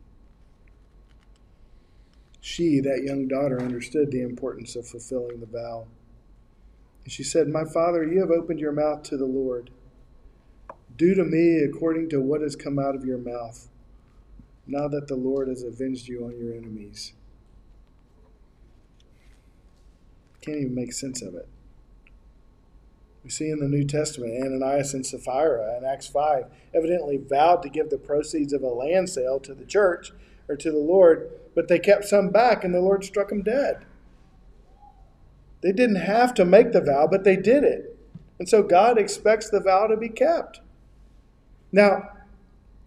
She, 2.40 2.80
that 2.80 3.02
young 3.02 3.26
daughter, 3.26 3.60
understood 3.60 4.10
the 4.10 4.22
importance 4.22 4.76
of 4.76 4.86
fulfilling 4.86 5.40
the 5.40 5.46
vow. 5.46 5.86
And 7.02 7.12
she 7.12 7.24
said, 7.24 7.48
My 7.48 7.64
father, 7.64 8.04
you 8.04 8.20
have 8.20 8.30
opened 8.30 8.60
your 8.60 8.72
mouth 8.72 9.02
to 9.04 9.16
the 9.16 9.26
Lord. 9.26 9.70
Do 10.96 11.14
to 11.14 11.24
me 11.24 11.58
according 11.58 12.08
to 12.10 12.20
what 12.20 12.40
has 12.40 12.54
come 12.54 12.78
out 12.78 12.94
of 12.94 13.04
your 13.04 13.18
mouth, 13.18 13.68
now 14.66 14.86
that 14.88 15.08
the 15.08 15.16
Lord 15.16 15.48
has 15.48 15.64
avenged 15.64 16.06
you 16.06 16.24
on 16.24 16.36
your 16.38 16.54
enemies. 16.54 17.14
Can't 20.40 20.58
even 20.58 20.74
make 20.74 20.92
sense 20.92 21.22
of 21.22 21.34
it. 21.34 21.48
We 23.24 23.30
see 23.30 23.50
in 23.50 23.60
the 23.60 23.68
New 23.68 23.84
Testament 23.84 24.42
Ananias 24.44 24.94
and 24.94 25.06
Sapphira 25.06 25.76
in 25.76 25.84
Acts 25.84 26.08
5 26.08 26.46
evidently 26.74 27.18
vowed 27.18 27.62
to 27.62 27.68
give 27.68 27.90
the 27.90 27.98
proceeds 27.98 28.52
of 28.52 28.62
a 28.62 28.68
land 28.68 29.08
sale 29.08 29.38
to 29.40 29.54
the 29.54 29.64
church 29.64 30.12
or 30.48 30.56
to 30.56 30.70
the 30.72 30.78
Lord, 30.78 31.30
but 31.54 31.68
they 31.68 31.78
kept 31.78 32.04
some 32.04 32.30
back 32.30 32.64
and 32.64 32.74
the 32.74 32.80
Lord 32.80 33.04
struck 33.04 33.28
them 33.28 33.42
dead. 33.42 33.84
They 35.62 35.70
didn't 35.70 35.96
have 35.96 36.34
to 36.34 36.44
make 36.44 36.72
the 36.72 36.80
vow, 36.80 37.06
but 37.06 37.22
they 37.22 37.36
did 37.36 37.62
it. 37.62 37.96
And 38.38 38.48
so 38.48 38.62
God 38.64 38.98
expects 38.98 39.48
the 39.48 39.60
vow 39.60 39.86
to 39.86 39.96
be 39.96 40.08
kept. 40.08 40.60
Now, 41.70 42.08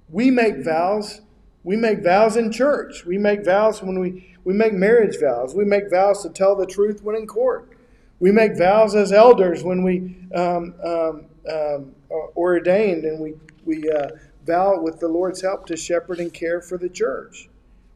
we 0.09 0.29
make 0.29 0.63
vows. 0.63 1.21
We 1.63 1.77
make 1.77 2.03
vows 2.03 2.35
in 2.35 2.51
church. 2.51 3.05
We 3.05 3.17
make 3.17 3.45
vows 3.45 3.81
when 3.81 3.99
we, 3.99 4.35
we 4.43 4.53
make 4.53 4.73
marriage 4.73 5.17
vows. 5.19 5.55
We 5.55 5.63
make 5.63 5.89
vows 5.89 6.21
to 6.23 6.29
tell 6.29 6.55
the 6.55 6.67
truth 6.67 7.01
when 7.01 7.15
in 7.15 7.25
court. 7.25 7.69
We 8.19 8.31
make 8.31 8.57
vows 8.57 8.95
as 8.95 9.11
elders 9.11 9.63
when 9.63 9.83
we 9.83 10.15
um, 10.33 10.73
um, 10.83 11.25
um, 11.51 11.95
are 12.09 12.29
ordained 12.35 13.03
and 13.03 13.19
we, 13.19 13.33
we 13.65 13.89
uh, 13.89 14.09
vow 14.45 14.81
with 14.81 14.99
the 14.99 15.07
Lord's 15.07 15.41
help 15.41 15.65
to 15.67 15.77
shepherd 15.77 16.19
and 16.19 16.33
care 16.33 16.61
for 16.61 16.77
the 16.77 16.89
church. 16.89 17.49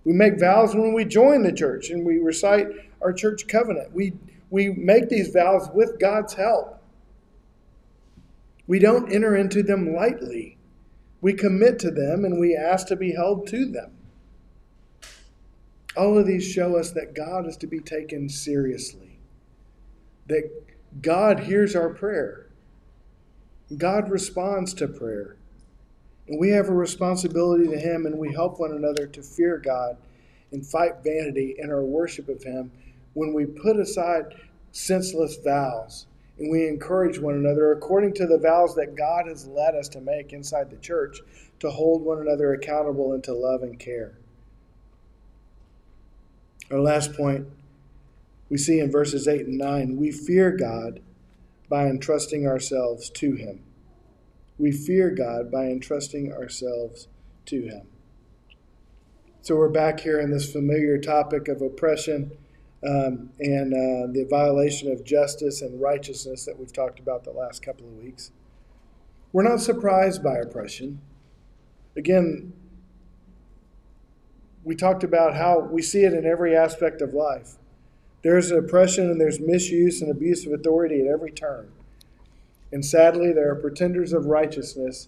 We 0.03 0.13
make 0.13 0.39
vows 0.39 0.75
when 0.75 0.93
we 0.93 1.05
join 1.05 1.43
the 1.43 1.51
church 1.51 1.89
and 1.89 2.05
we 2.05 2.17
recite 2.17 2.67
our 3.01 3.13
church 3.13 3.47
covenant. 3.47 3.93
We, 3.93 4.13
we 4.49 4.69
make 4.69 5.09
these 5.09 5.29
vows 5.29 5.69
with 5.73 5.99
God's 5.99 6.33
help. 6.33 6.81
We 8.67 8.79
don't 8.79 9.11
enter 9.11 9.35
into 9.35 9.63
them 9.63 9.95
lightly. 9.95 10.57
We 11.21 11.33
commit 11.33 11.79
to 11.79 11.91
them 11.91 12.23
and 12.23 12.39
we 12.39 12.55
ask 12.55 12.87
to 12.87 12.95
be 12.95 13.13
held 13.13 13.47
to 13.47 13.65
them. 13.65 13.91
All 15.97 16.17
of 16.17 16.27
these 16.27 16.45
show 16.45 16.77
us 16.77 16.91
that 16.91 17.15
God 17.15 17.47
is 17.47 17.57
to 17.57 17.67
be 17.67 17.79
taken 17.79 18.29
seriously, 18.29 19.08
that 20.29 20.49
God 21.01 21.41
hears 21.41 21.75
our 21.75 21.89
prayer, 21.89 22.47
God 23.77 24.09
responds 24.09 24.73
to 24.75 24.87
prayer. 24.87 25.35
And 26.27 26.39
we 26.39 26.49
have 26.49 26.69
a 26.69 26.73
responsibility 26.73 27.67
to 27.67 27.77
Him, 27.77 28.05
and 28.05 28.17
we 28.17 28.33
help 28.33 28.59
one 28.59 28.71
another 28.71 29.07
to 29.07 29.21
fear 29.21 29.57
God 29.57 29.97
and 30.51 30.65
fight 30.65 31.03
vanity 31.03 31.55
in 31.57 31.69
our 31.69 31.83
worship 31.83 32.29
of 32.29 32.43
Him 32.43 32.71
when 33.13 33.33
we 33.33 33.45
put 33.45 33.79
aside 33.79 34.35
senseless 34.71 35.35
vows 35.43 36.05
and 36.37 36.49
we 36.49 36.67
encourage 36.67 37.19
one 37.19 37.35
another 37.35 37.71
according 37.71 38.13
to 38.13 38.25
the 38.25 38.37
vows 38.37 38.73
that 38.75 38.95
God 38.95 39.27
has 39.27 39.45
led 39.47 39.75
us 39.75 39.89
to 39.89 40.01
make 40.01 40.31
inside 40.31 40.69
the 40.69 40.77
church 40.77 41.19
to 41.59 41.69
hold 41.69 42.01
one 42.01 42.21
another 42.21 42.53
accountable 42.53 43.13
and 43.13 43.23
to 43.25 43.33
love 43.33 43.61
and 43.61 43.77
care. 43.77 44.13
Our 46.71 46.79
last 46.79 47.13
point 47.13 47.47
we 48.49 48.57
see 48.57 48.79
in 48.79 48.91
verses 48.91 49.27
8 49.27 49.45
and 49.45 49.57
9 49.57 49.97
we 49.97 50.11
fear 50.11 50.51
God 50.51 51.01
by 51.69 51.85
entrusting 51.85 52.47
ourselves 52.47 53.09
to 53.11 53.35
Him. 53.35 53.63
We 54.57 54.71
fear 54.71 55.11
God 55.11 55.51
by 55.51 55.65
entrusting 55.65 56.33
ourselves 56.33 57.07
to 57.45 57.61
Him. 57.61 57.87
So 59.41 59.55
we're 59.55 59.69
back 59.69 60.01
here 60.01 60.19
in 60.19 60.31
this 60.31 60.51
familiar 60.51 60.97
topic 60.97 61.47
of 61.47 61.61
oppression 61.61 62.31
um, 62.83 63.29
and 63.39 63.73
uh, 63.73 64.11
the 64.11 64.25
violation 64.29 64.91
of 64.91 65.03
justice 65.03 65.61
and 65.61 65.79
righteousness 65.79 66.45
that 66.45 66.57
we've 66.57 66.73
talked 66.73 66.99
about 66.99 67.23
the 67.23 67.31
last 67.31 67.61
couple 67.61 67.87
of 67.87 67.93
weeks. 67.93 68.31
We're 69.31 69.47
not 69.47 69.59
surprised 69.59 70.23
by 70.23 70.37
oppression. 70.37 71.01
Again, 71.95 72.53
we 74.63 74.75
talked 74.75 75.03
about 75.03 75.35
how 75.35 75.59
we 75.59 75.81
see 75.81 76.03
it 76.03 76.13
in 76.13 76.25
every 76.25 76.55
aspect 76.55 77.01
of 77.01 77.13
life. 77.13 77.57
There's 78.21 78.51
oppression 78.51 79.09
and 79.09 79.19
there's 79.19 79.39
misuse 79.39 80.01
and 80.01 80.11
abuse 80.11 80.45
of 80.45 80.51
authority 80.51 81.01
at 81.01 81.07
every 81.07 81.31
turn. 81.31 81.71
And 82.71 82.85
sadly, 82.85 83.31
there 83.31 83.49
are 83.49 83.55
pretenders 83.55 84.13
of 84.13 84.25
righteousness 84.25 85.07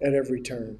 at 0.00 0.14
every 0.14 0.40
turn. 0.40 0.78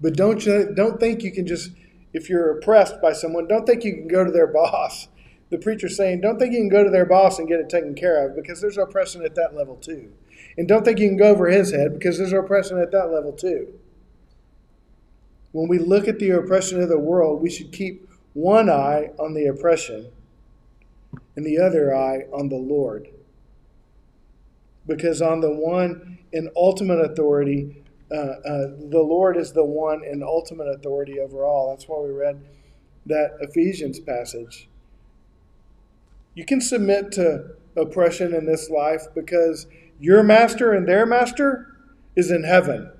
But 0.00 0.16
don't 0.16 0.44
you, 0.44 0.72
don't 0.74 0.98
think 0.98 1.22
you 1.22 1.32
can 1.32 1.46
just 1.46 1.70
if 2.16 2.30
you're 2.30 2.50
oppressed 2.58 3.00
by 3.02 3.12
someone, 3.12 3.46
don't 3.46 3.66
think 3.66 3.84
you 3.84 3.92
can 3.92 4.08
go 4.08 4.24
to 4.24 4.30
their 4.30 4.46
boss. 4.52 5.08
The 5.50 5.58
preacher's 5.58 5.96
saying, 5.96 6.22
don't 6.22 6.38
think 6.38 6.52
you 6.52 6.60
can 6.60 6.68
go 6.68 6.82
to 6.82 6.90
their 6.90 7.04
boss 7.04 7.38
and 7.38 7.46
get 7.46 7.60
it 7.60 7.68
taken 7.68 7.94
care 7.94 8.26
of 8.26 8.34
because 8.34 8.60
there's 8.60 8.78
oppression 8.78 9.24
at 9.24 9.34
that 9.36 9.54
level 9.54 9.76
too. 9.76 10.12
And 10.56 10.66
don't 10.66 10.84
think 10.84 10.98
you 10.98 11.08
can 11.08 11.18
go 11.18 11.28
over 11.28 11.48
his 11.48 11.72
head 11.72 11.92
because 11.92 12.18
there's 12.18 12.32
oppression 12.32 12.78
at 12.78 12.90
that 12.90 13.12
level 13.12 13.32
too. 13.32 13.78
When 15.52 15.68
we 15.68 15.78
look 15.78 16.08
at 16.08 16.18
the 16.18 16.30
oppression 16.30 16.82
of 16.82 16.88
the 16.88 16.98
world, 16.98 17.42
we 17.42 17.50
should 17.50 17.70
keep 17.70 18.05
one 18.36 18.68
eye 18.68 19.08
on 19.18 19.32
the 19.32 19.46
oppression 19.46 20.12
and 21.36 21.46
the 21.46 21.58
other 21.58 21.96
eye 21.96 22.26
on 22.34 22.50
the 22.50 22.56
Lord. 22.56 23.08
Because 24.86 25.22
on 25.22 25.40
the 25.40 25.50
one 25.50 26.18
in 26.32 26.50
ultimate 26.54 27.00
authority, 27.00 27.82
uh, 28.12 28.14
uh, 28.14 28.66
the 28.90 29.02
Lord 29.02 29.38
is 29.38 29.52
the 29.52 29.64
one 29.64 30.04
in 30.04 30.22
ultimate 30.22 30.68
authority 30.68 31.18
over 31.18 31.46
all. 31.46 31.70
That's 31.70 31.88
why 31.88 31.98
we 32.00 32.10
read 32.10 32.44
that 33.06 33.38
Ephesians 33.40 34.00
passage. 34.00 34.68
You 36.34 36.44
can 36.44 36.60
submit 36.60 37.12
to 37.12 37.52
oppression 37.74 38.34
in 38.34 38.44
this 38.44 38.68
life 38.68 39.06
because 39.14 39.66
your 39.98 40.22
master 40.22 40.72
and 40.74 40.86
their 40.86 41.06
master 41.06 41.74
is 42.14 42.30
in 42.30 42.44
heaven. 42.44 42.92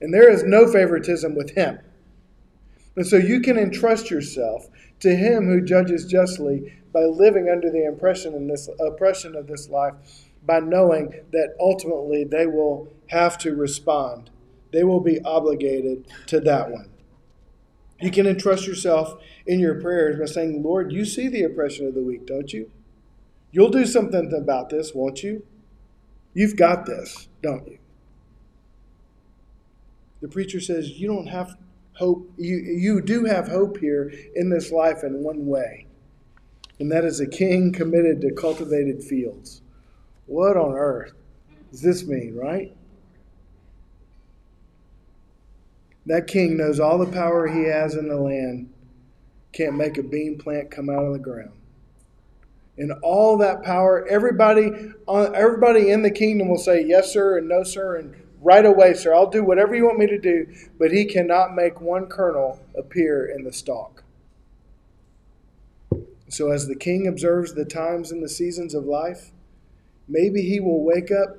And 0.00 0.12
there 0.12 0.28
is 0.28 0.42
no 0.42 0.66
favoritism 0.66 1.36
with 1.36 1.50
him. 1.50 1.78
And 2.96 3.06
so 3.06 3.16
you 3.16 3.40
can 3.40 3.58
entrust 3.58 4.10
yourself 4.10 4.68
to 5.00 5.14
him 5.14 5.46
who 5.46 5.60
judges 5.60 6.04
justly 6.04 6.80
by 6.92 7.04
living 7.04 7.48
under 7.48 7.70
the 7.70 7.86
impression 7.86 8.34
in 8.34 8.46
this 8.46 8.68
oppression 8.78 9.34
of 9.34 9.46
this 9.46 9.68
life, 9.68 9.94
by 10.44 10.60
knowing 10.60 11.14
that 11.32 11.54
ultimately 11.58 12.24
they 12.24 12.46
will 12.46 12.88
have 13.08 13.38
to 13.38 13.54
respond. 13.54 14.30
They 14.72 14.84
will 14.84 15.00
be 15.00 15.20
obligated 15.22 16.06
to 16.26 16.40
that 16.40 16.70
one. 16.70 16.90
You 18.00 18.10
can 18.10 18.26
entrust 18.26 18.66
yourself 18.66 19.14
in 19.46 19.60
your 19.60 19.80
prayers 19.80 20.18
by 20.18 20.26
saying, 20.26 20.62
Lord, 20.62 20.92
you 20.92 21.04
see 21.04 21.28
the 21.28 21.44
oppression 21.44 21.86
of 21.86 21.94
the 21.94 22.02
weak, 22.02 22.26
don't 22.26 22.52
you? 22.52 22.70
You'll 23.52 23.70
do 23.70 23.86
something 23.86 24.32
about 24.34 24.70
this, 24.70 24.92
won't 24.94 25.22
you? 25.22 25.46
You've 26.34 26.56
got 26.56 26.86
this, 26.86 27.28
don't 27.42 27.66
you? 27.68 27.78
The 30.20 30.28
preacher 30.28 30.60
says, 30.60 30.98
You 30.98 31.08
don't 31.08 31.26
have 31.26 31.56
hope. 31.94 32.30
You, 32.36 32.56
you 32.56 33.00
do 33.00 33.24
have 33.24 33.48
hope 33.48 33.78
here 33.78 34.12
in 34.34 34.50
this 34.50 34.70
life 34.70 35.02
in 35.02 35.22
one 35.22 35.46
way, 35.46 35.86
and 36.78 36.90
that 36.90 37.04
is 37.04 37.20
a 37.20 37.26
king 37.26 37.72
committed 37.72 38.20
to 38.22 38.32
cultivated 38.32 39.02
fields. 39.02 39.62
What 40.26 40.56
on 40.56 40.72
earth 40.72 41.12
does 41.70 41.82
this 41.82 42.06
mean, 42.06 42.36
right? 42.36 42.74
That 46.06 46.26
king 46.26 46.56
knows 46.56 46.80
all 46.80 46.98
the 46.98 47.06
power 47.06 47.46
he 47.46 47.64
has 47.64 47.94
in 47.94 48.08
the 48.08 48.16
land, 48.16 48.72
can't 49.52 49.76
make 49.76 49.98
a 49.98 50.02
bean 50.02 50.38
plant 50.38 50.70
come 50.70 50.88
out 50.88 51.04
of 51.04 51.12
the 51.12 51.18
ground. 51.18 51.52
And 52.78 52.92
all 53.02 53.36
that 53.38 53.62
power, 53.62 54.06
everybody, 54.08 54.92
uh, 55.06 55.30
everybody 55.34 55.90
in 55.90 56.02
the 56.02 56.10
kingdom 56.10 56.48
will 56.48 56.58
say 56.58 56.84
yes, 56.84 57.12
sir, 57.12 57.38
and 57.38 57.48
no, 57.48 57.62
sir, 57.62 57.96
and 57.96 58.14
right 58.42 58.66
away, 58.66 58.94
sir, 58.94 59.14
I'll 59.14 59.30
do 59.30 59.44
whatever 59.44 59.74
you 59.74 59.84
want 59.84 59.98
me 59.98 60.06
to 60.08 60.18
do, 60.18 60.52
but 60.78 60.92
he 60.92 61.04
cannot 61.04 61.54
make 61.54 61.80
one 61.80 62.06
kernel 62.06 62.60
appear 62.76 63.24
in 63.24 63.44
the 63.44 63.52
stalk. 63.52 64.02
So, 66.28 66.50
as 66.50 66.66
the 66.66 66.76
king 66.76 67.06
observes 67.06 67.54
the 67.54 67.64
times 67.64 68.10
and 68.10 68.22
the 68.22 68.28
seasons 68.28 68.74
of 68.74 68.84
life, 68.84 69.32
maybe 70.08 70.42
he 70.42 70.60
will 70.60 70.82
wake 70.82 71.10
up 71.10 71.36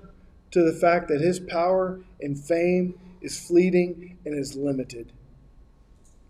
to 0.52 0.64
the 0.64 0.72
fact 0.72 1.08
that 1.08 1.20
his 1.20 1.40
power 1.40 2.00
and 2.22 2.40
fame 2.40 3.00
is 3.22 3.40
fleeting 3.40 4.18
and 4.24 4.38
is 4.38 4.56
limited, 4.56 5.12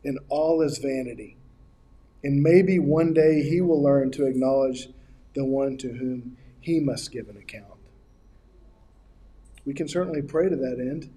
and 0.04 0.18
all 0.30 0.62
is 0.62 0.78
vanity. 0.78 1.36
And 2.24 2.42
maybe 2.42 2.80
one 2.80 3.14
day 3.14 3.44
he 3.44 3.60
will 3.60 3.84
learn 3.84 4.12
to 4.12 4.26
acknowledge 4.26 4.88
the 5.34 5.44
one 5.44 5.78
to 5.80 5.90
whom 5.90 6.38
he 6.62 6.80
must 6.80 7.12
give 7.12 7.28
an 7.28 7.36
account. 7.36 7.74
We 9.66 9.74
can 9.74 9.88
certainly 9.88 10.22
pray 10.22 10.50
to 10.50 10.56
that 10.56 10.80
end. 10.80 11.10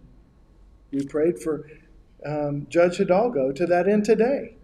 We 0.92 1.04
prayed 1.04 1.40
for 1.40 1.68
um, 2.24 2.66
Judge 2.68 2.96
Hidalgo 2.96 3.52
to 3.52 3.66
that 3.66 3.88
end 3.88 4.04
today. 4.04 4.54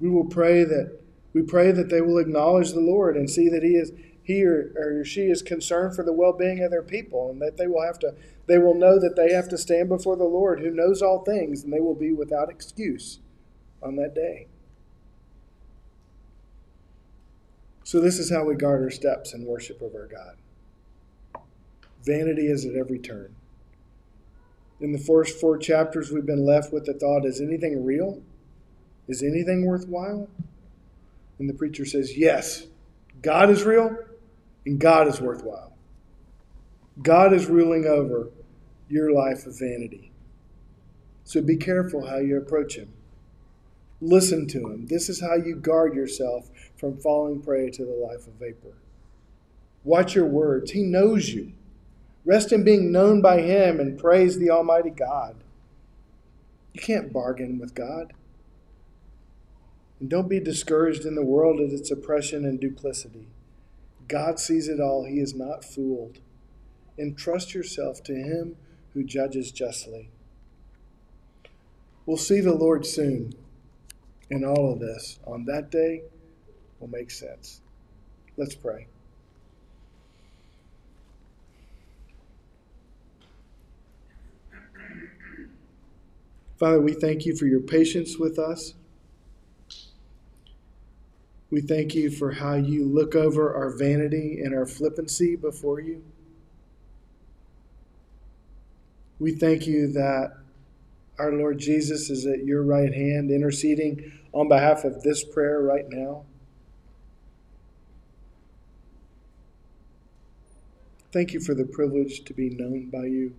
We 0.00 0.08
will 0.10 0.24
pray 0.24 0.64
that 0.64 1.00
we 1.32 1.42
pray 1.42 1.70
that 1.70 1.90
they 1.90 2.00
will 2.00 2.18
acknowledge 2.18 2.72
the 2.72 2.80
Lord 2.80 3.16
and 3.16 3.28
see 3.28 3.48
that 3.48 3.62
He 3.62 3.76
is 3.76 3.92
he 4.26 4.44
or, 4.44 4.72
or 4.76 5.04
she 5.04 5.30
is 5.30 5.40
concerned 5.40 5.94
for 5.94 6.02
the 6.02 6.12
well-being 6.12 6.60
of 6.64 6.72
their 6.72 6.82
people 6.82 7.30
and 7.30 7.40
that 7.40 7.56
they 7.56 7.68
will 7.68 7.84
have 7.84 7.98
to 8.00 8.12
they 8.48 8.58
will 8.58 8.74
know 8.74 8.98
that 8.98 9.14
they 9.14 9.32
have 9.32 9.48
to 9.48 9.56
stand 9.56 9.88
before 9.88 10.16
the 10.16 10.24
Lord 10.24 10.60
who 10.60 10.70
knows 10.70 11.00
all 11.00 11.22
things 11.22 11.62
and 11.62 11.72
they 11.72 11.80
will 11.80 11.94
be 11.94 12.12
without 12.12 12.50
excuse 12.50 13.20
on 13.80 13.94
that 13.96 14.16
day. 14.16 14.48
So 17.86 18.00
this 18.00 18.18
is 18.18 18.32
how 18.32 18.42
we 18.42 18.56
guard 18.56 18.82
our 18.82 18.90
steps 18.90 19.32
in 19.32 19.44
worship 19.44 19.80
of 19.80 19.94
our 19.94 20.08
God. 20.08 21.44
Vanity 22.04 22.48
is 22.48 22.66
at 22.66 22.74
every 22.74 22.98
turn. 22.98 23.36
In 24.80 24.90
the 24.90 24.98
first 24.98 25.38
four 25.38 25.56
chapters, 25.56 26.10
we've 26.10 26.26
been 26.26 26.44
left 26.44 26.72
with 26.72 26.84
the 26.84 26.94
thought 26.94 27.24
is 27.24 27.40
anything 27.40 27.84
real? 27.84 28.20
Is 29.06 29.22
anything 29.22 29.64
worthwhile? 29.64 30.28
And 31.38 31.48
the 31.48 31.54
preacher 31.54 31.84
says, 31.84 32.18
yes, 32.18 32.66
God 33.22 33.50
is 33.50 33.62
real 33.62 33.96
and 34.66 34.80
God 34.80 35.06
is 35.06 35.20
worthwhile. 35.20 35.72
God 37.00 37.32
is 37.32 37.46
ruling 37.46 37.86
over 37.86 38.30
your 38.88 39.12
life 39.12 39.46
of 39.46 39.60
vanity. 39.60 40.10
So 41.22 41.40
be 41.40 41.56
careful 41.56 42.08
how 42.08 42.18
you 42.18 42.36
approach 42.36 42.78
Him. 42.78 42.92
Listen 44.00 44.48
to 44.48 44.72
Him. 44.72 44.86
This 44.86 45.08
is 45.08 45.20
how 45.20 45.36
you 45.36 45.54
guard 45.54 45.94
yourself 45.94 46.50
from 46.76 46.98
falling 46.98 47.40
prey 47.40 47.70
to 47.70 47.84
the 47.84 47.92
life 47.92 48.26
of 48.26 48.34
vapor. 48.34 48.74
Watch 49.84 50.14
your 50.14 50.26
words. 50.26 50.72
He 50.72 50.82
knows 50.82 51.30
you. 51.30 51.52
Rest 52.24 52.52
in 52.52 52.64
being 52.64 52.90
known 52.90 53.22
by 53.22 53.40
Him 53.40 53.78
and 53.78 53.98
praise 53.98 54.38
the 54.38 54.50
Almighty 54.50 54.90
God. 54.90 55.36
You 56.72 56.80
can't 56.80 57.12
bargain 57.12 57.58
with 57.58 57.74
God. 57.74 58.12
And 60.00 60.10
don't 60.10 60.28
be 60.28 60.40
discouraged 60.40 61.04
in 61.04 61.14
the 61.14 61.24
world 61.24 61.60
at 61.60 61.70
its 61.70 61.90
oppression 61.90 62.44
and 62.44 62.60
duplicity. 62.60 63.28
God 64.08 64.38
sees 64.38 64.68
it 64.68 64.80
all. 64.80 65.04
He 65.04 65.20
is 65.20 65.34
not 65.34 65.64
fooled. 65.64 66.18
Entrust 66.98 67.54
yourself 67.54 68.02
to 68.04 68.14
Him 68.14 68.56
who 68.92 69.04
judges 69.04 69.52
justly. 69.52 70.10
We'll 72.04 72.16
see 72.16 72.40
the 72.40 72.54
Lord 72.54 72.86
soon 72.86 73.34
in 74.30 74.44
all 74.44 74.72
of 74.72 74.80
this. 74.80 75.18
On 75.26 75.44
that 75.46 75.70
day 75.70 76.02
will 76.80 76.88
make 76.88 77.10
sense. 77.10 77.60
Let's 78.36 78.54
pray. 78.54 78.86
Father, 86.58 86.80
we 86.80 86.94
thank 86.94 87.26
you 87.26 87.36
for 87.36 87.46
your 87.46 87.60
patience 87.60 88.16
with 88.18 88.38
us. 88.38 88.74
We 91.50 91.60
thank 91.60 91.94
you 91.94 92.10
for 92.10 92.32
how 92.32 92.54
you 92.54 92.84
look 92.84 93.14
over 93.14 93.54
our 93.54 93.70
vanity 93.70 94.40
and 94.42 94.54
our 94.54 94.66
flippancy 94.66 95.36
before 95.36 95.80
you. 95.80 96.02
We 99.18 99.32
thank 99.32 99.66
you 99.66 99.92
that 99.92 100.32
our 101.18 101.32
Lord 101.32 101.58
Jesus 101.58 102.10
is 102.10 102.26
at 102.26 102.44
your 102.44 102.62
right 102.62 102.92
hand 102.92 103.30
interceding 103.30 104.12
on 104.32 104.48
behalf 104.48 104.84
of 104.84 105.02
this 105.02 105.24
prayer 105.24 105.60
right 105.60 105.86
now. 105.88 106.24
Thank 111.16 111.32
you 111.32 111.40
for 111.40 111.54
the 111.54 111.64
privilege 111.64 112.24
to 112.24 112.34
be 112.34 112.50
known 112.50 112.90
by 112.90 113.06
you. 113.06 113.34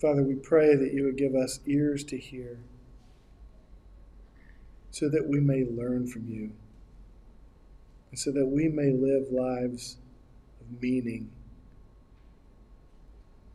Father, 0.00 0.22
we 0.22 0.34
pray 0.34 0.74
that 0.76 0.94
you 0.94 1.04
would 1.04 1.18
give 1.18 1.34
us 1.34 1.60
ears 1.66 2.04
to 2.04 2.16
hear 2.16 2.56
so 4.90 5.10
that 5.10 5.28
we 5.28 5.40
may 5.40 5.66
learn 5.66 6.06
from 6.06 6.26
you, 6.26 6.52
and 8.08 8.18
so 8.18 8.32
that 8.32 8.46
we 8.46 8.66
may 8.68 8.92
live 8.92 9.30
lives 9.30 9.98
of 10.58 10.80
meaning, 10.80 11.30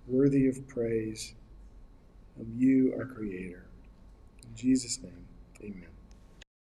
worthy 0.05 0.47
of 0.47 0.67
praise 0.67 1.33
of 2.39 2.45
you, 2.55 2.93
our 2.95 3.05
Creator. 3.05 3.65
In 4.43 4.55
Jesus' 4.55 5.01
name, 5.01 5.25
amen. 5.63 5.94